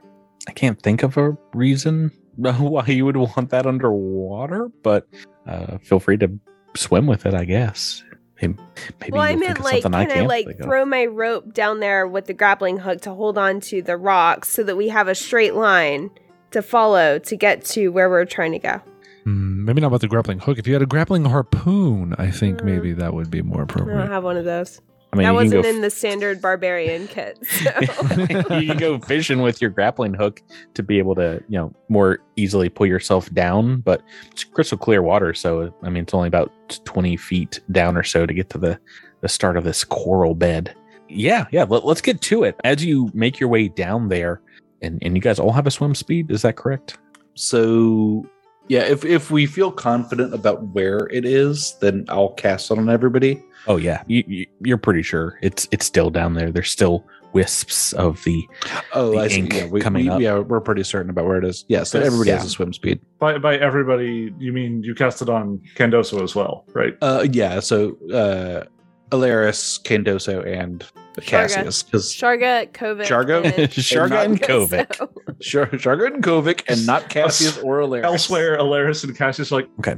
I 0.48 0.52
can't 0.52 0.80
think 0.80 1.02
of 1.02 1.16
a 1.16 1.36
reason 1.52 2.10
why 2.36 2.84
you 2.86 3.04
would 3.04 3.16
want 3.16 3.50
that 3.50 3.66
underwater, 3.66 4.70
but 4.82 5.06
uh, 5.46 5.78
feel 5.78 6.00
free 6.00 6.16
to 6.18 6.30
swim 6.74 7.06
with 7.06 7.26
it. 7.26 7.34
I 7.34 7.44
guess. 7.44 8.02
Maybe, 8.42 8.54
maybe 9.00 9.12
well, 9.12 9.22
I 9.22 9.30
you'll 9.30 9.38
meant 9.40 9.56
think 9.56 9.58
of 9.60 9.64
like, 9.64 9.82
something 9.82 9.98
I 10.00 10.04
can 10.04 10.24
I 10.24 10.26
like 10.26 10.46
think 10.46 10.60
of. 10.60 10.66
throw 10.66 10.84
my 10.84 11.06
rope 11.06 11.54
down 11.54 11.80
there 11.80 12.06
with 12.06 12.26
the 12.26 12.34
grappling 12.34 12.76
hook 12.78 13.00
to 13.02 13.14
hold 13.14 13.38
on 13.38 13.60
to 13.60 13.80
the 13.80 13.96
rocks 13.96 14.50
so 14.50 14.62
that 14.64 14.76
we 14.76 14.88
have 14.88 15.08
a 15.08 15.14
straight 15.14 15.54
line 15.54 16.10
to 16.50 16.60
follow 16.60 17.18
to 17.18 17.36
get 17.36 17.64
to 17.64 17.88
where 17.88 18.10
we're 18.10 18.26
trying 18.26 18.52
to 18.52 18.58
go. 18.58 18.80
Hmm, 19.24 19.64
maybe 19.64 19.80
not 19.80 19.86
about 19.86 20.02
the 20.02 20.08
grappling 20.08 20.38
hook. 20.40 20.58
If 20.58 20.66
you 20.66 20.74
had 20.74 20.82
a 20.82 20.86
grappling 20.86 21.24
harpoon, 21.24 22.14
I 22.18 22.30
think 22.30 22.60
Mm. 22.60 22.64
maybe 22.64 22.92
that 22.92 23.14
would 23.14 23.30
be 23.30 23.40
more 23.40 23.62
appropriate. 23.62 23.96
I 23.96 24.00
don't 24.02 24.10
have 24.10 24.22
one 24.24 24.36
of 24.36 24.44
those. 24.44 24.82
I 25.16 25.18
mean, 25.18 25.26
that 25.26 25.34
wasn't 25.34 25.52
can 25.52 25.62
go 25.62 25.76
in 25.76 25.80
the 25.82 25.90
standard 25.90 26.40
barbarian 26.40 27.08
kit. 27.08 27.38
So. 27.56 28.58
you 28.58 28.68
can 28.68 28.76
go 28.76 28.98
fishing 28.98 29.40
with 29.40 29.60
your 29.60 29.70
grappling 29.70 30.14
hook 30.14 30.42
to 30.74 30.82
be 30.82 30.98
able 30.98 31.14
to, 31.16 31.42
you 31.48 31.58
know, 31.58 31.72
more 31.88 32.18
easily 32.36 32.68
pull 32.68 32.86
yourself 32.86 33.32
down. 33.32 33.80
But 33.80 34.02
it's 34.30 34.44
crystal 34.44 34.78
clear 34.78 35.02
water, 35.02 35.34
so 35.34 35.72
I 35.82 35.90
mean, 35.90 36.02
it's 36.04 36.14
only 36.14 36.28
about 36.28 36.52
twenty 36.84 37.16
feet 37.16 37.60
down 37.72 37.96
or 37.96 38.02
so 38.02 38.26
to 38.26 38.34
get 38.34 38.50
to 38.50 38.58
the 38.58 38.78
the 39.22 39.28
start 39.28 39.56
of 39.56 39.64
this 39.64 39.84
coral 39.84 40.34
bed. 40.34 40.74
Yeah, 41.08 41.46
yeah. 41.50 41.64
Let, 41.68 41.84
us 41.84 42.00
get 42.00 42.20
to 42.22 42.44
it. 42.44 42.56
As 42.64 42.84
you 42.84 43.10
make 43.14 43.40
your 43.40 43.48
way 43.48 43.68
down 43.68 44.08
there, 44.08 44.40
and 44.82 44.98
and 45.02 45.16
you 45.16 45.22
guys 45.22 45.38
all 45.38 45.52
have 45.52 45.66
a 45.66 45.70
swim 45.70 45.94
speed. 45.94 46.30
Is 46.30 46.42
that 46.42 46.56
correct? 46.56 46.98
So 47.34 48.26
yeah, 48.68 48.82
if 48.82 49.04
if 49.04 49.30
we 49.30 49.46
feel 49.46 49.70
confident 49.70 50.34
about 50.34 50.62
where 50.68 51.08
it 51.12 51.24
is, 51.24 51.76
then 51.80 52.04
I'll 52.08 52.30
cast 52.34 52.70
it 52.70 52.78
on 52.78 52.88
everybody. 52.88 53.42
Oh 53.68 53.76
yeah, 53.76 54.02
you, 54.06 54.22
you, 54.26 54.46
you're 54.64 54.78
pretty 54.78 55.02
sure 55.02 55.38
it's 55.42 55.68
it's 55.72 55.86
still 55.86 56.10
down 56.10 56.34
there. 56.34 56.50
There's 56.52 56.70
still 56.70 57.04
wisps 57.32 57.92
of 57.94 58.22
the 58.24 58.46
Oh, 58.94 59.10
The 59.12 59.18
I 59.18 59.28
see. 59.28 59.40
ink 59.40 59.52
Yeah, 59.54 59.66
we, 59.66 59.80
coming 59.80 60.04
we- 60.06 60.10
up. 60.10 60.20
yeah, 60.20 60.38
we're 60.38 60.60
pretty 60.60 60.84
certain 60.84 61.10
about 61.10 61.26
where 61.26 61.36
it 61.38 61.44
is. 61.44 61.64
Yeah, 61.68 61.82
so 61.82 61.98
Yes. 61.98 62.06
everybody 62.06 62.30
Yeah. 62.30 62.36
has 62.36 62.46
a 62.46 62.50
swim 62.50 62.72
speed. 62.72 63.00
By 63.18 63.38
by 63.38 63.56
everybody, 63.56 64.32
you 64.38 64.52
mean 64.52 64.82
you 64.82 64.94
cast 64.94 65.20
it 65.22 65.28
on 65.28 65.60
Qandoso 65.74 66.22
as 66.22 66.34
well, 66.34 66.64
right? 66.74 66.94
Uh, 67.02 67.26
yeah. 67.30 67.60
So 67.60 67.96
uh, 68.12 68.64
Alaris, 69.10 69.80
Qandoso, 69.82 70.44
and 70.46 70.84
Cassius, 71.22 71.82
because 71.82 72.12
Sharga, 72.12 72.70
Kovik, 72.72 73.06
Shargo? 73.06 73.44
and 73.44 73.52
Sharga 73.70 74.24
and 74.24 74.40
Kovik. 74.40 74.94
So- 74.96 75.10
Char- 75.40 75.66
Shargo 75.66 76.06
and 76.06 76.22
Kovik, 76.22 76.62
and 76.68 76.86
not 76.86 77.08
Cassius 77.10 77.58
or 77.58 77.78
Alaris. 77.80 78.04
Elsewhere, 78.04 78.58
Alaris 78.58 79.04
and 79.04 79.16
Cassius 79.16 79.52
are 79.52 79.56
like, 79.56 79.68
Okay. 79.80 79.96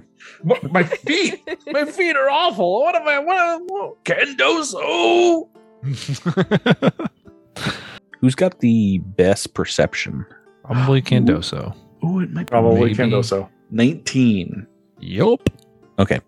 My 0.70 0.82
feet. 0.82 1.40
my 1.68 1.84
feet 1.90 2.16
are 2.16 2.28
awful. 2.28 2.80
What 2.80 2.94
am 2.96 3.06
I? 3.08 3.18
What? 3.18 3.36
Am, 3.38 3.66
what 3.66 4.04
Qandoso. 4.04 5.48
who's 8.20 8.34
got 8.34 8.58
the 8.60 8.98
best 8.98 9.54
perception. 9.54 10.24
Probably 10.64 11.00
Qandoso. 11.02 11.74
Oh, 12.02 12.20
it 12.20 12.30
might 12.30 12.46
Probably 12.46 12.80
Maybe. 12.92 12.94
Qandoso. 12.94 13.48
nineteen. 13.70 14.66
Yup. 15.00 15.48
Okay. 15.98 16.20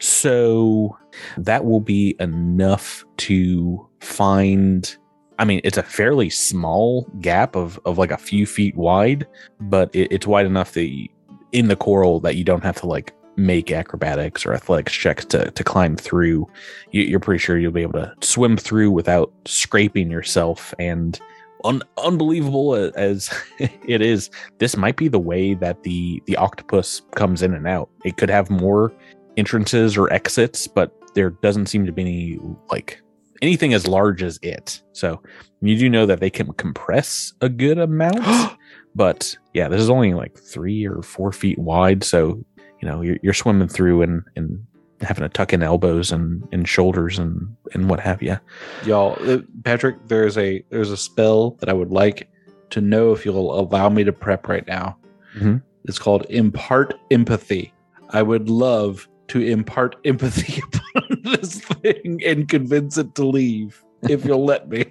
So 0.00 0.96
that 1.38 1.64
will 1.64 1.80
be 1.80 2.14
enough 2.20 3.04
to 3.18 3.88
find. 4.04 4.96
I 5.38 5.44
mean, 5.44 5.60
it's 5.64 5.78
a 5.78 5.82
fairly 5.82 6.30
small 6.30 7.10
gap 7.20 7.56
of, 7.56 7.80
of 7.84 7.98
like 7.98 8.12
a 8.12 8.16
few 8.16 8.46
feet 8.46 8.76
wide, 8.76 9.26
but 9.60 9.92
it, 9.92 10.12
it's 10.12 10.28
wide 10.28 10.46
enough 10.46 10.72
that 10.74 10.86
you, 10.86 11.08
in 11.50 11.66
the 11.66 11.76
coral 11.76 12.20
that 12.20 12.36
you 12.36 12.44
don't 12.44 12.62
have 12.62 12.76
to 12.76 12.86
like 12.86 13.12
make 13.36 13.72
acrobatics 13.72 14.46
or 14.46 14.54
athletics 14.54 14.92
checks 14.92 15.24
to, 15.26 15.50
to 15.50 15.64
climb 15.64 15.96
through. 15.96 16.48
You, 16.92 17.02
you're 17.02 17.20
pretty 17.20 17.38
sure 17.38 17.58
you'll 17.58 17.72
be 17.72 17.82
able 17.82 17.94
to 17.94 18.14
swim 18.20 18.56
through 18.56 18.90
without 18.90 19.32
scraping 19.44 20.10
yourself. 20.10 20.72
And 20.78 21.18
un, 21.64 21.82
unbelievable 21.98 22.74
as 22.74 23.30
it 23.58 24.02
is, 24.02 24.30
this 24.58 24.76
might 24.76 24.96
be 24.96 25.08
the 25.08 25.18
way 25.18 25.54
that 25.54 25.82
the 25.82 26.22
the 26.26 26.36
octopus 26.36 27.02
comes 27.16 27.42
in 27.42 27.54
and 27.54 27.66
out. 27.66 27.88
It 28.04 28.16
could 28.16 28.30
have 28.30 28.50
more 28.50 28.92
entrances 29.36 29.96
or 29.96 30.12
exits, 30.12 30.68
but 30.68 30.92
there 31.14 31.30
doesn't 31.30 31.66
seem 31.66 31.86
to 31.86 31.92
be 31.92 32.02
any 32.02 32.38
like 32.70 33.00
anything 33.44 33.74
as 33.74 33.86
large 33.86 34.22
as 34.22 34.38
it. 34.42 34.82
So 34.92 35.22
you 35.60 35.78
do 35.78 35.88
know 35.90 36.06
that 36.06 36.20
they 36.20 36.30
can 36.30 36.52
compress 36.54 37.32
a 37.40 37.48
good 37.48 37.78
amount, 37.78 38.56
but 38.94 39.36
yeah, 39.52 39.68
this 39.68 39.80
is 39.80 39.90
only 39.90 40.14
like 40.14 40.36
three 40.38 40.86
or 40.86 41.02
four 41.02 41.30
feet 41.30 41.58
wide. 41.58 42.02
So 42.02 42.42
you 42.80 42.88
know 42.88 43.02
you're, 43.02 43.18
you're 43.22 43.34
swimming 43.34 43.68
through 43.68 44.02
and 44.02 44.22
and 44.36 44.64
having 45.00 45.22
to 45.22 45.28
tuck 45.28 45.52
in 45.52 45.62
elbows 45.62 46.10
and, 46.12 46.46
and 46.52 46.66
shoulders 46.66 47.18
and 47.18 47.54
and 47.74 47.90
what 47.90 48.00
have 48.00 48.22
you. 48.22 48.38
Y'all, 48.86 49.18
uh, 49.30 49.38
Patrick, 49.64 49.96
there's 50.08 50.38
a 50.38 50.64
there's 50.70 50.90
a 50.90 50.96
spell 50.96 51.50
that 51.60 51.68
I 51.68 51.74
would 51.74 51.90
like 51.90 52.30
to 52.70 52.80
know 52.80 53.12
if 53.12 53.24
you'll 53.24 53.58
allow 53.60 53.88
me 53.88 54.04
to 54.04 54.12
prep 54.12 54.48
right 54.48 54.66
now. 54.66 54.96
Mhm. 55.36 55.62
It's 55.84 55.98
called 55.98 56.24
impart 56.30 56.94
empathy. 57.10 57.72
I 58.10 58.22
would 58.22 58.48
love 58.48 59.06
to 59.28 59.40
impart 59.40 59.96
empathy 60.04 60.60
upon 60.74 61.20
this 61.24 61.60
thing 61.60 62.20
and 62.24 62.48
convince 62.48 62.98
it 62.98 63.14
to 63.14 63.26
leave 63.26 63.82
if 64.08 64.24
you'll 64.24 64.44
let 64.44 64.68
me. 64.68 64.84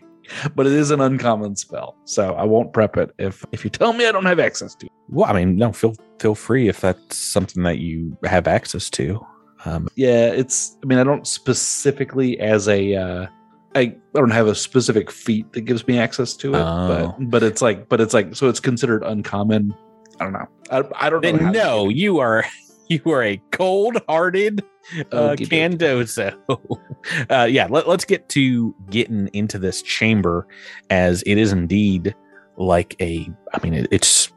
But 0.56 0.66
it 0.68 0.72
is 0.72 0.90
an 0.90 1.02
uncommon 1.02 1.56
spell, 1.58 1.98
so 2.06 2.34
I 2.36 2.44
won't 2.46 2.72
prep 2.72 2.96
it 2.96 3.12
if 3.20 3.44
if 3.52 3.66
you 3.66 3.70
tell 3.70 3.92
me 3.92 4.08
I 4.08 4.12
don't 4.14 4.26
have 4.26 4.40
access 4.40 4.74
to. 4.76 4.86
it. 4.86 4.92
Well, 5.10 5.30
I 5.30 5.34
mean, 5.34 5.58
no, 5.58 5.74
feel 5.74 5.96
feel 6.20 6.34
free 6.34 6.70
if 6.70 6.80
that's 6.80 7.18
something 7.18 7.64
that 7.64 7.80
you 7.80 8.18
have 8.24 8.48
access 8.48 8.90
to. 8.92 9.20
Um, 9.66 9.88
Yeah, 9.96 10.28
it's. 10.28 10.78
I 10.82 10.86
mean, 10.88 10.98
I 10.98 11.04
don't 11.04 11.28
specifically 11.28 12.40
as 12.40 12.70
a. 12.70 12.96
Uh, 12.96 13.28
I, 13.76 13.80
I 13.82 13.96
don't 14.14 14.30
have 14.32 14.48
a 14.48 14.56
specific 14.56 15.12
feat 15.12 15.52
that 15.54 15.62
gives 15.62 15.86
me 15.88 15.98
access 16.00 16.36
to 16.38 16.54
it, 16.56 16.58
Oh. 16.62 17.16
but 17.18 17.30
but 17.30 17.44
it's 17.44 17.62
like 17.62 17.90
but 17.90 18.00
it's 18.00 18.14
like 18.14 18.34
so 18.34 18.48
it's 18.48 18.62
considered 18.62 19.04
uncommon. 19.04 19.74
I 20.22 20.24
don't 20.24 20.34
know. 20.34 20.48
I, 20.72 20.84
I 20.96 21.10
don't 21.10 21.22
know. 21.22 21.32
then 21.38 21.52
no, 21.52 21.90
you 21.90 22.20
are 22.20 22.46
you 22.88 23.02
are 23.06 23.24
a 23.24 23.42
cold-hearted 23.52 24.64
uh, 25.12 25.30
Okey-dokey. 25.30 26.36
Uh, 27.30 27.44
yeah, 27.44 27.68
let, 27.70 27.86
let's 27.86 28.06
get 28.06 28.30
to 28.30 28.74
getting 28.90 29.30
into 29.34 29.60
this 29.60 29.82
chamber, 29.82 30.48
as 30.90 31.22
it 31.24 31.38
is 31.38 31.52
indeed 31.52 32.16
like 32.56 32.96
a. 33.02 33.30
I 33.54 33.62
mean, 33.62 33.74
it, 33.74 33.90
it's 33.92 34.32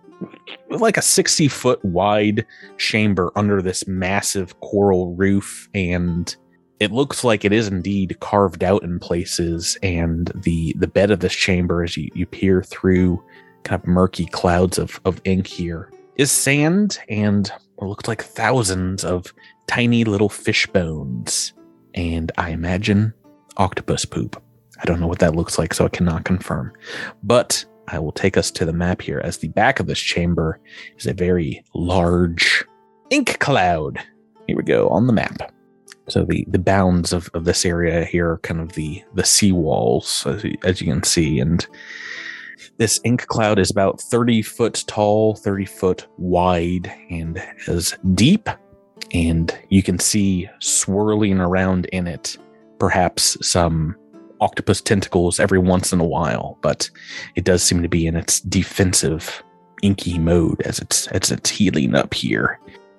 like 0.68 0.96
a 0.96 1.02
sixty-foot 1.02 1.84
wide 1.84 2.44
chamber 2.76 3.30
under 3.36 3.62
this 3.62 3.86
massive 3.86 4.58
coral 4.60 5.14
roof, 5.14 5.68
and 5.74 6.34
it 6.80 6.90
looks 6.90 7.22
like 7.22 7.44
it 7.44 7.52
is 7.52 7.68
indeed 7.68 8.18
carved 8.18 8.64
out 8.64 8.82
in 8.82 8.98
places. 8.98 9.78
And 9.80 10.32
the 10.34 10.74
the 10.76 10.88
bed 10.88 11.12
of 11.12 11.20
this 11.20 11.34
chamber, 11.34 11.84
as 11.84 11.96
you, 11.96 12.10
you 12.14 12.26
peer 12.26 12.64
through 12.64 13.22
kind 13.62 13.80
of 13.80 13.86
murky 13.86 14.26
clouds 14.26 14.76
of, 14.76 15.00
of 15.04 15.20
ink 15.24 15.46
here, 15.46 15.92
is 16.16 16.32
sand 16.32 16.98
and 17.08 17.52
looks 17.80 18.08
like 18.08 18.22
thousands 18.22 19.04
of 19.04 19.32
tiny 19.66 20.04
little 20.04 20.28
fish 20.28 20.66
bones. 20.66 21.52
And 21.94 22.32
I 22.38 22.50
imagine 22.50 23.12
octopus 23.56 24.04
poop. 24.04 24.42
I 24.80 24.84
don't 24.84 25.00
know 25.00 25.06
what 25.06 25.20
that 25.20 25.34
looks 25.34 25.58
like, 25.58 25.72
so 25.72 25.86
I 25.86 25.88
cannot 25.88 26.24
confirm. 26.24 26.72
But 27.22 27.64
I 27.88 27.98
will 27.98 28.12
take 28.12 28.36
us 28.36 28.50
to 28.52 28.64
the 28.64 28.72
map 28.72 29.00
here 29.00 29.20
as 29.24 29.38
the 29.38 29.48
back 29.48 29.80
of 29.80 29.86
this 29.86 29.98
chamber 29.98 30.60
is 30.98 31.06
a 31.06 31.14
very 31.14 31.64
large 31.74 32.64
ink 33.10 33.38
cloud. 33.38 33.98
Here 34.46 34.56
we 34.56 34.62
go 34.62 34.88
on 34.88 35.06
the 35.06 35.12
map. 35.12 35.52
So 36.08 36.24
the, 36.24 36.44
the 36.48 36.58
bounds 36.58 37.12
of, 37.12 37.28
of 37.34 37.44
this 37.44 37.64
area 37.64 38.04
here 38.04 38.30
are 38.30 38.38
kind 38.38 38.60
of 38.60 38.72
the 38.74 39.02
the 39.14 39.24
sea 39.24 39.50
walls, 39.50 40.24
as 40.26 40.44
you, 40.44 40.56
as 40.64 40.80
you 40.80 40.92
can 40.92 41.02
see, 41.02 41.40
and 41.40 41.66
this 42.78 43.00
ink 43.04 43.26
cloud 43.26 43.58
is 43.58 43.70
about 43.70 44.00
30 44.00 44.42
foot 44.42 44.84
tall, 44.86 45.36
30 45.36 45.64
foot 45.64 46.06
wide, 46.18 46.92
and 47.10 47.42
as 47.68 47.96
deep. 48.14 48.48
And 49.12 49.56
you 49.68 49.82
can 49.82 49.98
see 49.98 50.48
swirling 50.60 51.38
around 51.38 51.86
in 51.86 52.06
it, 52.06 52.36
perhaps 52.78 53.36
some 53.46 53.96
octopus 54.40 54.80
tentacles 54.80 55.40
every 55.40 55.58
once 55.58 55.92
in 55.92 56.00
a 56.00 56.06
while, 56.06 56.58
but 56.60 56.90
it 57.34 57.44
does 57.44 57.62
seem 57.62 57.82
to 57.82 57.88
be 57.88 58.06
in 58.06 58.16
its 58.16 58.40
defensive, 58.40 59.42
inky 59.82 60.18
mode 60.18 60.60
as 60.62 60.78
it's 60.78 61.06
as 61.08 61.30
it's 61.30 61.50
healing 61.50 61.94
up 61.94 62.12
here. 62.12 62.58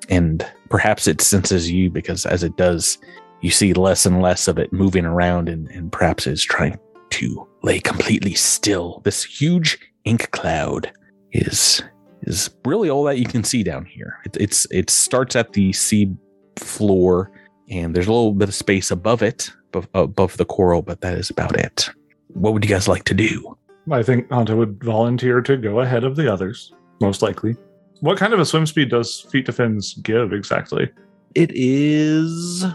And 0.10 0.46
perhaps 0.70 1.08
it 1.08 1.22
senses 1.22 1.70
you 1.70 1.90
because 1.90 2.26
as 2.26 2.44
it 2.44 2.56
does, 2.56 2.98
you 3.42 3.52
see 3.52 3.74
less 3.74 4.06
and 4.06 4.22
less 4.22 4.48
of 4.48 4.58
it 4.58 4.74
moving 4.74 5.06
around 5.06 5.50
and, 5.50 5.70
and 5.70 5.92
perhaps 5.92 6.26
is 6.26 6.44
trying 6.44 6.80
to 7.12 7.48
lay 7.64 7.80
completely 7.80 8.34
still. 8.34 9.02
This 9.04 9.24
huge 9.24 9.78
ink 10.06 10.32
cloud 10.32 10.92
is 11.32 11.84
is 12.24 12.50
really 12.66 12.90
all 12.90 13.04
that 13.04 13.20
you 13.20 13.26
can 13.26 13.44
see 13.44 13.64
down 13.64 13.86
here. 13.86 14.20
It, 14.26 14.38
it's 14.40 14.66
it 14.72 14.90
starts 14.90 15.36
at 15.36 15.54
the 15.54 15.74
sea 15.74 16.14
floor, 16.58 17.32
and 17.70 17.96
there's 17.96 18.08
a 18.08 18.12
little 18.12 18.34
bit 18.34 18.50
of 18.50 18.56
space 18.56 18.92
above 18.92 19.22
it, 19.22 19.52
above, 19.74 19.88
above 19.94 20.38
the 20.38 20.46
coral, 20.46 20.82
but 20.82 21.02
that 21.02 21.18
is 21.18 21.30
about 21.30 21.58
it. 21.58 21.90
What 22.30 22.54
would 22.54 22.64
you 22.64 22.70
guys 22.70 22.88
like 22.88 23.04
to 23.06 23.14
do? 23.14 23.58
I 23.92 24.04
think 24.04 24.30
Hanto 24.30 24.56
would 24.58 24.84
volunteer 24.84 25.42
to 25.42 25.56
go 25.56 25.80
ahead 25.80 26.04
of 26.04 26.16
the 26.16 26.32
others, 26.32 26.74
most 27.00 27.22
likely. 27.22 27.56
What 28.02 28.18
kind 28.18 28.34
of 28.34 28.40
a 28.40 28.46
swim 28.46 28.66
speed 28.66 28.90
does 28.90 29.22
Feet 29.22 29.46
to 29.46 29.54
Fins 29.54 29.94
give 29.96 30.34
exactly? 30.34 30.92
It 31.36 31.52
is 31.54 32.66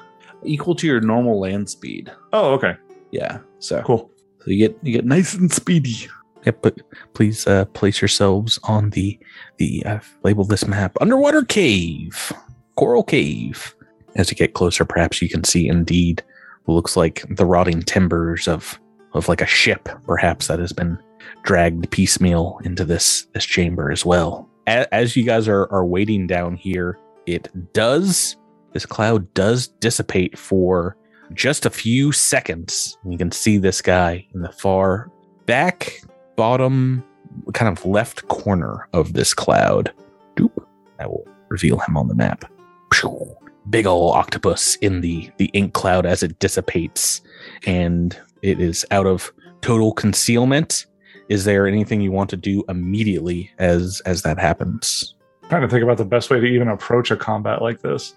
equal 0.44 0.74
to 0.76 0.86
your 0.86 1.00
normal 1.00 1.38
land 1.38 1.68
speed. 1.68 2.10
Oh, 2.32 2.52
okay, 2.54 2.74
Yeah. 3.10 3.38
So, 3.58 3.82
cool. 3.82 4.10
So 4.44 4.50
you 4.50 4.68
get 4.68 4.76
you 4.82 4.92
get 4.92 5.04
nice 5.04 5.34
and 5.34 5.52
speedy. 5.52 6.08
Yep, 6.44 6.58
but 6.62 6.78
please 7.14 7.46
uh, 7.46 7.66
place 7.66 8.00
yourselves 8.00 8.58
on 8.64 8.90
the 8.90 9.18
the 9.58 9.84
uh, 9.86 10.00
label 10.24 10.44
this 10.44 10.66
map 10.66 10.96
underwater 11.00 11.42
cave, 11.44 12.32
coral 12.76 13.04
cave. 13.04 13.74
As 14.16 14.30
you 14.30 14.36
get 14.36 14.54
closer, 14.54 14.84
perhaps 14.84 15.22
you 15.22 15.28
can 15.28 15.44
see 15.44 15.68
indeed 15.68 16.22
what 16.64 16.74
looks 16.74 16.96
like 16.96 17.24
the 17.30 17.46
rotting 17.46 17.82
timbers 17.82 18.48
of 18.48 18.78
of 19.14 19.28
like 19.28 19.40
a 19.40 19.46
ship, 19.46 19.88
perhaps 20.04 20.48
that 20.48 20.58
has 20.58 20.72
been 20.72 20.98
dragged 21.44 21.90
piecemeal 21.90 22.60
into 22.64 22.84
this 22.84 23.26
this 23.34 23.44
chamber 23.44 23.90
as 23.92 24.04
well. 24.04 24.48
A- 24.66 24.92
As 24.92 25.16
you 25.16 25.22
guys 25.22 25.46
are 25.48 25.70
are 25.72 25.86
waiting 25.86 26.26
down 26.26 26.56
here, 26.56 26.98
it 27.26 27.48
does 27.72 28.36
this 28.72 28.84
cloud 28.86 29.32
does 29.34 29.68
dissipate 29.68 30.36
for 30.38 30.96
just 31.34 31.66
a 31.66 31.70
few 31.70 32.12
seconds, 32.12 32.98
you 33.04 33.18
can 33.18 33.30
see 33.30 33.58
this 33.58 33.82
guy 33.82 34.26
in 34.34 34.42
the 34.42 34.52
far 34.52 35.10
back 35.46 36.00
bottom, 36.36 37.04
kind 37.54 37.76
of 37.76 37.84
left 37.84 38.28
corner 38.28 38.88
of 38.92 39.12
this 39.12 39.34
cloud. 39.34 39.92
Doop. 40.36 40.52
I 41.00 41.06
will 41.06 41.26
reveal 41.48 41.78
him 41.78 41.96
on 41.96 42.08
the 42.08 42.14
map. 42.14 42.44
Big 43.70 43.86
ol' 43.86 44.12
octopus 44.12 44.76
in 44.76 45.00
the 45.00 45.30
the 45.38 45.46
ink 45.52 45.72
cloud 45.72 46.04
as 46.04 46.22
it 46.22 46.38
dissipates, 46.38 47.20
and 47.64 48.18
it 48.42 48.60
is 48.60 48.84
out 48.90 49.06
of 49.06 49.32
total 49.60 49.92
concealment. 49.92 50.86
Is 51.28 51.44
there 51.44 51.66
anything 51.66 52.00
you 52.00 52.12
want 52.12 52.28
to 52.30 52.36
do 52.36 52.64
immediately 52.68 53.50
as 53.58 54.02
as 54.04 54.22
that 54.22 54.38
happens? 54.38 55.14
trying 55.52 55.60
to 55.60 55.68
think 55.68 55.82
about 55.82 55.98
the 55.98 56.04
best 56.04 56.30
way 56.30 56.40
to 56.40 56.46
even 56.46 56.68
approach 56.68 57.10
a 57.10 57.16
combat 57.16 57.60
like 57.60 57.82
this. 57.82 58.14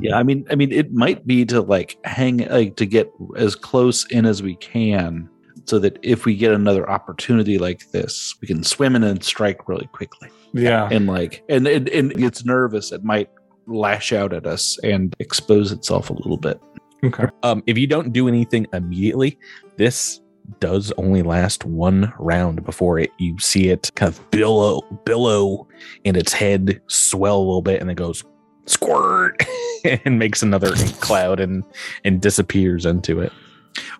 Yeah, 0.00 0.16
I 0.16 0.22
mean, 0.22 0.46
I 0.50 0.54
mean, 0.54 0.72
it 0.72 0.92
might 0.92 1.26
be 1.26 1.44
to 1.46 1.60
like 1.60 1.98
hang, 2.04 2.48
like 2.48 2.76
to 2.76 2.86
get 2.86 3.12
as 3.36 3.54
close 3.54 4.06
in 4.10 4.26
as 4.26 4.42
we 4.42 4.56
can, 4.56 5.28
so 5.66 5.78
that 5.78 5.98
if 6.02 6.24
we 6.24 6.36
get 6.36 6.52
another 6.52 6.88
opportunity 6.90 7.58
like 7.58 7.90
this, 7.90 8.34
we 8.40 8.48
can 8.48 8.64
swim 8.64 8.96
in 8.96 9.04
and 9.04 9.22
strike 9.22 9.68
really 9.68 9.86
quickly. 9.88 10.30
Yeah. 10.52 10.88
And 10.90 11.06
like, 11.06 11.42
and 11.48 11.66
and, 11.66 11.88
and 11.88 12.12
it 12.12 12.18
gets 12.18 12.44
nervous, 12.44 12.92
it 12.92 13.04
might 13.04 13.30
lash 13.66 14.12
out 14.12 14.32
at 14.32 14.46
us 14.46 14.78
and 14.82 15.14
expose 15.18 15.72
itself 15.72 16.10
a 16.10 16.14
little 16.14 16.36
bit. 16.36 16.60
Okay. 17.04 17.26
Um, 17.42 17.62
if 17.66 17.76
you 17.78 17.86
don't 17.86 18.12
do 18.12 18.28
anything 18.28 18.66
immediately, 18.72 19.38
this 19.76 20.20
does 20.60 20.92
only 20.96 21.22
last 21.22 21.64
one 21.64 22.12
round 22.18 22.64
before 22.64 22.98
it 22.98 23.10
you 23.18 23.38
see 23.38 23.68
it 23.68 23.90
kind 23.94 24.12
of 24.12 24.30
billow 24.30 24.80
billow 25.04 25.68
and 26.04 26.16
its 26.16 26.32
head 26.32 26.80
swell 26.88 27.36
a 27.36 27.38
little 27.38 27.62
bit 27.62 27.80
and 27.80 27.90
it 27.90 27.94
goes 27.94 28.24
squirt 28.66 29.42
and 30.04 30.18
makes 30.18 30.42
another 30.42 30.68
ink 30.74 30.98
cloud 31.00 31.40
and 31.40 31.64
and 32.04 32.20
disappears 32.20 32.86
into 32.86 33.20
it. 33.20 33.32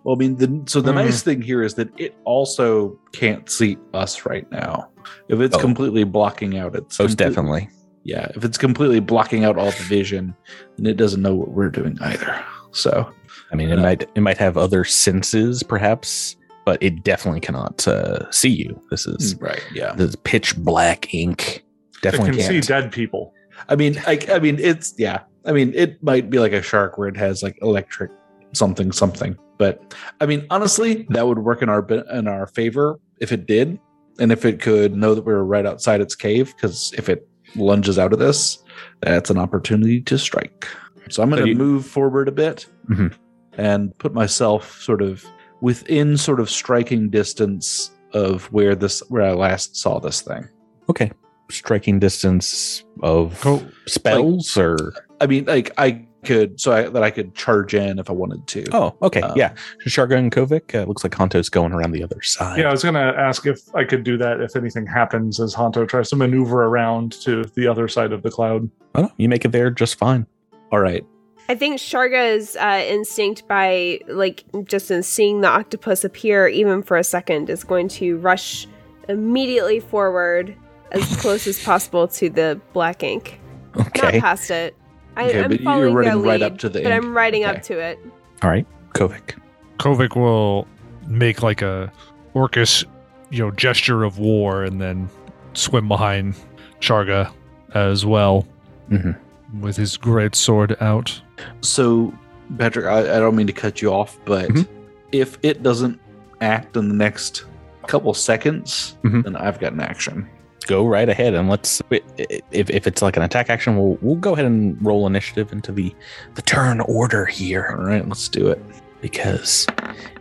Well, 0.04 0.16
I 0.16 0.18
mean, 0.18 0.36
the, 0.36 0.62
so 0.66 0.80
the 0.80 0.92
Hmm. 0.92 0.98
nice 0.98 1.22
thing 1.22 1.40
here 1.40 1.62
is 1.62 1.74
that 1.74 1.88
it 1.98 2.14
also 2.24 2.98
can't 3.12 3.48
see 3.48 3.78
us 3.94 4.26
right 4.26 4.50
now. 4.52 4.88
If 5.28 5.40
it's 5.40 5.56
Oh. 5.56 5.60
completely 5.60 6.04
blocking 6.04 6.58
out, 6.58 6.74
it's 6.76 6.98
Most 6.98 7.16
definitely. 7.16 7.68
Yeah, 8.04 8.26
if 8.34 8.44
it's 8.44 8.58
completely 8.58 9.00
blocking 9.00 9.44
out 9.44 9.56
all 9.56 9.70
the 9.70 9.84
vision, 9.84 10.34
then 10.76 10.86
it 10.86 10.96
doesn't 10.96 11.22
know 11.22 11.34
what 11.34 11.52
we're 11.52 11.70
doing 11.70 11.96
either. 12.00 12.38
So 12.72 13.08
I 13.50 13.54
mean, 13.56 13.70
it 13.70 13.76
Yeah. 13.76 13.82
might 13.82 14.10
it 14.14 14.20
might 14.20 14.38
have 14.38 14.56
other 14.56 14.84
senses, 14.84 15.62
perhaps, 15.62 16.36
but 16.66 16.82
it 16.82 17.02
definitely 17.04 17.40
cannot 17.40 17.86
uh, 17.88 18.30
see 18.30 18.48
you. 18.50 18.80
This 18.90 19.06
is 19.06 19.36
right, 19.40 19.62
yeah. 19.74 19.94
this 19.94 20.10
is 20.10 20.16
pitch 20.16 20.56
black 20.58 21.12
ink. 21.14 21.64
It 21.96 22.02
Definitely 22.02 22.30
can 22.32 22.40
see 22.40 22.46
can't. 22.54 22.66
dead 22.66 22.92
people. 22.92 23.32
I 23.68 23.76
mean, 23.76 24.00
I, 24.06 24.18
I 24.30 24.38
mean, 24.38 24.58
it's 24.58 24.94
yeah. 24.98 25.20
I 25.44 25.52
mean, 25.52 25.72
it 25.74 26.02
might 26.02 26.30
be 26.30 26.38
like 26.38 26.52
a 26.52 26.62
shark 26.62 26.98
where 26.98 27.08
it 27.08 27.16
has 27.16 27.42
like 27.42 27.58
electric 27.62 28.10
something 28.52 28.92
something. 28.92 29.36
But 29.58 29.94
I 30.20 30.26
mean, 30.26 30.46
honestly, 30.50 31.06
that 31.10 31.26
would 31.26 31.38
work 31.38 31.62
in 31.62 31.68
our 31.68 31.86
in 32.12 32.28
our 32.28 32.46
favor 32.46 32.98
if 33.20 33.32
it 33.32 33.46
did, 33.46 33.78
and 34.18 34.32
if 34.32 34.44
it 34.44 34.60
could 34.60 34.94
know 34.96 35.14
that 35.14 35.22
we 35.24 35.32
were 35.32 35.44
right 35.44 35.66
outside 35.66 36.00
its 36.00 36.14
cave. 36.14 36.54
Because 36.56 36.92
if 36.96 37.08
it 37.08 37.26
lunges 37.56 37.98
out 37.98 38.12
of 38.12 38.18
this, 38.18 38.58
that's 39.00 39.30
an 39.30 39.38
opportunity 39.38 40.00
to 40.02 40.18
strike. 40.18 40.66
So 41.10 41.22
I'm 41.22 41.30
going 41.30 41.42
to 41.42 41.48
you- 41.50 41.56
move 41.56 41.84
forward 41.86 42.28
a 42.28 42.32
bit 42.32 42.66
Mhm. 42.88 43.12
and 43.58 43.96
put 43.98 44.14
myself 44.14 44.80
sort 44.80 45.02
of 45.02 45.24
within 45.60 46.16
sort 46.16 46.40
of 46.40 46.48
striking 46.50 47.10
distance 47.10 47.90
of 48.14 48.46
where 48.52 48.74
this 48.74 49.02
where 49.08 49.22
I 49.22 49.32
last 49.32 49.76
saw 49.76 49.98
this 49.98 50.20
thing. 50.22 50.48
Okay. 50.88 51.10
Striking 51.52 51.98
distance 51.98 52.84
of 53.02 53.40
Go- 53.42 53.66
spells 53.86 54.56
or 54.56 54.76
I 55.20 55.26
mean, 55.26 55.44
like 55.44 55.70
I 55.78 56.06
could 56.24 56.60
so 56.60 56.72
I, 56.72 56.82
that 56.88 57.02
I 57.02 57.10
could 57.10 57.34
charge 57.34 57.74
in 57.74 57.98
if 57.98 58.08
I 58.08 58.12
wanted 58.12 58.46
to. 58.46 58.64
oh, 58.72 58.94
okay, 59.02 59.20
Um, 59.22 59.32
yeah. 59.36 59.54
Sharga 59.86 60.16
and 60.16 60.30
Kovik 60.30 60.74
uh, 60.74 60.86
looks 60.86 61.02
like 61.04 61.14
Hanto's 61.14 61.48
going 61.48 61.72
around 61.72 61.92
the 61.92 62.02
other 62.02 62.22
side. 62.22 62.58
Yeah, 62.60 62.68
I 62.68 62.70
was 62.70 62.82
going 62.82 62.94
to 62.94 63.00
ask 63.00 63.44
if 63.46 63.60
I 63.74 63.84
could 63.84 64.04
do 64.04 64.16
that 64.18 64.40
if 64.40 64.54
anything 64.54 64.86
happens 64.86 65.40
as 65.40 65.52
Hanto 65.52 65.84
tries 65.84 66.10
to 66.10 66.16
maneuver 66.16 66.62
around 66.64 67.12
to 67.22 67.44
the 67.56 67.66
other 67.66 67.88
side 67.88 68.12
of 68.12 68.22
the 68.22 68.30
cloud. 68.30 68.70
Oh, 68.94 69.10
you 69.16 69.28
make 69.28 69.44
it 69.44 69.50
there 69.52 69.70
just 69.70 69.96
fine. 69.98 70.26
All 70.70 70.78
right. 70.80 71.04
I 71.48 71.56
think 71.56 71.80
Sharga's 71.80 72.54
uh, 72.56 72.84
instinct 72.86 73.48
by 73.48 73.98
like 74.06 74.44
just 74.64 74.92
in 74.92 75.02
seeing 75.02 75.40
the 75.40 75.48
octopus 75.48 76.04
appear 76.04 76.46
even 76.46 76.82
for 76.84 76.96
a 76.96 77.04
second 77.04 77.50
is 77.50 77.64
going 77.64 77.88
to 77.88 78.16
rush 78.18 78.68
immediately 79.08 79.80
forward 79.80 80.54
as 80.92 81.16
close 81.20 81.46
as 81.46 81.62
possible 81.62 82.06
to 82.08 82.30
the 82.30 82.60
black 82.72 83.02
ink. 83.02 83.40
Okay. 83.78 84.12
Not 84.18 84.20
past 84.22 84.50
it. 84.50 84.76
I, 85.16 85.24
Okay, 85.28 85.42
I'm 85.42 85.50
but 85.50 85.60
you're 85.60 85.64
following 85.64 85.94
their 85.94 86.04
running 86.04 86.22
right 86.22 86.40
lead, 86.40 86.52
up 86.52 86.58
to 86.58 86.68
the 86.68 86.82
but 86.82 86.92
ink. 86.92 87.04
I'm 87.04 87.14
riding 87.16 87.44
Okay. 87.44 87.56
up 87.56 87.62
to 87.64 87.78
it. 87.78 87.98
All 88.42 88.50
right. 88.50 88.66
Kovik. 88.94 89.34
Kovik 89.78 90.16
will 90.16 90.66
make 91.06 91.42
like 91.42 91.62
a 91.62 91.90
orcish, 92.34 92.84
you 93.30 93.38
know, 93.44 93.50
gesture 93.50 94.04
of 94.04 94.18
war 94.18 94.62
and 94.62 94.80
then 94.80 95.08
swim 95.54 95.88
behind 95.88 96.34
Sharga 96.80 97.30
as 97.74 98.04
well 98.06 98.46
Mhm. 98.90 99.16
with 99.60 99.76
his 99.76 99.96
great 99.96 100.34
sword 100.34 100.76
out. 100.80 101.20
So, 101.62 102.12
Patrick, 102.58 102.86
I, 102.86 103.16
I 103.16 103.18
don't 103.18 103.34
mean 103.36 103.46
to 103.46 103.52
cut 103.52 103.80
you 103.82 103.92
off, 103.92 104.18
but 104.24 104.48
Mhm. 104.50 104.66
if 105.12 105.38
it 105.42 105.62
doesn't 105.62 105.98
act 106.40 106.76
in 106.76 106.88
the 106.88 106.94
next 106.94 107.44
couple 107.86 108.12
seconds, 108.14 108.96
Mhm. 109.04 109.24
then 109.24 109.36
I've 109.36 109.58
got 109.58 109.72
an 109.72 109.80
action. 109.80 110.26
Go 110.64 110.86
right 110.86 111.08
ahead 111.08 111.34
and 111.34 111.48
let's 111.48 111.82
if, 111.90 112.70
if 112.70 112.86
it's 112.86 113.02
like 113.02 113.16
an 113.16 113.22
attack 113.22 113.50
action, 113.50 113.76
we'll 113.76 113.98
we'll 114.00 114.16
go 114.16 114.32
ahead 114.32 114.44
and 114.46 114.76
roll 114.84 115.06
initiative 115.06 115.52
into 115.52 115.72
the 115.72 115.94
the 116.34 116.42
turn 116.42 116.80
order 116.82 117.24
here. 117.26 117.74
All 117.78 117.84
right, 117.84 118.06
let's 118.08 118.28
do 118.28 118.48
it. 118.48 118.60
because 119.00 119.66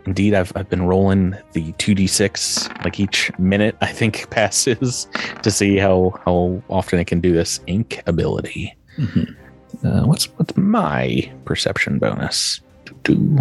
indeed 0.06 0.34
I've, 0.34 0.52
I've 0.56 0.68
been 0.68 0.82
rolling 0.86 1.36
the 1.52 1.72
2d6 1.74 2.84
like 2.84 2.98
each 2.98 3.30
minute 3.38 3.76
I 3.80 3.86
think 3.92 4.28
passes 4.36 5.06
to 5.42 5.50
see 5.50 5.76
how 5.78 6.20
how 6.24 6.60
often 6.68 6.98
it 6.98 7.06
can 7.06 7.20
do 7.20 7.32
this 7.32 7.60
ink 7.68 8.02
ability. 8.06 8.74
Mhm. 8.98 9.36
Uh, 9.84 10.02
what's 10.06 10.24
what's 10.36 10.56
my 10.56 11.30
perception 11.44 11.98
bonus? 11.98 12.60
Do 13.04 13.38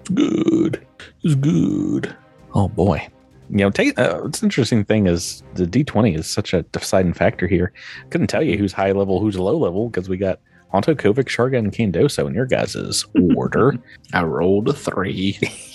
it's 0.00 0.10
good. 0.10 0.86
It's 1.22 1.34
good. 1.36 2.14
Oh 2.54 2.68
boy. 2.68 3.06
You 3.50 3.58
know, 3.58 3.70
take 3.70 3.98
uh, 3.98 4.18
what's 4.18 4.40
the 4.40 4.46
interesting 4.46 4.84
thing 4.84 5.06
is 5.06 5.42
the 5.54 5.64
D20 5.64 6.18
is 6.18 6.26
such 6.26 6.52
a 6.52 6.62
deciding 6.64 7.14
factor 7.14 7.46
here. 7.46 7.72
Couldn't 8.10 8.26
tell 8.26 8.42
you 8.42 8.58
who's 8.58 8.72
high 8.72 8.92
level, 8.92 9.20
who's 9.20 9.38
low 9.38 9.56
level 9.56 9.88
because 9.88 10.08
we 10.08 10.16
got 10.18 10.40
Hanto, 10.72 10.94
Kovik, 10.94 11.28
Sharga, 11.28 11.58
and 11.58 11.72
Qandoso 11.72 12.26
in 12.26 12.34
your 12.34 12.46
guys' 12.46 13.04
order. 13.34 13.74
I 14.12 14.22
rolled 14.22 14.68
a 14.68 14.72
three. 14.72 15.38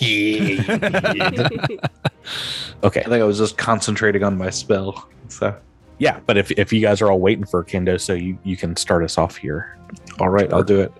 okay. 2.84 3.00
I 3.00 3.04
think 3.04 3.12
I 3.12 3.24
was 3.24 3.38
just 3.38 3.58
concentrating 3.58 4.22
on 4.22 4.38
my 4.38 4.50
spell. 4.50 5.08
So, 5.28 5.56
Yeah, 5.98 6.20
but 6.26 6.36
if, 6.36 6.52
if 6.52 6.72
you 6.72 6.80
guys 6.80 7.02
are 7.02 7.10
all 7.10 7.18
waiting 7.20 7.44
for 7.44 7.64
Qandoso, 7.64 8.22
you, 8.22 8.38
you 8.44 8.56
can 8.56 8.76
start 8.76 9.02
us 9.02 9.18
off 9.18 9.36
here. 9.36 9.76
all 10.20 10.28
right, 10.28 10.52
I'll 10.52 10.62
do 10.62 10.80
it. 10.80 10.92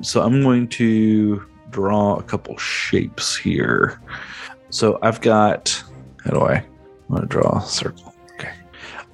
So, 0.00 0.22
I'm 0.22 0.42
going 0.42 0.68
to 0.68 1.44
draw 1.70 2.16
a 2.16 2.22
couple 2.22 2.56
shapes 2.56 3.36
here. 3.36 4.00
So, 4.70 4.98
I've 5.02 5.20
got, 5.20 5.82
how 6.24 6.30
do 6.30 6.40
I? 6.40 6.54
I'm 6.56 6.66
going 7.10 7.22
to 7.22 7.28
draw 7.28 7.58
a 7.58 7.66
circle. 7.66 8.14
Okay. 8.34 8.50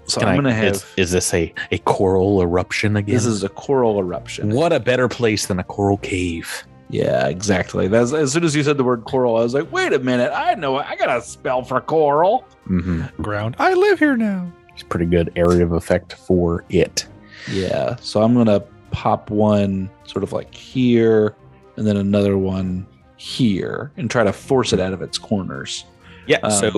So, 0.06 0.20
Can 0.20 0.28
I'm 0.28 0.32
I- 0.32 0.42
going 0.42 0.44
to 0.46 0.54
have, 0.54 0.74
is, 0.76 0.86
is 0.96 1.10
this 1.10 1.34
a, 1.34 1.52
a 1.72 1.78
coral 1.78 2.40
eruption 2.42 2.96
again? 2.96 3.14
this 3.14 3.26
is 3.26 3.42
a 3.44 3.48
coral 3.48 3.98
eruption. 3.98 4.50
what 4.50 4.72
a 4.72 4.80
better 4.80 5.08
place 5.08 5.46
than 5.46 5.58
a 5.58 5.64
coral 5.64 5.96
cave. 5.98 6.64
Yeah, 6.88 7.28
exactly. 7.28 7.86
That's 7.86 8.12
as 8.12 8.32
soon 8.32 8.42
as 8.42 8.56
you 8.56 8.64
said 8.64 8.76
the 8.76 8.82
word 8.84 9.04
coral, 9.04 9.36
I 9.36 9.42
was 9.42 9.54
like, 9.54 9.70
wait 9.70 9.92
a 9.92 10.00
minute, 10.00 10.32
I 10.34 10.54
know 10.54 10.76
I 10.76 10.96
got 10.96 11.16
a 11.16 11.22
spell 11.22 11.62
for 11.62 11.80
coral. 11.80 12.44
hmm 12.64 13.02
Ground. 13.22 13.54
I 13.60 13.74
live 13.74 14.00
here 14.00 14.16
now. 14.16 14.50
It's 14.74 14.82
pretty 14.82 15.06
good 15.06 15.30
area 15.36 15.62
of 15.64 15.70
effect 15.72 16.14
for 16.14 16.64
it. 16.68 17.06
Yeah. 17.50 17.94
So 18.00 18.22
I'm 18.22 18.34
gonna 18.34 18.60
pop 18.90 19.30
one 19.30 19.88
sort 20.04 20.24
of 20.24 20.32
like 20.32 20.52
here 20.52 21.36
and 21.76 21.86
then 21.86 21.96
another 21.96 22.36
one 22.38 22.86
here 23.16 23.92
and 23.96 24.10
try 24.10 24.24
to 24.24 24.32
force 24.32 24.72
it 24.72 24.80
out 24.80 24.92
of 24.92 25.00
its 25.00 25.16
corners. 25.16 25.84
Yeah, 26.30 26.38
Um, 26.44 26.50
so 26.52 26.70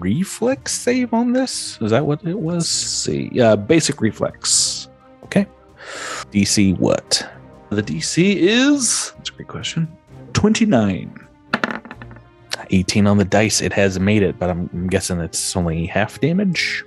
reflex 0.00 0.72
save 0.74 1.14
on 1.14 1.32
this? 1.32 1.78
Is 1.80 1.92
that 1.92 2.04
what 2.04 2.20
it 2.24 2.34
Let's 2.34 2.42
was? 2.42 2.68
see. 2.68 3.28
Yeah, 3.32 3.54
basic 3.54 4.00
reflex. 4.00 4.88
Okay. 5.24 5.46
DC 6.32 6.76
what? 6.78 7.24
The 7.70 7.82
DC 7.82 8.34
is 8.36 9.12
that's 9.16 9.30
a 9.30 9.32
great 9.34 9.46
question. 9.48 9.86
29. 10.32 11.14
18 12.70 13.06
on 13.06 13.16
the 13.16 13.24
dice. 13.24 13.60
It 13.60 13.72
has 13.74 14.00
made 14.00 14.22
it, 14.24 14.38
but 14.40 14.50
I'm, 14.50 14.68
I'm 14.72 14.88
guessing 14.88 15.20
it's 15.20 15.54
only 15.56 15.86
half 15.86 16.20
damage. 16.20 16.84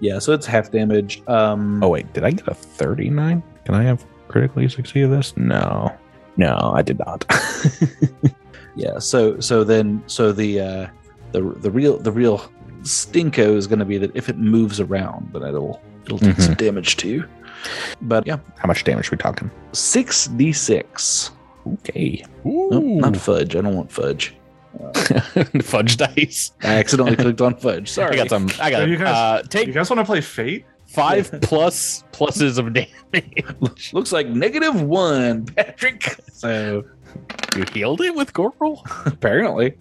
Yeah, 0.00 0.18
so 0.18 0.32
it's 0.32 0.46
half 0.46 0.72
damage. 0.72 1.22
Um 1.28 1.82
Oh, 1.84 1.88
wait, 1.90 2.12
did 2.14 2.24
I 2.24 2.32
get 2.32 2.48
a 2.48 2.54
39? 2.54 3.42
Can 3.64 3.74
I 3.76 3.84
have 3.84 4.04
critically 4.26 4.68
succeed 4.68 5.04
this? 5.04 5.36
No. 5.36 5.92
No, 6.36 6.72
I 6.74 6.82
did 6.82 6.98
not. 6.98 7.24
yeah, 8.74 8.98
so 8.98 9.38
so 9.38 9.62
then 9.62 10.02
so 10.06 10.32
the 10.32 10.60
uh 10.60 10.86
the 11.32 11.42
the 11.42 11.70
real 11.70 11.98
the 11.98 12.12
real 12.12 12.50
stinko 12.82 13.56
is 13.56 13.66
gonna 13.66 13.84
be 13.84 13.98
that 13.98 14.14
if 14.16 14.28
it 14.28 14.36
moves 14.38 14.80
around, 14.80 15.30
then 15.32 15.42
it'll 15.42 15.80
it'll 16.04 16.18
take 16.18 16.40
some 16.40 16.54
damage 16.54 16.96
too. 16.96 17.24
But 18.02 18.26
yeah, 18.26 18.38
How 18.58 18.66
much 18.66 18.84
damage 18.84 19.08
are 19.08 19.10
we 19.12 19.18
talking? 19.18 19.50
six 19.72 20.26
d 20.28 20.52
six. 20.52 21.30
Okay. 21.66 22.24
Nope, 22.44 22.82
not 22.84 23.16
fudge. 23.16 23.54
I 23.54 23.60
don't 23.60 23.76
want 23.76 23.92
fudge. 23.92 24.34
Fudge 25.62 25.96
dice. 25.96 26.52
I 26.62 26.74
accidentally 26.76 27.16
clicked 27.16 27.40
on 27.40 27.56
fudge. 27.56 27.88
Sorry. 27.88 28.14
I 28.14 28.16
got 28.16 28.28
some. 28.30 28.48
I 28.60 28.70
got 28.70 28.78
So 28.78 28.84
you 28.84 28.96
guys- 28.96 29.44
uh, 29.54 29.58
You 29.58 29.72
guys 29.72 29.90
want 29.90 29.98
to 30.00 30.04
play 30.06 30.20
Fate? 30.20 30.64
five 30.86 31.30
plus 31.42 32.02
pluses 32.12 32.58
of 32.58 32.72
damage. 32.72 33.92
Looks 33.92 34.12
like 34.12 34.28
negative 34.28 34.80
one, 34.82 35.44
Patrick. 35.46 36.16
So 36.32 36.84
You 37.56 37.64
healed 37.72 38.00
it 38.00 38.14
with 38.14 38.32
Coral? 38.32 38.84
apparently, 39.06 39.74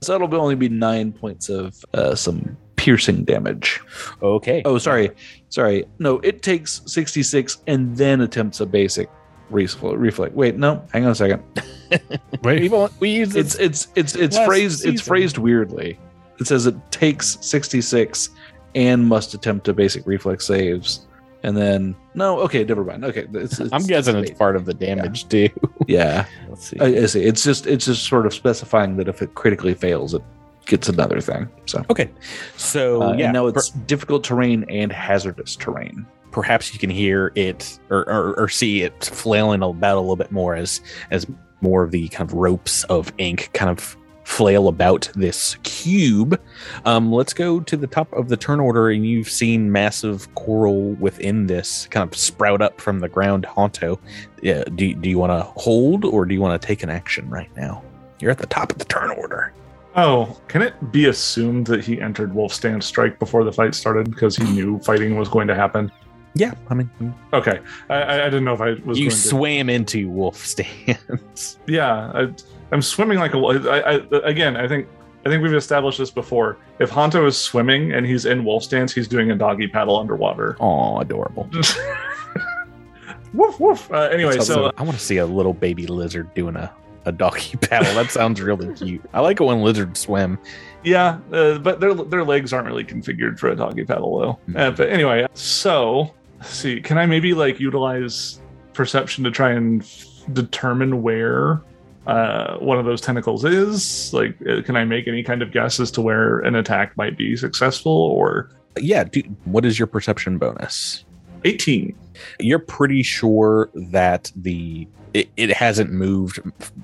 so 0.00 0.14
it'll 0.14 0.28
be 0.28 0.36
only 0.36 0.54
be 0.54 0.68
nine 0.68 1.12
points 1.12 1.48
of 1.48 1.84
uh, 1.94 2.14
some 2.14 2.56
piercing 2.76 3.24
damage. 3.24 3.80
Okay. 4.22 4.62
Oh, 4.64 4.78
sorry, 4.78 5.10
sorry. 5.48 5.84
No, 5.98 6.18
it 6.20 6.42
takes 6.42 6.82
sixty-six 6.86 7.58
and 7.66 7.96
then 7.96 8.20
attempts 8.20 8.60
a 8.60 8.66
basic 8.66 9.08
reflex. 9.50 9.96
reflex. 9.96 10.34
Wait, 10.34 10.56
no, 10.56 10.84
hang 10.92 11.04
on 11.04 11.12
a 11.12 11.14
second. 11.14 11.42
Wait, 12.42 12.60
We, 12.62 12.68
won't- 12.68 12.92
we 13.00 13.10
use 13.10 13.36
It's 13.36 13.54
it's 13.56 13.88
it's 13.94 14.14
it's 14.16 14.36
last 14.36 14.46
phrased 14.46 14.84
it's 14.86 15.00
phrased 15.02 15.38
weirdly. 15.38 15.98
It 16.38 16.46
says 16.46 16.66
it 16.66 16.74
takes 16.90 17.38
sixty-six 17.40 18.30
and 18.74 19.06
must 19.06 19.32
attempt 19.34 19.68
a 19.68 19.72
basic 19.72 20.06
reflex 20.06 20.46
saves. 20.46 21.05
And 21.46 21.56
then 21.56 21.94
no, 22.14 22.40
okay, 22.40 22.64
never 22.64 22.82
mind. 22.84 23.04
Okay, 23.04 23.26
it's, 23.32 23.60
it's- 23.60 23.70
I'm 23.72 23.86
guessing 23.86 24.16
it's 24.16 24.30
wait, 24.30 24.38
part 24.38 24.56
of 24.56 24.64
the 24.64 24.74
damage 24.74 25.28
too. 25.28 25.48
Yeah, 25.88 26.26
Let's 26.48 26.68
see. 26.68 26.76
I, 26.80 26.86
I 26.86 27.06
see. 27.06 27.22
It's 27.22 27.44
just 27.44 27.66
it's 27.68 27.84
just 27.86 28.04
sort 28.08 28.26
of 28.26 28.34
specifying 28.34 28.96
that 28.96 29.06
if 29.06 29.22
it 29.22 29.34
critically 29.36 29.72
fails, 29.74 30.14
it 30.14 30.22
gets 30.66 30.88
another 30.88 31.20
thing. 31.20 31.48
So 31.66 31.84
okay. 31.90 32.10
So 32.56 33.00
uh, 33.02 33.12
yeah, 33.12 33.30
now 33.30 33.44
per- 33.44 33.50
it's 33.60 33.70
difficult 33.70 34.24
terrain 34.24 34.64
and 34.68 34.90
hazardous 34.90 35.54
terrain. 35.54 36.04
perhaps 36.32 36.72
you 36.74 36.80
can 36.80 36.90
hear 36.90 37.30
it 37.36 37.78
or, 37.90 38.00
or, 38.10 38.34
or 38.40 38.48
see 38.48 38.82
it 38.82 39.04
flailing 39.04 39.62
about 39.62 39.96
a 39.96 40.00
little 40.00 40.16
bit 40.16 40.32
more 40.32 40.56
as 40.56 40.80
as 41.12 41.24
more 41.60 41.84
of 41.84 41.92
the 41.92 42.08
kind 42.08 42.28
of 42.28 42.34
ropes 42.34 42.82
of 42.84 43.12
ink 43.18 43.48
kind 43.54 43.70
of 43.70 43.96
flail 44.26 44.66
about 44.66 45.08
this 45.14 45.56
cube. 45.62 46.38
Um, 46.84 47.12
let's 47.12 47.32
go 47.32 47.60
to 47.60 47.76
the 47.76 47.86
top 47.86 48.12
of 48.12 48.28
the 48.28 48.36
turn 48.36 48.58
order, 48.58 48.90
and 48.90 49.06
you've 49.06 49.30
seen 49.30 49.70
massive 49.70 50.34
coral 50.34 50.92
within 50.94 51.46
this 51.46 51.86
kind 51.86 52.06
of 52.06 52.18
sprout 52.18 52.60
up 52.60 52.80
from 52.80 52.98
the 52.98 53.08
ground. 53.08 53.46
Hanto, 53.46 54.00
yeah, 54.42 54.64
do, 54.74 54.92
do 54.94 55.08
you 55.08 55.18
want 55.18 55.30
to 55.30 55.42
hold 55.60 56.04
or 56.04 56.26
do 56.26 56.34
you 56.34 56.40
want 56.40 56.60
to 56.60 56.66
take 56.66 56.82
an 56.82 56.90
action 56.90 57.30
right 57.30 57.54
now? 57.56 57.82
You're 58.18 58.32
at 58.32 58.38
the 58.38 58.46
top 58.46 58.72
of 58.72 58.78
the 58.78 58.84
turn 58.84 59.10
order. 59.10 59.52
Oh, 59.94 60.38
can 60.48 60.60
it 60.60 60.74
be 60.92 61.06
assumed 61.06 61.66
that 61.68 61.84
he 61.84 62.00
entered 62.00 62.34
Wolf 62.34 62.52
Stand 62.52 62.82
Strike 62.82 63.18
before 63.18 63.44
the 63.44 63.52
fight 63.52 63.74
started 63.74 64.10
because 64.10 64.36
he 64.36 64.44
knew 64.44 64.80
fighting 64.80 65.16
was 65.16 65.28
going 65.28 65.46
to 65.46 65.54
happen? 65.54 65.90
Yeah, 66.34 66.52
I 66.68 66.74
mean, 66.74 66.90
Okay, 67.32 67.60
I, 67.88 68.22
I 68.22 68.24
didn't 68.24 68.44
know 68.44 68.52
if 68.52 68.60
I 68.60 68.74
was. 68.84 68.98
you 68.98 69.04
going 69.04 69.10
to... 69.10 69.16
swam 69.16 69.70
into 69.70 70.10
wolf 70.10 70.44
stance. 70.44 71.58
Yeah, 71.66 72.10
I, 72.12 72.28
I'm 72.72 72.82
swimming 72.82 73.18
like 73.18 73.34
a. 73.34 73.38
I, 73.38 73.94
I, 73.94 73.94
again, 74.28 74.56
I 74.56 74.66
think 74.66 74.88
I 75.24 75.28
think 75.28 75.42
we've 75.42 75.54
established 75.54 75.98
this 75.98 76.10
before. 76.10 76.58
If 76.78 76.90
Hanto 76.90 77.26
is 77.26 77.36
swimming 77.36 77.92
and 77.92 78.06
he's 78.06 78.26
in 78.26 78.44
wolf 78.44 78.62
stance, 78.64 78.92
he's 78.92 79.08
doing 79.08 79.30
a 79.30 79.36
doggy 79.36 79.66
paddle 79.68 79.98
underwater. 79.98 80.56
Oh, 80.60 80.98
adorable. 81.00 81.48
woof 83.34 83.58
woof. 83.60 83.90
Uh, 83.90 84.02
anyway, 84.12 84.38
so 84.38 84.72
I 84.76 84.82
want 84.82 84.96
to 84.96 85.04
see 85.04 85.18
a 85.18 85.26
little 85.26 85.52
baby 85.52 85.86
lizard 85.86 86.32
doing 86.34 86.56
a, 86.56 86.72
a 87.04 87.12
doggy 87.12 87.56
paddle. 87.60 87.92
That 87.94 88.10
sounds 88.10 88.40
really 88.40 88.72
cute. 88.74 89.02
I 89.12 89.20
like 89.20 89.40
it 89.40 89.44
when 89.44 89.62
lizards 89.62 90.00
swim. 90.00 90.38
yeah, 90.84 91.18
uh, 91.32 91.58
but 91.58 91.80
their 91.80 91.94
their 91.94 92.24
legs 92.24 92.52
aren't 92.52 92.66
really 92.66 92.84
configured 92.84 93.38
for 93.38 93.48
a 93.50 93.56
doggy 93.56 93.84
paddle 93.84 94.18
though. 94.18 94.32
Hmm. 94.46 94.56
Uh, 94.56 94.70
but 94.72 94.90
anyway, 94.90 95.26
so 95.34 96.14
let's 96.38 96.50
see, 96.50 96.80
can 96.80 96.98
I 96.98 97.06
maybe 97.06 97.34
like 97.34 97.60
utilize 97.60 98.40
perception 98.74 99.24
to 99.24 99.30
try 99.30 99.52
and 99.52 99.82
f- 99.82 100.06
determine 100.32 101.02
where 101.02 101.62
uh, 102.06 102.58
one 102.58 102.78
of 102.78 102.84
those 102.84 103.00
tentacles 103.00 103.44
is? 103.44 104.12
Like, 104.12 104.36
uh, 104.48 104.62
can 104.62 104.76
I 104.76 104.84
make 104.84 105.08
any 105.08 105.22
kind 105.22 105.42
of 105.42 105.52
guess 105.52 105.80
as 105.80 105.90
to 105.92 106.00
where 106.00 106.40
an 106.40 106.54
attack 106.54 106.96
might 106.96 107.16
be 107.18 107.36
successful 107.36 107.92
or? 107.92 108.50
Yeah. 108.78 109.04
Do, 109.04 109.20
what 109.44 109.64
is 109.64 109.78
your 109.78 109.86
perception 109.86 110.38
bonus? 110.38 111.04
18. 111.44 111.96
You're 112.40 112.58
pretty 112.58 113.02
sure 113.02 113.70
that 113.74 114.32
the 114.36 114.88
it, 115.14 115.30
it 115.36 115.52
hasn't 115.52 115.90
moved 115.90 116.40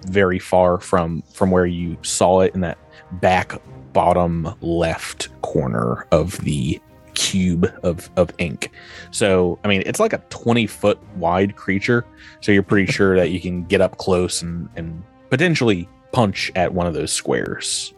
very 0.07 0.39
far 0.39 0.81
from 0.81 1.23
from 1.33 1.51
where 1.51 1.67
you 1.67 1.99
saw 2.03 2.41
it 2.41 2.55
in 2.55 2.61
that 2.63 2.79
back 3.21 3.61
bottom 3.93 4.55
left 4.63 5.29
corner 5.43 6.07
of 6.13 6.39
the 6.39 6.81
cube 7.15 7.71
of 7.83 8.11
of 8.17 8.31
ink. 8.39 8.71
So 9.11 9.59
I 9.65 9.69
mean, 9.69 9.83
it's 9.85 10.01
like 10.01 10.13
a 10.13 10.19
20 10.31 10.67
foot 10.67 10.99
wide 11.17 11.57
creature. 11.57 12.07
So 12.41 12.53
you're 12.53 12.63
pretty 12.63 12.91
sure 12.93 13.17
that 13.17 13.31
you 13.31 13.41
can 13.41 13.65
get 13.65 13.81
up 13.81 13.99
close 13.99 14.43
and 14.43 14.69
and 14.77 15.03
potentially 15.33 15.89
punch 16.13 16.53
at 16.57 16.75
one 16.75 16.87
of 16.87 16.93
those 16.93 17.11
squares. 17.11 17.95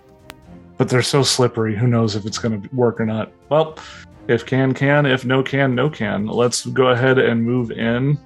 But 0.79 0.89
they're 0.89 1.03
so 1.03 1.25
slippery. 1.25 1.75
Who 1.75 1.89
knows 1.89 2.15
if 2.15 2.27
it's 2.27 2.39
going 2.39 2.63
to 2.63 2.69
work 2.73 3.01
or 3.01 3.07
not? 3.07 3.33
Well, 3.49 3.77
if 4.29 4.47
can, 4.47 4.73
can. 4.73 5.05
If 5.05 5.25
no 5.25 5.43
can, 5.43 5.75
no 5.75 5.91
can. 5.91 6.29
Let's 6.29 6.65
go 6.67 6.91
ahead 6.91 7.19
and 7.19 7.43
move 7.43 7.73
in. 7.73 8.21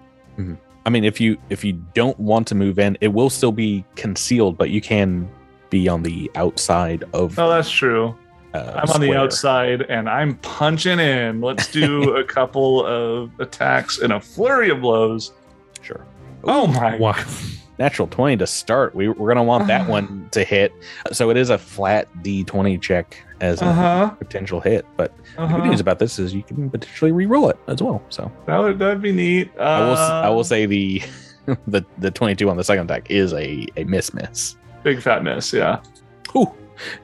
I 0.85 0.91
mean, 0.91 1.05
if 1.05 1.23
you 1.23 1.39
if 1.49 1.65
you 1.65 1.73
don't 1.95 2.21
want 2.21 2.47
to 2.49 2.55
move 2.55 2.79
in, 2.79 2.99
it 3.01 3.09
will 3.09 3.31
still 3.31 3.51
be 3.51 3.83
concealed, 3.97 4.59
but 4.59 4.69
you 4.69 4.83
can 4.83 5.27
be 5.71 5.89
on 5.89 6.03
the 6.03 6.31
outside 6.35 7.05
of. 7.15 7.39
Oh, 7.39 7.49
that's 7.49 7.71
true. 7.71 8.15
uh, 8.53 8.73
I'm 8.77 8.91
on 8.91 9.01
the 9.01 9.15
outside 9.15 9.83
and 9.89 10.07
I'm 10.07 10.35
punching 10.37 11.01
in. 11.01 11.41
Let's 11.41 11.73
do 11.73 12.15
a 12.17 12.25
couple 12.25 12.85
of 12.85 13.31
attacks 13.41 14.01
and 14.01 14.13
a 14.13 14.21
flurry 14.21 14.69
of 14.69 14.83
blows. 14.83 15.33
Sure. 15.81 16.05
Oh 16.45 16.67
my! 16.67 16.97
wow. 16.97 17.17
Natural 17.79 18.09
twenty 18.09 18.37
to 18.39 18.47
start. 18.47 18.95
We, 18.95 19.09
we're 19.09 19.29
gonna 19.29 19.45
want 19.45 19.67
that 19.69 19.83
Uh-huh. 19.83 19.91
one 19.93 20.29
to 20.33 20.43
hit. 20.45 20.73
So 21.13 21.31
it 21.31 21.37
is 21.37 21.51
a 21.51 21.59
flat 21.59 22.09
D 22.23 22.43
twenty 22.45 22.77
check 22.79 23.17
as 23.41 23.63
a 23.63 23.67
Uh 23.67 23.73
huh. 23.73 24.11
potential 24.11 24.61
hit. 24.61 24.85
But 24.97 25.13
the 25.37 25.43
Uh-huh. 25.43 25.57
good 25.59 25.67
news 25.67 25.81
about 25.81 25.99
this 26.01 26.19
is 26.19 26.35
you 26.35 26.43
can 26.43 26.69
potentially 26.71 27.13
re-roll 27.13 27.49
it 27.51 27.59
as 27.69 27.81
well. 27.83 28.03
So 28.09 28.31
That 28.47 28.59
would 28.59 28.79
that'd 28.81 29.01
be 29.01 29.13
neat. 29.13 29.51
Uh, 29.59 29.63
I 29.63 29.81
will 29.81 29.97
I 29.97 30.29
will 30.31 30.45
say 30.45 30.67
the 30.67 31.03
the 31.69 31.85
the 31.99 32.11
twenty 32.11 32.35
two 32.35 32.51
on 32.51 32.57
the 32.57 32.65
second 32.65 32.91
attack 32.91 33.11
is 33.11 33.33
a 33.33 33.67
a 33.77 33.85
miss 33.85 34.13
miss. 34.13 34.57
big 34.83 35.01
fat 35.01 35.23
miss. 35.23 35.53
Yeah. 35.53 35.81
Ooh. 36.37 36.53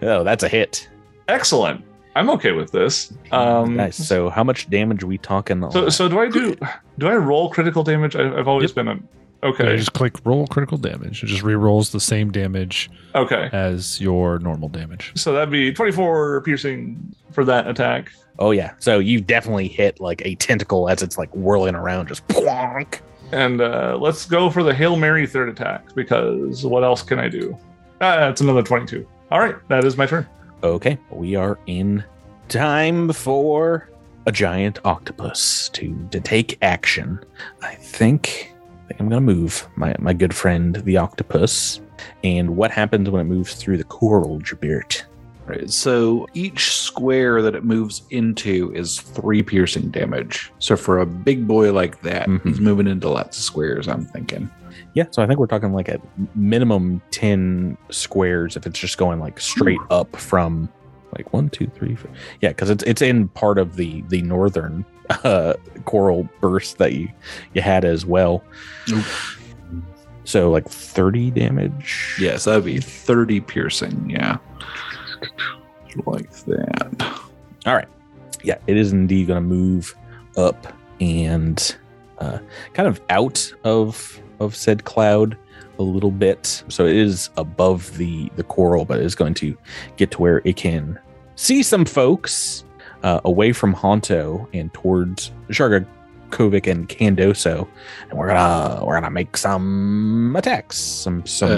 Oh, 0.02 0.24
that's 0.24 0.42
a 0.42 0.48
hit. 0.48 0.88
Excellent. 1.28 1.84
I'm 2.16 2.30
okay 2.30 2.52
with 2.52 2.70
this. 2.70 3.12
Um, 3.32 3.74
nice. 3.76 3.96
So 3.96 4.28
how 4.30 4.44
much 4.44 4.70
damage 4.70 5.02
are 5.02 5.06
we 5.08 5.18
talking? 5.18 5.68
So 5.72 5.88
so 5.88 6.08
do 6.08 6.18
I 6.20 6.28
do 6.28 6.56
do 6.98 7.08
I 7.08 7.14
roll 7.16 7.50
critical 7.50 7.82
damage? 7.82 8.14
I, 8.16 8.36
I've 8.38 8.46
always 8.48 8.70
been 8.72 8.86
a 8.88 8.98
Yeah, 9.44 9.50
okay. 9.50 9.70
you 9.72 9.76
just 9.78 9.92
click 9.92 10.14
roll 10.24 10.46
critical 10.46 10.78
damage. 10.78 11.22
It 11.22 11.26
just 11.26 11.42
re-rolls 11.42 11.90
the 11.90 12.00
same 12.00 12.32
damage 12.32 12.90
Okay. 13.14 13.48
as 13.52 14.00
your 14.00 14.38
normal 14.40 14.68
damage. 14.68 15.12
So 15.14 15.32
that'd 15.32 15.50
be 15.50 15.72
24 15.72 16.40
piercing 16.42 17.14
for 17.32 17.44
that 17.44 17.68
attack. 17.68 18.10
Oh 18.38 18.50
yeah. 18.50 18.72
So 18.78 18.98
you 18.98 19.20
definitely 19.20 19.68
hit 19.68 20.00
like 20.00 20.22
a 20.24 20.34
tentacle 20.36 20.88
as 20.88 21.02
it's 21.02 21.16
like 21.18 21.32
whirling 21.34 21.74
around, 21.74 22.08
just 22.08 22.26
plonk. 22.28 23.02
And 23.32 23.60
uh, 23.60 23.96
let's 24.00 24.26
go 24.26 24.50
for 24.50 24.62
the 24.62 24.74
Hail 24.74 24.96
Mary 24.96 25.26
third 25.26 25.48
attack 25.48 25.94
because 25.94 26.64
what 26.64 26.84
else 26.84 27.02
can 27.02 27.18
I 27.18 27.28
do? 27.28 27.56
Ah, 28.00 28.28
it's 28.28 28.40
another 28.40 28.62
22. 28.62 29.06
All 29.30 29.40
right, 29.40 29.56
that 29.68 29.84
is 29.84 29.96
my 29.96 30.06
turn. 30.06 30.26
Okay, 30.62 30.98
we 31.10 31.34
are 31.36 31.58
in 31.66 32.04
time 32.48 33.12
for 33.12 33.88
a 34.26 34.32
giant 34.32 34.78
octopus 34.84 35.68
to 35.74 36.08
to 36.10 36.20
take 36.20 36.58
action. 36.62 37.18
I 37.62 37.74
think, 37.74 38.53
I 38.84 38.88
think 38.88 39.00
I'm 39.00 39.08
gonna 39.08 39.20
move 39.20 39.66
my 39.76 39.94
my 39.98 40.12
good 40.12 40.34
friend 40.34 40.76
the 40.84 40.96
octopus. 40.98 41.80
And 42.22 42.56
what 42.56 42.70
happens 42.70 43.08
when 43.08 43.20
it 43.20 43.24
moves 43.24 43.54
through 43.54 43.78
the 43.78 43.84
coral, 43.84 44.40
Jabert? 44.40 45.04
Right. 45.46 45.70
So 45.70 46.26
each 46.34 46.74
square 46.74 47.42
that 47.42 47.54
it 47.54 47.64
moves 47.64 48.02
into 48.10 48.72
is 48.74 49.00
three 49.00 49.42
piercing 49.42 49.90
damage. 49.90 50.50
So 50.58 50.74
for 50.76 51.00
a 51.00 51.06
big 51.06 51.46
boy 51.46 51.70
like 51.72 52.00
that, 52.02 52.28
Mhm. 52.28 52.42
he's 52.44 52.60
moving 52.60 52.86
into 52.86 53.08
lots 53.10 53.36
of 53.38 53.44
squares. 53.44 53.86
I'm 53.86 54.06
thinking. 54.06 54.48
Yeah, 54.94 55.04
so 55.10 55.22
I 55.22 55.26
think 55.26 55.38
we're 55.38 55.46
talking 55.46 55.72
like 55.72 55.88
a 55.88 56.00
minimum 56.34 57.00
ten 57.10 57.76
squares 57.90 58.56
if 58.56 58.66
it's 58.66 58.78
just 58.78 58.96
going 58.96 59.20
like 59.20 59.38
straight 59.38 59.80
up 59.90 60.14
from 60.16 60.68
like 61.16 61.32
one, 61.32 61.50
two, 61.50 61.66
three, 61.66 61.94
four. 61.94 62.10
Yeah, 62.40 62.50
because 62.50 62.70
it's 62.70 62.84
it's 62.84 63.02
in 63.02 63.28
part 63.28 63.58
of 63.58 63.76
the 63.76 64.02
the 64.08 64.22
northern 64.22 64.84
uh, 65.10 65.54
coral 65.84 66.28
burst 66.40 66.78
that 66.78 66.92
you 66.92 67.08
you 67.54 67.62
had 67.62 67.84
as 67.84 68.06
well. 68.06 68.42
So 70.24 70.50
like 70.50 70.68
thirty 70.68 71.30
damage. 71.30 72.16
Yes, 72.18 72.44
that'd 72.44 72.64
be 72.64 72.80
thirty 72.80 73.40
piercing. 73.40 74.10
Yeah, 74.10 74.38
like 76.06 76.30
that. 76.44 77.20
All 77.66 77.74
right. 77.74 77.88
Yeah, 78.42 78.58
it 78.66 78.76
is 78.76 78.92
indeed 78.92 79.28
going 79.28 79.42
to 79.42 79.48
move 79.48 79.94
up 80.36 80.72
and 81.00 81.76
uh, 82.18 82.38
kind 82.74 82.88
of 82.88 83.00
out 83.10 83.52
of 83.64 84.20
of 84.40 84.54
said 84.54 84.84
cloud 84.84 85.36
a 85.78 85.82
little 85.82 86.10
bit. 86.10 86.62
So 86.68 86.86
it 86.86 86.96
is 86.96 87.30
above 87.36 87.96
the 87.98 88.30
the 88.36 88.42
coral, 88.44 88.84
but 88.84 88.98
it 89.00 89.04
is 89.06 89.14
going 89.14 89.34
to 89.34 89.56
get 89.96 90.10
to 90.12 90.22
where 90.22 90.42
it 90.44 90.56
can 90.56 90.98
see 91.36 91.62
some 91.62 91.84
folks 91.84 92.64
uh, 93.02 93.20
away 93.24 93.52
from 93.52 93.72
Hanto 93.74 94.48
and 94.52 94.72
towards 94.74 95.32
Sharga. 95.48 95.86
Kovik 96.30 96.66
and 96.68 96.88
Qandoso, 96.88 97.68
and 98.10 98.18
we're 98.18 98.26
gonna 98.26 98.84
we're 98.84 98.94
gonna 98.94 99.10
make 99.10 99.36
some 99.36 100.34
attacks. 100.36 100.76
Some 100.76 101.24
some. 101.26 101.50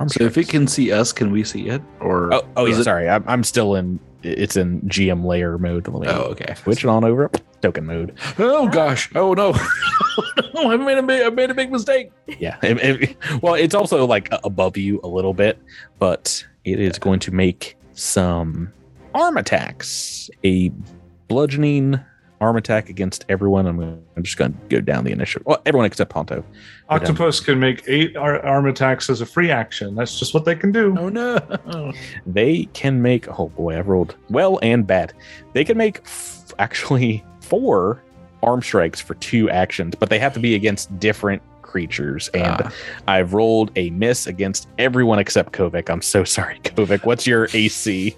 Uh, 0.00 0.06
So 0.08 0.24
if 0.24 0.36
it 0.36 0.48
can 0.48 0.66
see 0.66 0.90
us, 0.90 1.12
can 1.12 1.30
we 1.30 1.44
see 1.44 1.68
it? 1.68 1.80
Or 2.00 2.34
Oh, 2.34 2.42
oh 2.56 2.64
yeah. 2.64 2.76
it- 2.80 2.82
Sorry, 2.84 3.08
I'm, 3.08 3.22
I'm 3.28 3.44
still 3.44 3.76
in. 3.76 4.00
It's 4.24 4.56
in 4.56 4.80
GM 4.82 5.24
layer 5.24 5.58
mode. 5.58 5.86
Let 5.86 6.00
me 6.02 6.08
Oh, 6.08 6.22
okay. 6.32 6.54
switch 6.56 6.82
it 6.82 6.88
on 6.88 7.04
over. 7.04 7.30
Token 7.62 7.86
mood. 7.86 8.12
Oh 8.38 8.68
gosh! 8.68 9.10
Oh 9.14 9.32
no! 9.32 9.52
oh, 10.54 10.70
I 10.70 10.76
made 10.76 10.98
a 10.98 11.02
big, 11.02 11.22
I 11.26 11.30
made 11.30 11.50
a 11.50 11.54
big 11.54 11.72
mistake. 11.72 12.10
Yeah. 12.38 12.58
It- 12.62 12.78
it- 13.02 13.16
well, 13.42 13.54
it's 13.54 13.74
also 13.74 14.06
like 14.06 14.28
above 14.44 14.76
you 14.76 15.00
a 15.02 15.08
little 15.08 15.34
bit, 15.34 15.58
but 15.98 16.44
it 16.64 16.78
is 16.80 16.98
going 16.98 17.20
to 17.20 17.32
make 17.32 17.76
some 17.94 18.72
arm 19.14 19.36
attacks. 19.38 20.28
A 20.44 20.70
bludgeoning 21.28 21.98
arm 22.40 22.56
attack 22.56 22.90
against 22.90 23.24
everyone. 23.30 23.66
I'm, 23.66 23.78
gonna, 23.78 23.98
I'm 24.16 24.22
just 24.22 24.36
going 24.36 24.52
to 24.52 24.58
go 24.68 24.80
down 24.80 25.04
the 25.04 25.10
initiative. 25.12 25.46
Well, 25.46 25.62
everyone 25.64 25.86
except 25.86 26.10
Ponto. 26.10 26.44
Octopus 26.90 27.40
can 27.40 27.58
make 27.58 27.82
eight 27.88 28.16
ar- 28.16 28.44
arm 28.44 28.66
attacks 28.66 29.08
as 29.08 29.20
a 29.22 29.26
free 29.26 29.50
action. 29.50 29.94
That's 29.94 30.18
just 30.18 30.34
what 30.34 30.44
they 30.44 30.54
can 30.54 30.70
do. 30.72 30.94
Oh 30.98 31.08
no! 31.08 31.92
They 32.26 32.64
can 32.74 33.00
make. 33.02 33.26
Oh 33.40 33.48
boy, 33.48 33.78
I've 33.78 33.88
rolled 33.88 34.14
well 34.30 34.58
and 34.62 34.86
bad. 34.86 35.14
They 35.54 35.64
can 35.64 35.76
make 35.78 36.00
f- 36.04 36.52
actually 36.58 37.24
four 37.46 38.02
arm 38.42 38.62
strikes 38.62 39.00
for 39.00 39.14
two 39.14 39.48
actions, 39.50 39.94
but 39.94 40.10
they 40.10 40.18
have 40.18 40.34
to 40.34 40.40
be 40.40 40.54
against 40.54 40.98
different 41.00 41.42
creatures. 41.62 42.28
And 42.28 42.44
Ah. 42.62 42.70
I've 43.08 43.34
rolled 43.34 43.70
a 43.76 43.90
miss 43.90 44.26
against 44.26 44.68
everyone 44.78 45.18
except 45.18 45.52
Kovik. 45.52 45.88
I'm 45.90 46.02
so 46.02 46.22
sorry, 46.36 46.58
Kovik. 46.64 47.04
What's 47.04 47.26
your 47.26 47.48
AC? 47.54 48.16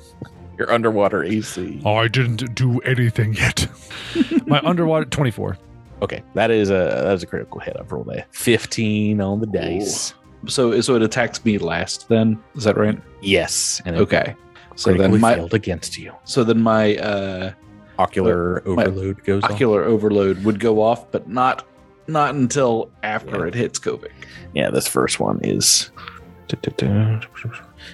Your 0.59 0.71
underwater 0.73 1.23
AC. 1.23 1.81
I 1.87 2.09
didn't 2.09 2.55
do 2.55 2.81
anything 2.81 3.35
yet. 3.35 3.67
My 4.47 4.61
underwater 4.61 5.05
24. 5.05 5.57
Okay, 6.03 6.23
that 6.35 6.51
is 6.51 6.71
a 6.71 6.75
that 7.05 7.13
is 7.15 7.23
a 7.23 7.27
critical 7.27 7.61
hit. 7.61 7.77
I've 7.79 7.91
rolled 7.93 8.09
a 8.09 8.25
15 8.33 9.21
on 9.21 9.41
the 9.41 9.47
dice. 9.47 10.15
So 10.47 10.81
so 10.81 10.95
it 10.97 11.03
attacks 11.03 11.45
me 11.45 11.59
last. 11.59 12.09
Then 12.09 12.39
is 12.55 12.65
that 12.65 12.77
right? 12.77 12.99
Yes, 13.21 13.81
and 13.85 13.97
Okay. 13.97 14.35
So 14.77 14.95
then 14.95 15.19
my 15.21 15.35
failed 15.35 15.55
against 15.55 15.99
you. 15.99 16.13
so 16.25 16.45
then 16.45 16.61
my 16.61 16.97
uh, 16.97 17.53
Ocular 17.99 18.63
my 18.65 18.85
overload 18.85 19.25
goes 19.25 19.43
off. 19.45 19.51
ocular 19.53 19.85
overload 19.85 20.45
would 20.45 20.61
go 20.61 20.81
off, 20.83 21.11
but 21.11 21.29
not 21.29 21.65
not 22.07 22.35
until 22.35 22.91
after 23.03 23.41
Yeah. 23.41 23.47
it 23.49 23.55
hits 23.55 23.79
Kovik. 23.79 24.11
Yeah, 24.55 24.71
this 24.71 24.87
first 24.89 25.21
one 25.21 25.41
is. 25.43 25.91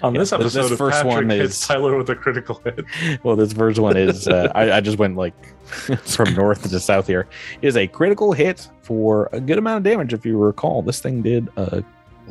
On 0.03 0.15
Yeah, 0.15 0.21
this 0.21 0.31
this- 0.31 0.33
episode, 0.33 0.63
this 0.63 0.71
of 0.73 0.79
first 0.79 0.97
Patrick 1.03 1.15
one 1.15 1.31
hits 1.31 1.55
is- 1.63 1.67
Tyler 1.67 1.97
with 1.97 2.09
a 2.11 2.15
critical 2.15 2.61
hit. 2.65 2.85
Well, 3.25 3.35
this 3.37 3.53
first 3.53 3.79
one 3.81 3.97
is. 3.97 4.29
Uh, 4.29 4.51
I, 4.55 4.73
I 4.73 4.81
just 4.81 4.99
went 4.99 5.17
like 5.17 5.35
from 6.05 6.35
north 6.35 6.69
to 6.71 6.81
south 6.81 7.07
here. 7.07 7.27
Is 7.63 7.77
a 7.77 7.87
critical 7.89 8.33
hit 8.33 8.69
for 8.83 9.29
a 9.33 9.41
good 9.41 9.59
amount 9.59 9.79
of 9.79 9.83
damage. 9.91 10.13
If 10.13 10.25
you 10.25 10.39
recall, 10.39 10.83
this 10.83 11.01
thing 11.01 11.23
did 11.23 11.49
a 11.57 11.83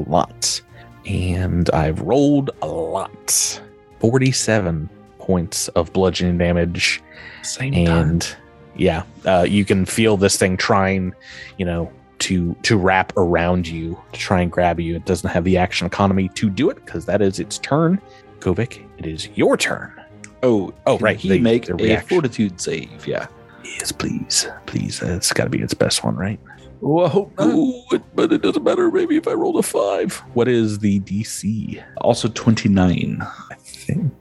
lot, 0.07 0.61
and 1.05 1.69
I've 1.71 1.99
rolled 2.01 2.51
a 2.61 2.67
lot. 2.67 3.59
Forty-seven 3.99 4.89
points 5.27 5.67
of 5.69 5.91
bludgeoning 5.93 6.37
damage, 6.37 7.01
Same 7.43 7.73
and 7.73 8.35
yeah, 8.75 9.03
uh, 9.25 9.45
you 9.47 9.63
can 9.65 9.85
feel 9.85 10.17
this 10.17 10.35
thing 10.37 10.57
trying, 10.57 11.13
you 11.57 11.65
know, 11.65 11.91
to 12.19 12.55
to 12.63 12.77
wrap 12.77 13.13
around 13.17 13.67
you 13.67 13.97
to 14.11 14.19
try 14.19 14.41
and 14.41 14.51
grab 14.51 14.79
you. 14.79 14.95
It 14.95 15.05
doesn't 15.05 15.29
have 15.29 15.43
the 15.45 15.57
action 15.57 15.87
economy 15.87 16.27
to 16.29 16.49
do 16.49 16.69
it 16.69 16.83
because 16.85 17.05
that 17.05 17.21
is 17.21 17.39
its 17.39 17.57
turn. 17.57 18.01
Kovik, 18.39 18.83
it 18.97 19.05
is 19.05 19.29
your 19.35 19.55
turn. 19.57 19.91
Oh, 20.43 20.73
Oh, 20.85 20.97
can 20.97 21.05
right, 21.05 21.17
He 21.17 21.29
the- 21.29 21.39
make 21.39 21.65
the 21.67 21.93
a 21.95 22.01
fortitude 22.01 22.59
save. 22.59 23.07
Yeah. 23.07 23.27
Yes, 23.63 23.93
please, 23.93 24.47
please. 24.65 25.01
Uh, 25.01 25.13
it's 25.15 25.31
got 25.31 25.45
to 25.45 25.49
be 25.49 25.61
its 25.61 25.73
best 25.73 26.03
one, 26.03 26.15
right? 26.17 26.39
Whoa. 26.81 27.31
Oh, 27.37 27.83
it, 27.93 28.01
but 28.13 28.33
it 28.33 28.41
doesn't 28.41 28.61
matter. 28.63 28.91
Maybe 28.91 29.15
if 29.15 29.25
I 29.25 29.31
rolled 29.31 29.57
a 29.57 29.63
five. 29.63 30.15
What 30.33 30.49
is 30.49 30.79
the 30.79 30.99
DC? 30.99 31.81
Also 32.01 32.27
twenty 32.27 32.67
nine. 32.67 33.19
I 33.49 33.55
think. 33.55 34.11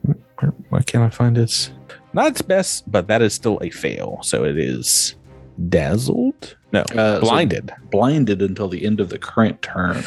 Why 0.70 0.80
can't 0.82 1.04
I 1.04 1.10
find 1.10 1.36
its? 1.38 1.70
Not 2.12 2.26
its 2.28 2.42
best, 2.42 2.90
but 2.90 3.06
that 3.08 3.22
is 3.22 3.32
still 3.34 3.58
a 3.62 3.70
fail. 3.70 4.18
So 4.22 4.44
it 4.44 4.58
is 4.58 5.14
dazzled. 5.68 6.56
No, 6.72 6.80
Uh, 6.94 7.16
so 7.16 7.20
blinded. 7.20 7.72
blinded 7.90 8.40
until 8.42 8.68
the 8.68 8.84
end 8.84 9.00
of 9.00 9.08
the 9.10 9.18
current 9.18 9.60
turn. 9.62 10.02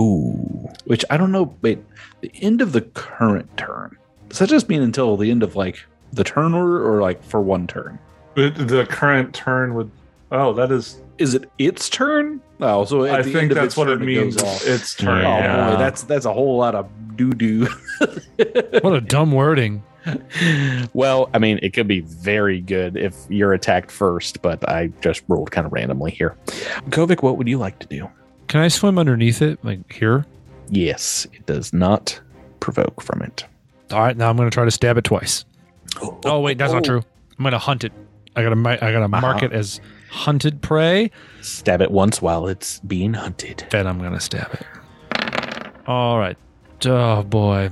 Ooh. 0.00 0.68
Which 0.86 1.04
I 1.10 1.16
don't 1.16 1.32
know. 1.32 1.54
Wait, 1.62 1.78
the 2.20 2.30
end 2.40 2.60
of 2.62 2.72
the 2.72 2.80
current 2.82 3.54
turn. 3.56 3.96
Does 4.28 4.38
that 4.38 4.48
just 4.48 4.68
mean 4.68 4.82
until 4.82 5.16
the 5.16 5.30
end 5.30 5.42
of 5.42 5.54
like 5.56 5.84
the 6.12 6.24
turn 6.24 6.54
order, 6.54 6.86
or 6.86 7.00
like 7.02 7.22
for 7.22 7.40
one 7.40 7.66
turn? 7.66 7.98
But 8.34 8.54
the 8.68 8.86
current 8.86 9.34
turn 9.34 9.74
would. 9.74 9.90
Oh, 10.30 10.52
that 10.54 10.70
is. 10.72 10.98
Is 11.18 11.34
it 11.34 11.48
its 11.58 11.90
turn? 11.90 12.40
Oh, 12.60 12.84
so 12.86 13.04
at 13.04 13.14
I 13.14 13.22
the 13.22 13.24
think 13.24 13.36
end 13.42 13.50
of 13.52 13.54
that's 13.56 13.66
its 13.68 13.76
what 13.76 13.88
it 13.90 14.00
means. 14.00 14.36
goes 14.36 14.44
off. 14.44 14.66
Its 14.66 14.94
turn. 14.94 15.18
Oh 15.24 15.28
Yeah. 15.38 15.70
boy, 15.72 15.76
that's 15.78 16.02
that's 16.04 16.24
a 16.24 16.32
whole 16.32 16.56
lot 16.56 16.74
of 16.74 16.88
doo 17.30 17.66
doo. 17.66 17.68
What 18.82 18.94
a 18.94 19.00
dumb 19.00 19.30
wording. 19.32 19.82
Well, 20.94 21.30
I 21.32 21.38
mean, 21.38 21.60
it 21.62 21.72
could 21.72 21.86
be 21.86 22.00
very 22.00 22.60
good 22.60 22.96
if 22.96 23.14
you're 23.28 23.52
attacked 23.52 23.90
first, 23.92 24.42
but 24.42 24.68
I 24.68 24.88
just 25.00 25.22
rolled 25.28 25.52
kind 25.52 25.66
of 25.66 25.72
randomly 25.72 26.10
here. 26.10 26.36
Kovik, 26.90 27.22
what 27.22 27.36
would 27.36 27.46
you 27.48 27.58
like 27.58 27.78
to 27.80 27.86
do? 27.86 28.10
Can 28.48 28.60
I 28.60 28.68
swim 28.68 28.98
underneath 28.98 29.40
it, 29.42 29.64
like 29.64 29.92
here? 29.92 30.26
Yes, 30.68 31.26
it 31.32 31.46
does 31.46 31.72
not 31.72 32.20
provoke 32.60 33.00
from 33.00 33.22
it. 33.22 33.44
All 33.92 34.00
right, 34.00 34.16
now 34.16 34.28
I'm 34.28 34.36
going 34.36 34.50
to 34.50 34.54
try 34.54 34.64
to 34.64 34.70
stab 34.70 34.96
it 34.96 35.04
twice. 35.04 35.44
Oh 36.24 36.40
wait, 36.40 36.58
that's 36.58 36.72
not 36.72 36.84
true. 36.84 37.02
I'm 37.38 37.42
going 37.44 37.52
to 37.52 37.58
hunt 37.58 37.84
it. 37.84 37.92
I 38.34 38.42
gotta, 38.42 38.84
I 38.84 38.92
gotta 38.92 39.08
mark 39.08 39.36
Uh-huh. 39.36 39.46
it 39.46 39.52
as 39.52 39.80
hunted 40.10 40.62
prey. 40.62 41.10
Stab 41.42 41.80
it 41.82 41.90
once 41.90 42.20
while 42.22 42.48
it's 42.48 42.80
being 42.80 43.12
hunted. 43.14 43.66
Then 43.70 43.86
I'm 43.86 43.98
gonna 43.98 44.20
stab 44.20 44.52
it. 44.54 44.62
All 45.86 46.18
right. 46.18 46.36
Oh 46.86 47.22
boy, 47.22 47.70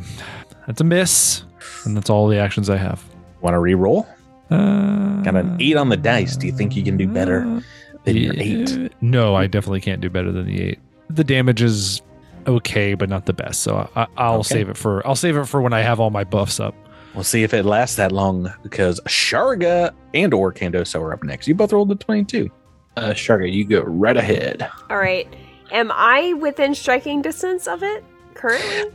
that's 0.66 0.80
a 0.80 0.84
miss, 0.84 1.44
and 1.84 1.96
that's 1.96 2.11
all 2.11 2.28
the 2.28 2.38
actions 2.38 2.70
I 2.70 2.76
have. 2.76 3.02
Want 3.40 3.54
to 3.54 3.58
re-roll? 3.58 4.06
Uh, 4.50 5.22
Got 5.22 5.36
an 5.36 5.56
eight 5.61 5.76
on 5.76 5.88
the 5.88 5.96
dice. 5.96 6.36
Do 6.36 6.46
you 6.46 6.52
think 6.52 6.76
you 6.76 6.82
can 6.82 6.96
do 6.96 7.06
better 7.08 7.62
than 8.04 8.16
your 8.16 8.34
eight? 8.36 8.92
No, 9.00 9.34
I 9.34 9.46
definitely 9.46 9.80
can't 9.80 10.00
do 10.00 10.11
better 10.11 10.32
than 10.32 10.46
the 10.46 10.61
eight. 10.62 10.78
The 11.08 11.24
damage 11.24 11.62
is 11.62 12.02
okay, 12.46 12.94
but 12.94 13.08
not 13.08 13.26
the 13.26 13.32
best. 13.32 13.62
So 13.62 13.88
I, 13.96 14.06
I'll 14.16 14.40
Okay. 14.40 14.48
save 14.54 14.68
it 14.68 14.76
for 14.76 15.06
I'll 15.06 15.14
save 15.16 15.36
it 15.36 15.44
for 15.46 15.61
when 15.62 15.72
I 15.72 15.80
have 15.80 16.00
all 16.00 16.11
my 16.11 16.24
buffs 16.24 16.58
up. 16.61 16.74
We'll 17.14 17.24
see 17.24 17.42
if 17.42 17.52
it 17.54 17.64
lasts 17.64 17.96
that 17.96 18.12
long 18.12 18.52
because 18.62 19.00
Sharga 19.08 19.92
and 20.14 20.32
or 20.32 20.52
Qandoso 20.52 21.00
are 21.00 21.12
up 21.12 21.22
next. 21.24 21.48
You 21.48 21.54
both 21.54 21.72
rolled 21.72 21.90
a 21.90 21.96
22. 21.96 22.48
uh, 22.96 23.11
Sharga, 23.11 23.52
you 23.52 23.64
go 23.64 23.80
right 23.82 24.16
ahead. 24.16 24.68
All 24.90 24.96
right. 24.98 25.26
Am 25.72 25.90
I 25.92 26.32
within 26.34 26.74
striking 26.74 27.20
distance 27.22 27.66
of 27.66 27.82
it 27.82 28.04
currently? 28.41 28.91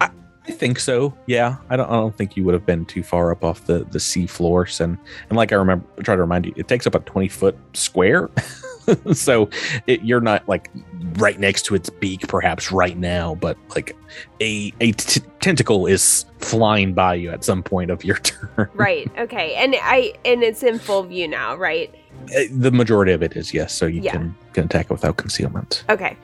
I 0.48 0.52
think 0.52 0.80
so. 0.80 1.14
Yeah, 1.26 1.56
I 1.72 1.76
don't. 1.78 1.89
I 1.89 1.93
don't 1.93 2.16
think 2.16 2.38
you 2.38 2.43
would 2.46 2.54
have 2.54 2.66
been 2.68 2.86
too 2.86 3.02
far 3.02 3.32
up 3.32 3.43
off 3.43 3.66
the 3.66 3.84
the 3.89 4.00
sea 4.00 4.28
floors, 4.28 4.80
and 4.80 4.98
and 5.30 5.38
like 5.38 5.52
I 5.52 5.56
remember, 5.56 5.86
try 6.04 6.16
to 6.16 6.22
remind 6.22 6.46
you, 6.46 6.54
it 6.56 6.68
takes 6.68 6.86
up 6.86 6.93
a 6.93 7.00
twenty 7.00 7.28
foot 7.30 7.58
square, 7.74 8.30
so 9.14 9.50
it, 9.88 10.04
you're 10.04 10.22
not 10.22 10.48
like 10.48 10.70
right 11.18 11.39
next 11.39 11.64
to 11.66 11.74
its 11.76 11.89
beak, 11.89 12.28
perhaps 12.28 12.72
right 12.72 12.96
now, 12.98 13.34
but 13.36 13.58
like 13.74 13.96
a 14.39 14.72
a 14.82 14.91
t- 14.91 15.22
tentacle 15.39 15.88
is 15.88 16.26
flying 16.38 16.93
by 16.93 17.16
you 17.16 17.32
at 17.32 17.43
some 17.43 17.64
point 17.64 17.89
of 17.89 18.04
your 18.04 18.18
turn. 18.20 18.70
right. 18.76 19.10
Okay. 19.18 19.56
And 19.56 19.76
I 19.82 20.14
and 20.26 20.43
it's 20.43 20.62
in 20.62 20.78
full 20.78 21.02
view 21.04 21.28
now, 21.28 21.56
right? 21.56 21.91
Uh, 22.38 22.41
The 22.52 22.72
majority 22.72 23.14
of 23.14 23.24
it 23.24 23.36
is 23.36 23.52
yes, 23.52 23.74
so 23.74 23.88
you 23.88 24.02
Yeah. 24.02 24.12
can 24.12 24.36
can 24.54 24.66
attack 24.66 24.86
it 24.86 24.91
without 24.91 25.18
concealment. 25.18 25.84
Okay. 25.89 26.16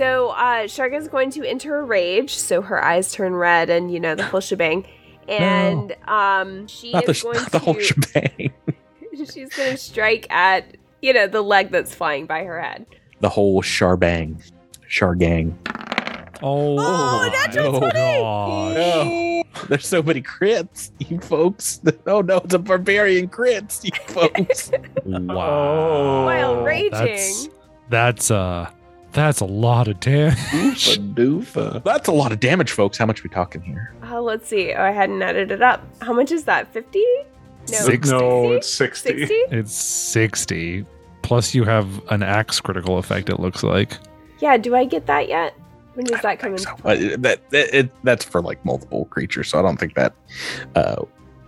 So 0.00 0.30
uh 0.30 0.66
Sharga's 0.66 1.08
going 1.08 1.30
to 1.32 1.44
enter 1.46 1.78
a 1.78 1.82
rage, 1.84 2.34
so 2.34 2.62
her 2.62 2.82
eyes 2.82 3.12
turn 3.12 3.34
red 3.34 3.68
and 3.68 3.92
you 3.92 4.00
know 4.00 4.14
the 4.14 4.24
whole 4.30 4.40
shebang. 4.40 4.86
And 5.28 5.94
um 6.08 6.66
she 6.68 6.92
Not 6.92 7.06
is 7.06 7.18
sh- 7.18 7.22
going 7.22 7.36
not 7.42 7.52
the 7.52 7.58
whole 7.58 7.74
to 7.74 7.82
shebang. 7.82 8.52
she's 9.30 9.50
gonna 9.54 9.76
strike 9.76 10.26
at 10.32 10.78
you 11.02 11.12
know 11.12 11.26
the 11.26 11.42
leg 11.42 11.70
that's 11.70 11.94
flying 11.94 12.24
by 12.24 12.44
her 12.44 12.58
head. 12.62 12.86
The 13.20 13.28
whole 13.28 13.60
sharbang, 13.62 14.42
shargang. 14.88 15.52
Oh, 16.42 16.78
Oh, 16.78 17.28
natural 17.30 17.72
no. 17.72 17.78
20! 17.80 17.92
No. 18.74 19.42
There's 19.68 19.86
so 19.86 20.02
many 20.02 20.22
crits, 20.22 20.92
you 20.98 21.20
folks. 21.20 21.82
Oh 22.06 22.22
no, 22.22 22.38
it's 22.38 22.54
a 22.54 22.58
barbarian 22.58 23.28
crits, 23.28 23.84
you 23.84 23.90
folks. 24.14 24.70
Wow. 25.04 26.24
While 26.24 26.62
raging. 26.62 26.90
That's 26.90 27.48
that's 27.90 28.30
uh 28.30 28.70
that's 29.12 29.40
a 29.40 29.44
lot 29.44 29.88
of 29.88 30.00
damage. 30.00 30.36
Oofa 30.50 31.14
doofa. 31.14 31.84
That's 31.84 32.08
a 32.08 32.12
lot 32.12 32.32
of 32.32 32.40
damage, 32.40 32.70
folks. 32.70 32.98
How 32.98 33.06
much 33.06 33.20
are 33.20 33.24
we 33.24 33.30
talking 33.30 33.62
here? 33.62 33.92
Oh, 34.10 34.22
let's 34.22 34.48
see. 34.48 34.72
Oh, 34.72 34.82
I 34.82 34.90
hadn't 34.90 35.20
added 35.22 35.50
it 35.50 35.62
up. 35.62 35.82
How 36.00 36.12
much 36.12 36.30
is 36.32 36.44
that? 36.44 36.72
50? 36.72 37.04
No. 37.70 37.78
Six. 37.78 38.08
No, 38.08 38.52
it's 38.52 38.72
60. 38.72 39.18
60? 39.26 39.34
It's 39.50 39.72
60. 39.74 40.84
Plus 41.22 41.54
you 41.54 41.64
have 41.64 41.86
an 42.10 42.22
axe 42.22 42.60
critical 42.60 42.98
effect 42.98 43.28
it 43.28 43.38
looks 43.40 43.62
like. 43.62 43.92
Yeah, 44.40 44.56
do 44.56 44.74
I 44.74 44.84
get 44.84 45.06
that 45.06 45.28
yet? 45.28 45.54
When 45.94 46.06
does 46.06 46.18
I 46.18 46.22
that 46.36 46.40
don't 46.40 46.40
come 46.40 46.52
in? 46.52 46.58
so. 46.58 46.70
Uh, 46.84 47.16
that, 47.18 47.50
that- 47.50 47.74
it, 47.76 47.90
that's 48.04 48.24
for 48.24 48.40
like 48.40 48.64
multiple 48.64 49.04
creatures, 49.06 49.48
so 49.48 49.58
I 49.58 49.62
don't 49.62 49.76
think 49.78 49.94
that 49.94 50.14
uh, 50.74 51.02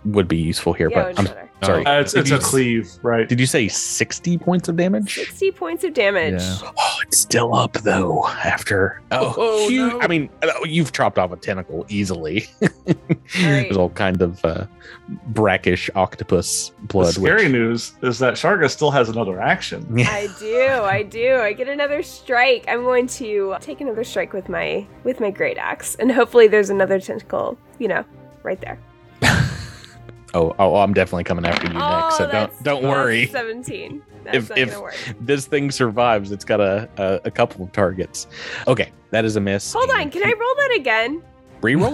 would 0.04 0.28
be 0.28 0.36
useful 0.36 0.72
here. 0.72 0.90
Yeah, 0.90 1.02
but 1.04 1.18
I'm, 1.18 1.24
better. 1.24 1.50
Sorry. 1.64 1.86
Uh, 1.86 2.00
it's 2.00 2.12
Did 2.12 2.20
it's 2.20 2.30
you 2.30 2.36
a 2.36 2.38
s- 2.40 2.44
cleave, 2.50 2.90
right? 3.02 3.28
Did 3.28 3.38
you 3.40 3.46
say 3.46 3.68
60 3.68 4.38
points 4.38 4.68
of 4.68 4.76
damage? 4.76 5.14
60 5.14 5.50
points 5.52 5.84
of 5.84 5.94
damage. 5.94 6.40
Yeah. 6.40 6.58
Oh, 6.76 6.96
it's 7.06 7.18
still 7.18 7.54
up 7.54 7.72
though. 7.74 8.26
After 8.26 9.00
oh, 9.12 9.34
Oh, 9.36 9.68
huge- 9.68 9.92
no. 9.92 10.00
I 10.00 10.06
mean, 10.08 10.28
uh, 10.42 10.50
you've 10.64 10.92
chopped 10.92 11.18
off 11.18 11.32
a 11.32 11.36
tentacle 11.36 11.86
easily. 11.88 12.46
right. 12.86 12.96
There's 13.34 13.76
all 13.76 13.90
kind 13.90 14.20
of 14.22 14.44
uh, 14.44 14.66
brackish 15.28 15.88
octopus 15.94 16.72
The 16.82 16.86
blood. 16.88 17.14
scary 17.14 17.44
which- 17.44 17.52
news 17.52 17.92
is 18.02 18.18
that 18.18 18.34
Sharga 18.34 18.70
still 18.70 18.90
has 18.90 19.08
another 19.08 19.40
action. 19.40 19.86
I 20.00 20.28
do, 20.38 20.66
I 20.82 21.02
do. 21.02 21.36
I 21.36 21.52
get 21.52 21.68
another 21.68 22.02
strike. 22.02 22.64
I'm 22.68 22.82
going 22.82 23.06
to 23.08 23.56
take 23.60 23.80
another 23.80 24.04
strike 24.04 24.32
with 24.32 24.48
my 24.48 24.86
with 25.04 25.20
my 25.20 25.30
great 25.30 25.58
axe, 25.58 25.94
and 25.96 26.10
hopefully 26.10 26.48
there's 26.48 26.70
another 26.70 26.98
tentacle, 27.00 27.56
you 27.78 27.88
know, 27.88 28.04
right 28.42 28.60
there. 28.60 28.78
Oh, 30.34 30.54
oh, 30.58 30.76
I'm 30.76 30.94
definitely 30.94 31.24
coming 31.24 31.44
after 31.44 31.66
you 31.66 31.74
next. 31.74 32.16
So 32.16 32.24
Oh, 32.24 32.28
that's- 32.28 32.58
don't 32.62 32.82
don't 32.82 32.90
worry. 32.90 33.26
17. 33.26 34.02
That's 34.24 34.36
If- 34.36 34.48
not 34.50 34.58
if- 34.58 34.80
work. 34.80 34.96
This 35.20 35.46
thing 35.46 35.70
survives. 35.70 36.30
It's 36.32 36.44
got 36.44 36.60
a, 36.60 36.88
a 36.96 37.20
a 37.24 37.30
couple 37.30 37.64
of 37.64 37.72
targets. 37.72 38.26
Okay, 38.66 38.90
that 39.10 39.24
is 39.24 39.36
a 39.36 39.40
miss. 39.40 39.72
Hold 39.72 39.90
on, 39.90 40.10
can 40.10 40.22
I 40.22 40.32
roll 40.32 40.54
that 40.56 40.76
again? 40.76 41.22
reroll? 41.60 41.92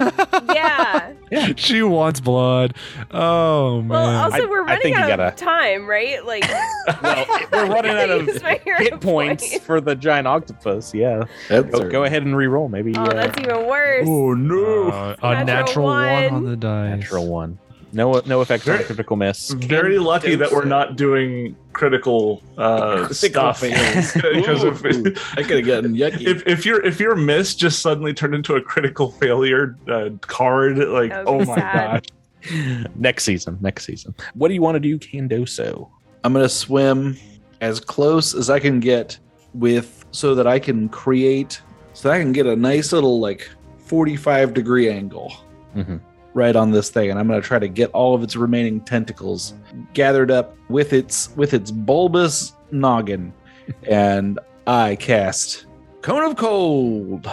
Yeah. 0.55 1.11
yeah. 1.31 1.53
she 1.55 1.83
wants 1.83 2.19
blood. 2.19 2.73
Oh 3.11 3.81
man. 3.81 3.87
Well, 3.89 4.23
also 4.23 4.47
we're 4.49 4.61
I 4.63 4.65
running 4.65 4.81
think 4.81 4.97
out 4.97 5.07
gotta- 5.09 5.27
of 5.27 5.35
time, 5.35 5.85
right? 5.87 6.25
Like 6.25 6.43
well, 7.03 7.25
we're 7.51 7.67
running 7.73 7.91
out 7.91 8.09
of 8.09 8.25
Use 8.27 8.41
hit 8.41 8.99
points 9.01 9.47
point. 9.49 9.61
for 9.63 9.79
the 9.81 9.95
giant 9.95 10.27
octopus. 10.27 10.91
Yeah, 10.93 11.25
That's 11.49 11.69
go, 11.69 11.87
go 11.89 12.03
ahead 12.03 12.23
and 12.23 12.33
reroll. 12.35 12.69
Maybe 12.69 12.93
Oh, 12.95 13.03
uh, 13.03 13.13
that's 13.13 13.37
even 13.39 13.67
worse. 13.67 14.07
Oh 14.07 14.33
no! 14.33 14.89
Uh, 14.89 15.15
a 15.21 15.43
Natural 15.43 15.45
natural 15.45 15.85
one. 15.85 16.23
one. 16.23 16.33
on 16.33 16.45
the 16.45 16.57
dice. 16.57 16.99
natural 16.99 17.27
one. 17.27 17.59
No 17.91 18.21
no 18.25 18.41
effects 18.41 18.67
on 18.67 18.73
Very- 18.73 18.85
critical 18.85 19.15
miss. 19.15 19.49
Very 19.51 19.97
lucky 19.99 20.35
that 20.35 20.51
we're 20.51 20.65
not 20.65 20.95
doing 20.95 21.55
critical 21.73 22.43
uh, 22.57 23.07
Critical 23.07 23.13
stuff 23.15 23.61
because 23.61 24.63
if, 24.63 25.37
I 25.37 25.43
could 25.43 25.57
have 25.57 25.65
gotten 25.65 25.93
yucky. 25.95 26.27
if 26.27 26.45
if 26.45 26.65
your 26.65 26.85
if 26.85 26.99
your 26.99 27.15
miss 27.15 27.55
just 27.55 27.81
suddenly 27.81 28.13
turned 28.13 28.35
into 28.35 28.55
a 28.55 28.61
critical 28.61 29.11
failure 29.11 29.75
uh, 29.87 30.09
card, 30.21 30.77
like 30.77 31.11
oh 31.25 31.39
my 31.45 31.55
sad. 31.55 32.07
gosh, 32.43 32.85
next 32.95 33.23
season. 33.23 33.57
Next 33.61 33.85
season. 33.85 34.13
What 34.35 34.49
do 34.49 34.53
you 34.53 34.61
want 34.61 34.75
to 34.75 34.79
do, 34.79 34.99
Qandoso? 34.99 35.89
I'm 36.23 36.33
gonna 36.33 36.49
swim 36.49 37.17
as 37.61 37.79
close 37.79 38.35
as 38.35 38.49
I 38.49 38.59
can 38.59 38.79
get 38.79 39.17
with 39.53 40.05
so 40.11 40.35
that 40.35 40.45
I 40.47 40.59
can 40.59 40.89
create 40.89 41.61
so 41.93 42.07
that 42.09 42.15
I 42.15 42.19
can 42.21 42.31
get 42.33 42.45
a 42.45 42.55
nice 42.55 42.93
little 42.93 43.19
like 43.19 43.49
45 43.85 44.53
degree 44.53 44.89
angle 44.89 45.33
Mhm. 45.75 45.99
Right 46.33 46.55
on 46.55 46.71
this 46.71 46.89
thing 46.89 47.09
and 47.09 47.17
I'm 47.19 47.27
going 47.27 47.41
to 47.41 47.47
try 47.47 47.59
to 47.59 47.67
get 47.67 47.89
all 47.91 48.13
of 48.13 48.21
its 48.23 48.35
remaining 48.35 48.81
tentacles 48.81 49.53
gathered 49.93 50.29
up 50.31 50.55
with 50.69 50.93
its 50.93 51.35
with 51.35 51.53
its 51.53 51.71
bulbous 51.71 52.53
noggin 52.71 53.33
and 53.89 54.39
I 54.67 54.95
cast 54.95 55.65
Cone 56.01 56.23
of 56.29 56.37
Cold. 56.37 57.29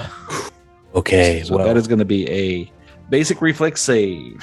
Okay, 0.94 1.42
So 1.44 1.56
well, 1.56 1.66
that 1.66 1.76
is 1.76 1.86
going 1.86 1.98
to 1.98 2.04
be 2.06 2.28
a 2.30 2.72
basic 3.10 3.42
reflex 3.42 3.82
save. 3.82 4.42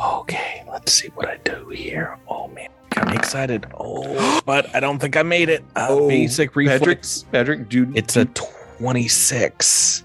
okay. 0.00 0.64
Let's 0.70 0.92
see 0.92 1.08
what 1.08 1.28
I 1.28 1.36
do 1.44 1.68
here. 1.68 2.16
Oh 2.28 2.48
man, 2.48 2.68
me 3.06 3.14
excited. 3.14 3.66
Oh, 3.78 4.40
but 4.46 4.74
I 4.74 4.80
don't 4.80 4.98
think 4.98 5.16
I 5.16 5.22
made 5.22 5.48
it. 5.48 5.62
Uh, 5.76 5.88
Oh, 5.90 6.08
basic 6.08 6.56
reflex. 6.56 7.24
Patrick, 7.24 7.32
Patrick, 7.32 7.68
dude. 7.68 7.96
It's 7.96 8.16
a 8.16 8.24
twenty-six. 8.26 10.04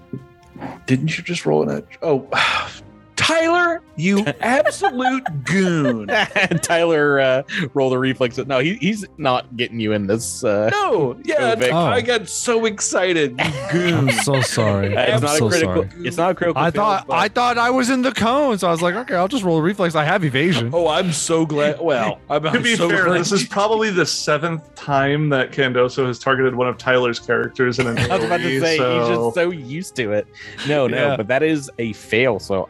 Didn't 0.86 1.16
you 1.16 1.22
just 1.24 1.46
roll 1.46 1.62
an 1.68 1.78
edge? 1.78 1.98
Oh, 2.02 2.28
Tyler, 3.18 3.82
you 3.96 4.24
absolute 4.40 5.24
goon. 5.44 6.06
Tyler 6.62 7.20
uh, 7.20 7.42
rolled 7.74 7.92
a 7.92 7.98
reflex. 7.98 8.38
No, 8.38 8.60
he, 8.60 8.76
he's 8.76 9.04
not 9.18 9.56
getting 9.56 9.80
you 9.80 9.92
in 9.92 10.06
this. 10.06 10.44
Uh, 10.44 10.70
No, 10.72 11.20
yeah, 11.24 11.54
Vic. 11.56 11.72
I 11.72 12.00
got 12.00 12.28
so 12.28 12.64
excited. 12.64 13.36
Goon. 13.72 13.94
I'm 13.94 14.10
so 14.22 14.40
sorry. 14.40 14.94
it's 14.94 15.14
I'm 15.14 15.20
not 15.22 15.36
so 15.36 15.46
a 15.46 15.50
critical. 15.50 15.74
sorry. 15.90 16.06
It's 16.06 16.16
not 16.16 16.30
a 16.30 16.34
critical. 16.34 16.62
I 16.62 16.70
thought 16.70 17.06
but- 17.08 17.14
I 17.16 17.28
thought 17.28 17.58
I 17.58 17.70
was 17.70 17.90
in 17.90 18.02
the 18.02 18.12
cone, 18.12 18.56
so 18.56 18.68
I 18.68 18.70
was 18.70 18.80
like, 18.82 18.94
okay, 18.94 19.14
I'll 19.16 19.28
just 19.28 19.44
roll 19.44 19.58
a 19.58 19.62
reflex. 19.62 19.94
I 19.94 20.04
have 20.04 20.24
evasion. 20.24 20.70
Oh, 20.72 20.86
I'm 20.88 21.12
so 21.12 21.44
glad. 21.44 21.80
Well, 21.80 22.20
I'm, 22.30 22.42
to 22.44 22.50
I'm 22.50 22.62
be 22.62 22.76
so 22.76 22.88
fair, 22.88 23.04
glad. 23.06 23.18
this 23.20 23.32
is 23.32 23.44
probably 23.46 23.90
the 23.90 24.06
seventh 24.06 24.74
time 24.76 25.28
that 25.30 25.50
Qandoso 25.50 26.06
has 26.06 26.18
targeted 26.18 26.54
one 26.54 26.68
of 26.68 26.78
Tyler's 26.78 27.18
characters 27.18 27.78
in 27.80 27.88
an 27.88 27.98
I 27.98 28.16
was 28.16 28.24
about 28.24 28.38
to 28.40 28.60
say 28.60 28.76
so- 28.78 28.98
he's 29.00 29.08
just 29.08 29.34
so 29.34 29.50
used 29.50 29.96
to 29.96 30.12
it. 30.12 30.26
No, 30.68 30.86
no, 30.86 30.96
Yeah. 31.08 31.16
but 31.16 31.26
that 31.28 31.42
is 31.42 31.70
a 31.78 31.92
fail. 31.94 32.38
So, 32.38 32.68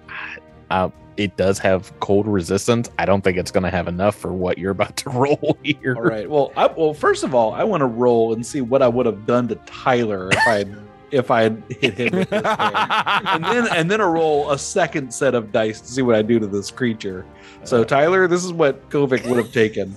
uh, 0.70 0.90
it 1.18 1.36
does 1.36 1.58
have 1.58 1.92
cold 2.00 2.26
resistance. 2.26 2.88
I 2.98 3.04
don't 3.04 3.22
think 3.22 3.36
it's 3.36 3.50
going 3.50 3.64
to 3.64 3.70
have 3.70 3.88
enough 3.88 4.14
for 4.14 4.32
what 4.32 4.56
you're 4.56 4.70
about 4.70 4.96
to 4.98 5.10
roll 5.10 5.58
here. 5.62 5.94
All 5.96 6.02
right. 6.02 6.30
Well, 6.30 6.52
I, 6.56 6.66
well, 6.68 6.94
first 6.94 7.24
of 7.24 7.34
all, 7.34 7.52
I 7.52 7.64
want 7.64 7.80
to 7.80 7.86
roll 7.86 8.32
and 8.32 8.46
see 8.46 8.60
what 8.60 8.82
I 8.82 8.88
would 8.88 9.04
have 9.04 9.26
done 9.26 9.48
to 9.48 9.56
Tyler 9.66 10.30
if 10.32 10.46
I 10.46 10.64
if 11.10 11.30
I 11.30 11.42
had 11.42 11.62
hit 11.80 11.94
him 11.94 12.18
with 12.18 12.30
this 12.30 12.42
thing. 12.42 12.50
and 12.52 13.44
then 13.44 13.66
and 13.74 13.90
then 13.90 14.00
a 14.00 14.06
roll 14.06 14.50
a 14.50 14.58
second 14.58 15.12
set 15.12 15.34
of 15.34 15.50
dice 15.52 15.80
to 15.80 15.88
see 15.88 16.02
what 16.02 16.14
I 16.14 16.22
do 16.22 16.38
to 16.38 16.46
this 16.46 16.70
creature. 16.70 17.24
So 17.64 17.82
Tyler, 17.82 18.28
this 18.28 18.44
is 18.44 18.52
what 18.52 18.88
Kovik 18.90 19.26
would 19.26 19.38
have 19.38 19.52
taken. 19.52 19.96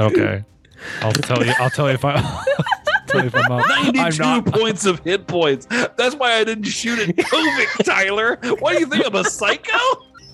Okay, 0.00 0.44
I'll 1.02 1.12
tell 1.12 1.44
you. 1.44 1.52
I'll 1.58 1.70
tell 1.70 1.88
you 1.88 1.94
if 1.94 2.04
I. 2.04 2.44
tell 3.14 3.22
you 3.22 3.26
if 3.28 3.34
up. 3.34 3.94
92 3.94 4.22
not. 4.22 4.46
points 4.46 4.86
of 4.86 4.98
hit 5.00 5.26
points. 5.26 5.66
That's 5.96 6.14
why 6.16 6.34
I 6.34 6.44
didn't 6.44 6.64
shoot 6.64 6.98
at 6.98 7.14
Kovik, 7.16 7.84
Tyler. 7.84 8.38
What 8.60 8.72
do 8.74 8.80
you 8.80 8.86
think? 8.86 9.06
I'm 9.06 9.14
a 9.14 9.24
psycho? 9.24 9.78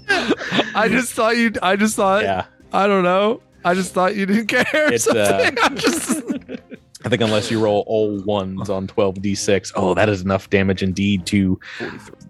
I 0.08 0.88
just 0.90 1.12
thought 1.12 1.36
you. 1.36 1.52
I 1.62 1.76
just 1.76 1.96
thought. 1.96 2.22
yeah, 2.24 2.46
I 2.72 2.86
don't 2.86 3.04
know. 3.04 3.40
I 3.64 3.74
just 3.74 3.92
thought 3.92 4.16
you 4.16 4.26
didn't 4.26 4.46
care. 4.46 4.64
or 4.74 4.92
It's, 4.92 5.06
uh, 5.06 5.26
something. 5.44 5.58
I'm 5.62 5.76
just. 5.76 6.22
I 7.04 7.08
think 7.08 7.22
unless 7.22 7.50
you 7.50 7.62
roll 7.62 7.84
all 7.86 8.20
ones 8.24 8.68
on 8.68 8.86
12d6, 8.86 9.72
oh, 9.74 9.94
that 9.94 10.08
is 10.10 10.20
enough 10.22 10.50
damage 10.50 10.82
indeed 10.82 11.24
to 11.26 11.58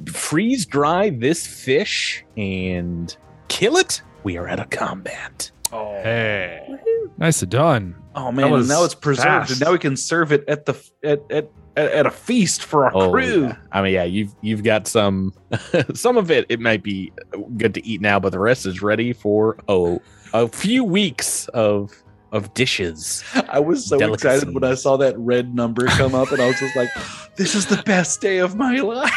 freeze 0.06 0.64
dry 0.66 1.10
this 1.10 1.44
fish 1.46 2.24
and 2.36 3.16
kill 3.48 3.76
it. 3.78 4.00
We 4.22 4.36
are 4.36 4.46
out 4.48 4.60
of 4.60 4.70
combat. 4.70 5.50
Oh, 5.72 5.94
Hey, 6.02 6.64
Woohoo. 6.68 7.10
nicely 7.18 7.48
done. 7.48 7.96
Oh 8.14 8.32
man! 8.32 8.50
was 8.50 8.68
now 8.68 8.84
it's 8.84 8.94
preserved, 8.94 9.26
fast. 9.26 9.50
and 9.52 9.60
now 9.60 9.72
we 9.72 9.78
can 9.78 9.96
serve 9.96 10.32
it 10.32 10.44
at 10.48 10.66
the 10.66 10.74
at 11.04 11.20
at, 11.30 11.48
at, 11.76 11.90
at 11.92 12.06
a 12.06 12.10
feast 12.10 12.64
for 12.64 12.84
our 12.86 12.92
Oh, 12.94 13.10
crew. 13.10 13.44
yeah. 13.46 13.56
I 13.72 13.82
mean, 13.82 13.92
yeah, 13.94 14.04
you've 14.04 14.34
you've 14.42 14.62
got 14.64 14.86
some 14.86 15.32
some 15.94 16.16
of 16.16 16.30
it. 16.30 16.46
It 16.48 16.60
might 16.60 16.82
be 16.82 17.12
good 17.56 17.74
to 17.74 17.86
eat 17.86 18.00
now, 18.00 18.18
but 18.20 18.30
the 18.30 18.38
rest 18.38 18.66
is 18.66 18.82
ready 18.82 19.12
for 19.12 19.56
oh 19.68 20.00
a 20.32 20.48
few 20.48 20.84
weeks 20.84 21.48
of 21.48 21.92
of 22.32 22.54
dishes. 22.54 23.24
I 23.48 23.58
was 23.58 23.84
so 23.86 23.98
excited 24.12 24.54
when 24.54 24.62
I 24.62 24.74
saw 24.74 24.96
that 24.98 25.18
red 25.18 25.52
number 25.54 25.86
come 25.86 26.14
up, 26.14 26.30
and 26.30 26.40
I 26.40 26.46
was 26.46 26.60
just 26.60 26.76
like, 26.76 26.88
"This 27.36 27.54
is 27.56 27.66
the 27.66 27.82
best 27.84 28.20
day 28.20 28.38
of 28.38 28.54
my 28.56 28.76
life." 28.76 29.12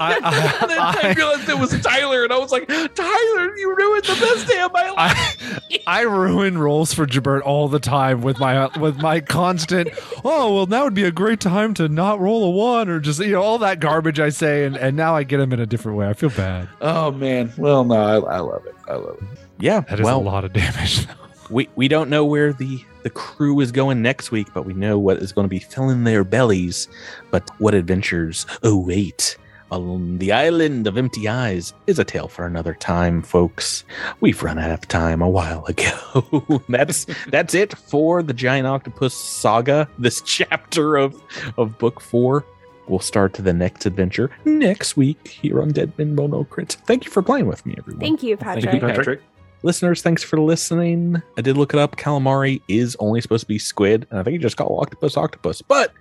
I- 0.00 0.20
I- 0.22 0.58
and 0.62 0.70
then 0.70 0.78
I, 0.78 1.00
I- 1.02 1.12
realized 1.14 1.48
it 1.48 1.58
was 1.58 1.78
Tyler, 1.82 2.24
and 2.24 2.32
I 2.32 2.38
was 2.38 2.50
like, 2.52 2.66
"Tyler, 2.68 3.56
you 3.56 3.74
ruined 3.76 4.04
the 4.04 4.14
best 4.20 4.46
day 4.48 4.60
of 4.60 4.72
my 4.72 4.90
life." 4.90 5.60
I 5.86 6.00
I 6.00 6.00
ruin 6.02 6.58
rolls 6.58 6.92
for 6.92 7.06
Jabert 7.06 7.42
all 7.42 7.68
the 7.68 7.78
time 7.80 8.22
with 8.22 8.38
my 8.38 8.66
with 8.78 8.98
my 9.00 9.20
constant. 9.20 9.88
Oh 10.24 10.54
well, 10.54 10.66
now 10.66 10.84
would 10.84 10.94
be 10.94 11.04
a 11.04 11.10
great 11.12 11.40
time 11.40 11.74
to 11.74 11.88
not 11.88 12.20
roll 12.20 12.44
a 12.44 12.50
one 12.50 12.88
or 12.88 13.00
just 13.00 13.20
you 13.20 13.32
know 13.32 13.42
all 13.42 13.58
that 13.58 13.80
garbage 13.80 14.20
I 14.20 14.28
say, 14.30 14.64
and 14.64 14.76
and 14.76 14.96
now 14.96 15.14
I 15.16 15.22
get 15.24 15.40
him 15.40 15.52
in 15.52 15.60
a 15.60 15.66
different 15.66 15.98
way. 15.98 16.08
I 16.08 16.12
feel 16.14 16.30
bad. 16.30 16.68
oh 16.80 17.10
man, 17.10 17.52
well, 17.56 17.84
no, 17.84 17.94
I, 17.94 18.36
I 18.36 18.38
love 18.40 18.66
it. 18.66 18.74
I 18.88 18.94
love 18.94 19.16
it. 19.20 19.38
Yeah, 19.58 19.80
That 19.80 20.00
is 20.00 20.04
well, 20.04 20.18
a 20.18 20.22
lot 20.22 20.44
of 20.44 20.52
damage. 20.52 21.06
we 21.50 21.68
we 21.76 21.88
don't 21.88 22.10
know 22.10 22.24
where 22.24 22.52
the 22.52 22.82
the 23.02 23.10
crew 23.10 23.58
is 23.60 23.72
going 23.72 24.00
next 24.02 24.30
week, 24.30 24.48
but 24.54 24.64
we 24.64 24.74
know 24.74 24.98
what 24.98 25.18
is 25.18 25.32
going 25.32 25.44
to 25.44 25.48
be 25.48 25.58
filling 25.58 26.04
their 26.04 26.22
bellies. 26.24 26.88
But 27.30 27.48
what 27.58 27.74
adventures 27.74 28.46
await 28.62 29.36
on 29.72 30.18
the 30.18 30.32
island 30.32 30.86
of 30.86 30.98
empty 30.98 31.26
eyes 31.26 31.72
is 31.86 31.98
a 31.98 32.04
tale 32.04 32.28
for 32.28 32.46
another 32.46 32.74
time, 32.74 33.22
folks. 33.22 33.84
We've 34.20 34.42
run 34.42 34.58
out 34.58 34.70
of 34.70 34.86
time 34.86 35.22
a 35.22 35.28
while 35.28 35.64
ago. 35.64 36.62
that's 36.68 37.06
that's 37.28 37.54
it 37.54 37.76
for 37.76 38.22
the 38.22 38.34
giant 38.34 38.66
octopus 38.66 39.14
saga. 39.14 39.88
This 39.98 40.20
chapter 40.26 40.96
of 40.96 41.20
of 41.56 41.78
book 41.78 42.00
four. 42.00 42.44
We'll 42.86 42.98
start 42.98 43.32
to 43.34 43.42
the 43.42 43.52
next 43.52 43.86
adventure 43.86 44.30
next 44.44 44.96
week 44.96 45.26
here 45.26 45.62
on 45.62 45.70
Dead 45.70 45.92
Men 45.96 46.16
Roll 46.16 46.28
No 46.28 46.44
Crits. 46.44 46.74
Thank 46.74 47.04
you 47.06 47.10
for 47.10 47.22
playing 47.22 47.46
with 47.46 47.64
me, 47.64 47.74
everyone. 47.78 48.00
Thank 48.00 48.22
you, 48.22 48.36
Patrick. 48.36 48.64
Thank 48.64 48.74
you, 48.74 48.80
Patrick. 48.80 48.96
Patrick. 48.98 49.20
Patrick. 49.20 49.32
Listeners, 49.64 50.02
thanks 50.02 50.24
for 50.24 50.40
listening. 50.40 51.22
I 51.38 51.40
did 51.40 51.56
look 51.56 51.72
it 51.72 51.78
up. 51.78 51.94
Calamari 51.94 52.60
is 52.66 52.96
only 52.98 53.20
supposed 53.20 53.42
to 53.42 53.48
be 53.48 53.60
squid, 53.60 54.08
and 54.10 54.18
I 54.18 54.24
think 54.24 54.34
you 54.34 54.40
just 54.40 54.56
call 54.56 54.80
octopus 54.80 55.16
octopus. 55.16 55.62
But 55.62 55.92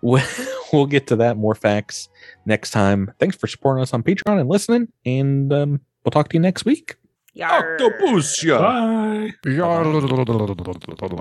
we'll, 0.00 0.22
hmm. 0.22 0.44
we'll 0.72 0.86
get 0.86 1.08
to 1.08 1.16
that. 1.16 1.36
More 1.36 1.56
facts 1.56 2.08
next 2.50 2.72
time. 2.72 3.10
Thanks 3.18 3.36
for 3.36 3.46
supporting 3.46 3.82
us 3.82 3.94
on 3.94 4.02
Patreon 4.02 4.38
and 4.38 4.48
listening, 4.48 4.88
and 5.06 5.50
um, 5.52 5.80
we'll 6.04 6.10
talk 6.10 6.28
to 6.28 6.34
you 6.34 6.40
next 6.40 6.66
week. 6.66 6.96
Yar. 7.32 7.74
Octopus, 7.74 8.44
yeah. 8.44 8.58
Bye. 8.58 9.32
Yar, 9.46 9.84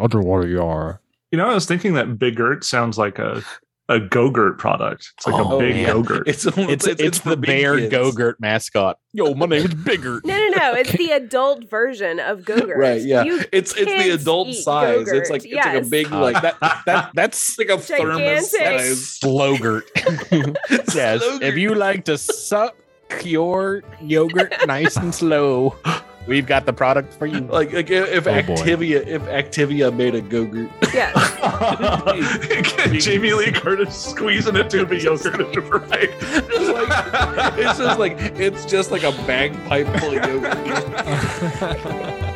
underwater 0.04 0.48
yar. 0.48 1.02
You 1.32 1.38
know, 1.38 1.50
I 1.50 1.54
was 1.54 1.68
thinking 1.68 1.94
that 1.94 2.18
Big 2.18 2.40
Ert 2.40 2.64
sounds 2.64 2.98
like 2.98 3.20
a 3.20 3.44
a 3.90 4.00
Go-Gurt 4.00 4.58
product. 4.60 5.12
It's 5.18 5.28
like 5.28 5.36
Oh, 5.36 5.58
a 5.58 5.60
big 5.60 5.76
man. 5.76 5.86
Go-Gurt. 5.88 6.28
It's 6.28 6.46
It's 6.46 6.88
it's, 6.88 7.18
for 7.18 7.32
the 7.32 7.38
bear 7.38 7.76
kids. 7.78 7.92
Go-Gurt 7.92 8.40
mascot. 8.40 8.98
Yo, 9.14 9.34
my 9.34 9.48
name 9.48 9.66
is 9.66 9.74
Bigger. 9.74 10.22
No, 10.24 10.38
no, 10.38 10.48
no. 10.58 10.74
It's 10.76 10.92
the 10.92 11.12
adult 11.12 11.70
version 11.70 12.20
of 12.20 12.46
Go-Gurt. 12.46 12.78
Right, 12.78 13.02
yeah. 13.02 13.24
You 13.24 13.44
It's 13.52 13.76
it's 13.76 13.92
the 13.92 14.12
adult 14.12 14.54
size. 14.54 15.02
It's 15.02 15.12
Go-Gurt, 15.12 15.30
like 15.32 15.46
it's 15.46 15.66
like 15.66 15.84
a 15.84 15.90
big 15.90 16.14
Uh, 16.14 16.22
like 16.22 16.42
that 16.42 16.58
that 16.86 17.12
that's 17.16 17.58
like 17.58 17.70
a 17.70 17.78
thermos 17.80 18.52
Gigantic. 18.52 18.80
size. 18.80 19.20
Slogurt. 19.22 19.84
yes. 20.96 21.22
If 21.42 21.58
you 21.58 21.74
like 21.76 22.06
to 22.06 22.18
suck 22.18 22.76
your 23.24 23.82
yogurt 24.02 24.54
nice 24.68 24.96
and 24.98 25.14
slow, 25.16 25.76
we've 26.30 26.46
got 26.48 26.66
the 26.66 26.72
product 26.72 27.12
for 27.14 27.26
you. 27.26 27.42
Like, 27.42 27.74
like 27.74 27.90
if 27.90 28.08
if 28.10 28.26
Oh, 28.28 28.32
boy. 28.32 28.42
Activia 28.56 29.06
if 29.06 29.22
Activia 29.24 29.94
made 29.96 30.16
a 30.16 30.22
Go-Gurt. 30.22 30.70
yes. 30.94 31.14
Jamie 33.04 33.34
Lee 33.34 33.52
Curtis 33.52 33.96
squeezing 34.06 34.56
a 34.56 34.68
tube 34.70 34.92
of 34.92 35.04
yogurt 35.04 35.42
into 35.42 35.62
her 35.62 35.80
right. 35.80 36.10
It's 36.22 36.70
like 36.70 36.90
it's 37.60 37.78
just 37.80 38.00
like 38.00 38.18
it's 38.40 38.66
just 38.66 38.92
like 38.92 39.04
a 39.04 39.12
bagpipe 39.26 39.88
full 40.00 40.18
of 40.18 40.26
yogurt. 40.26 40.56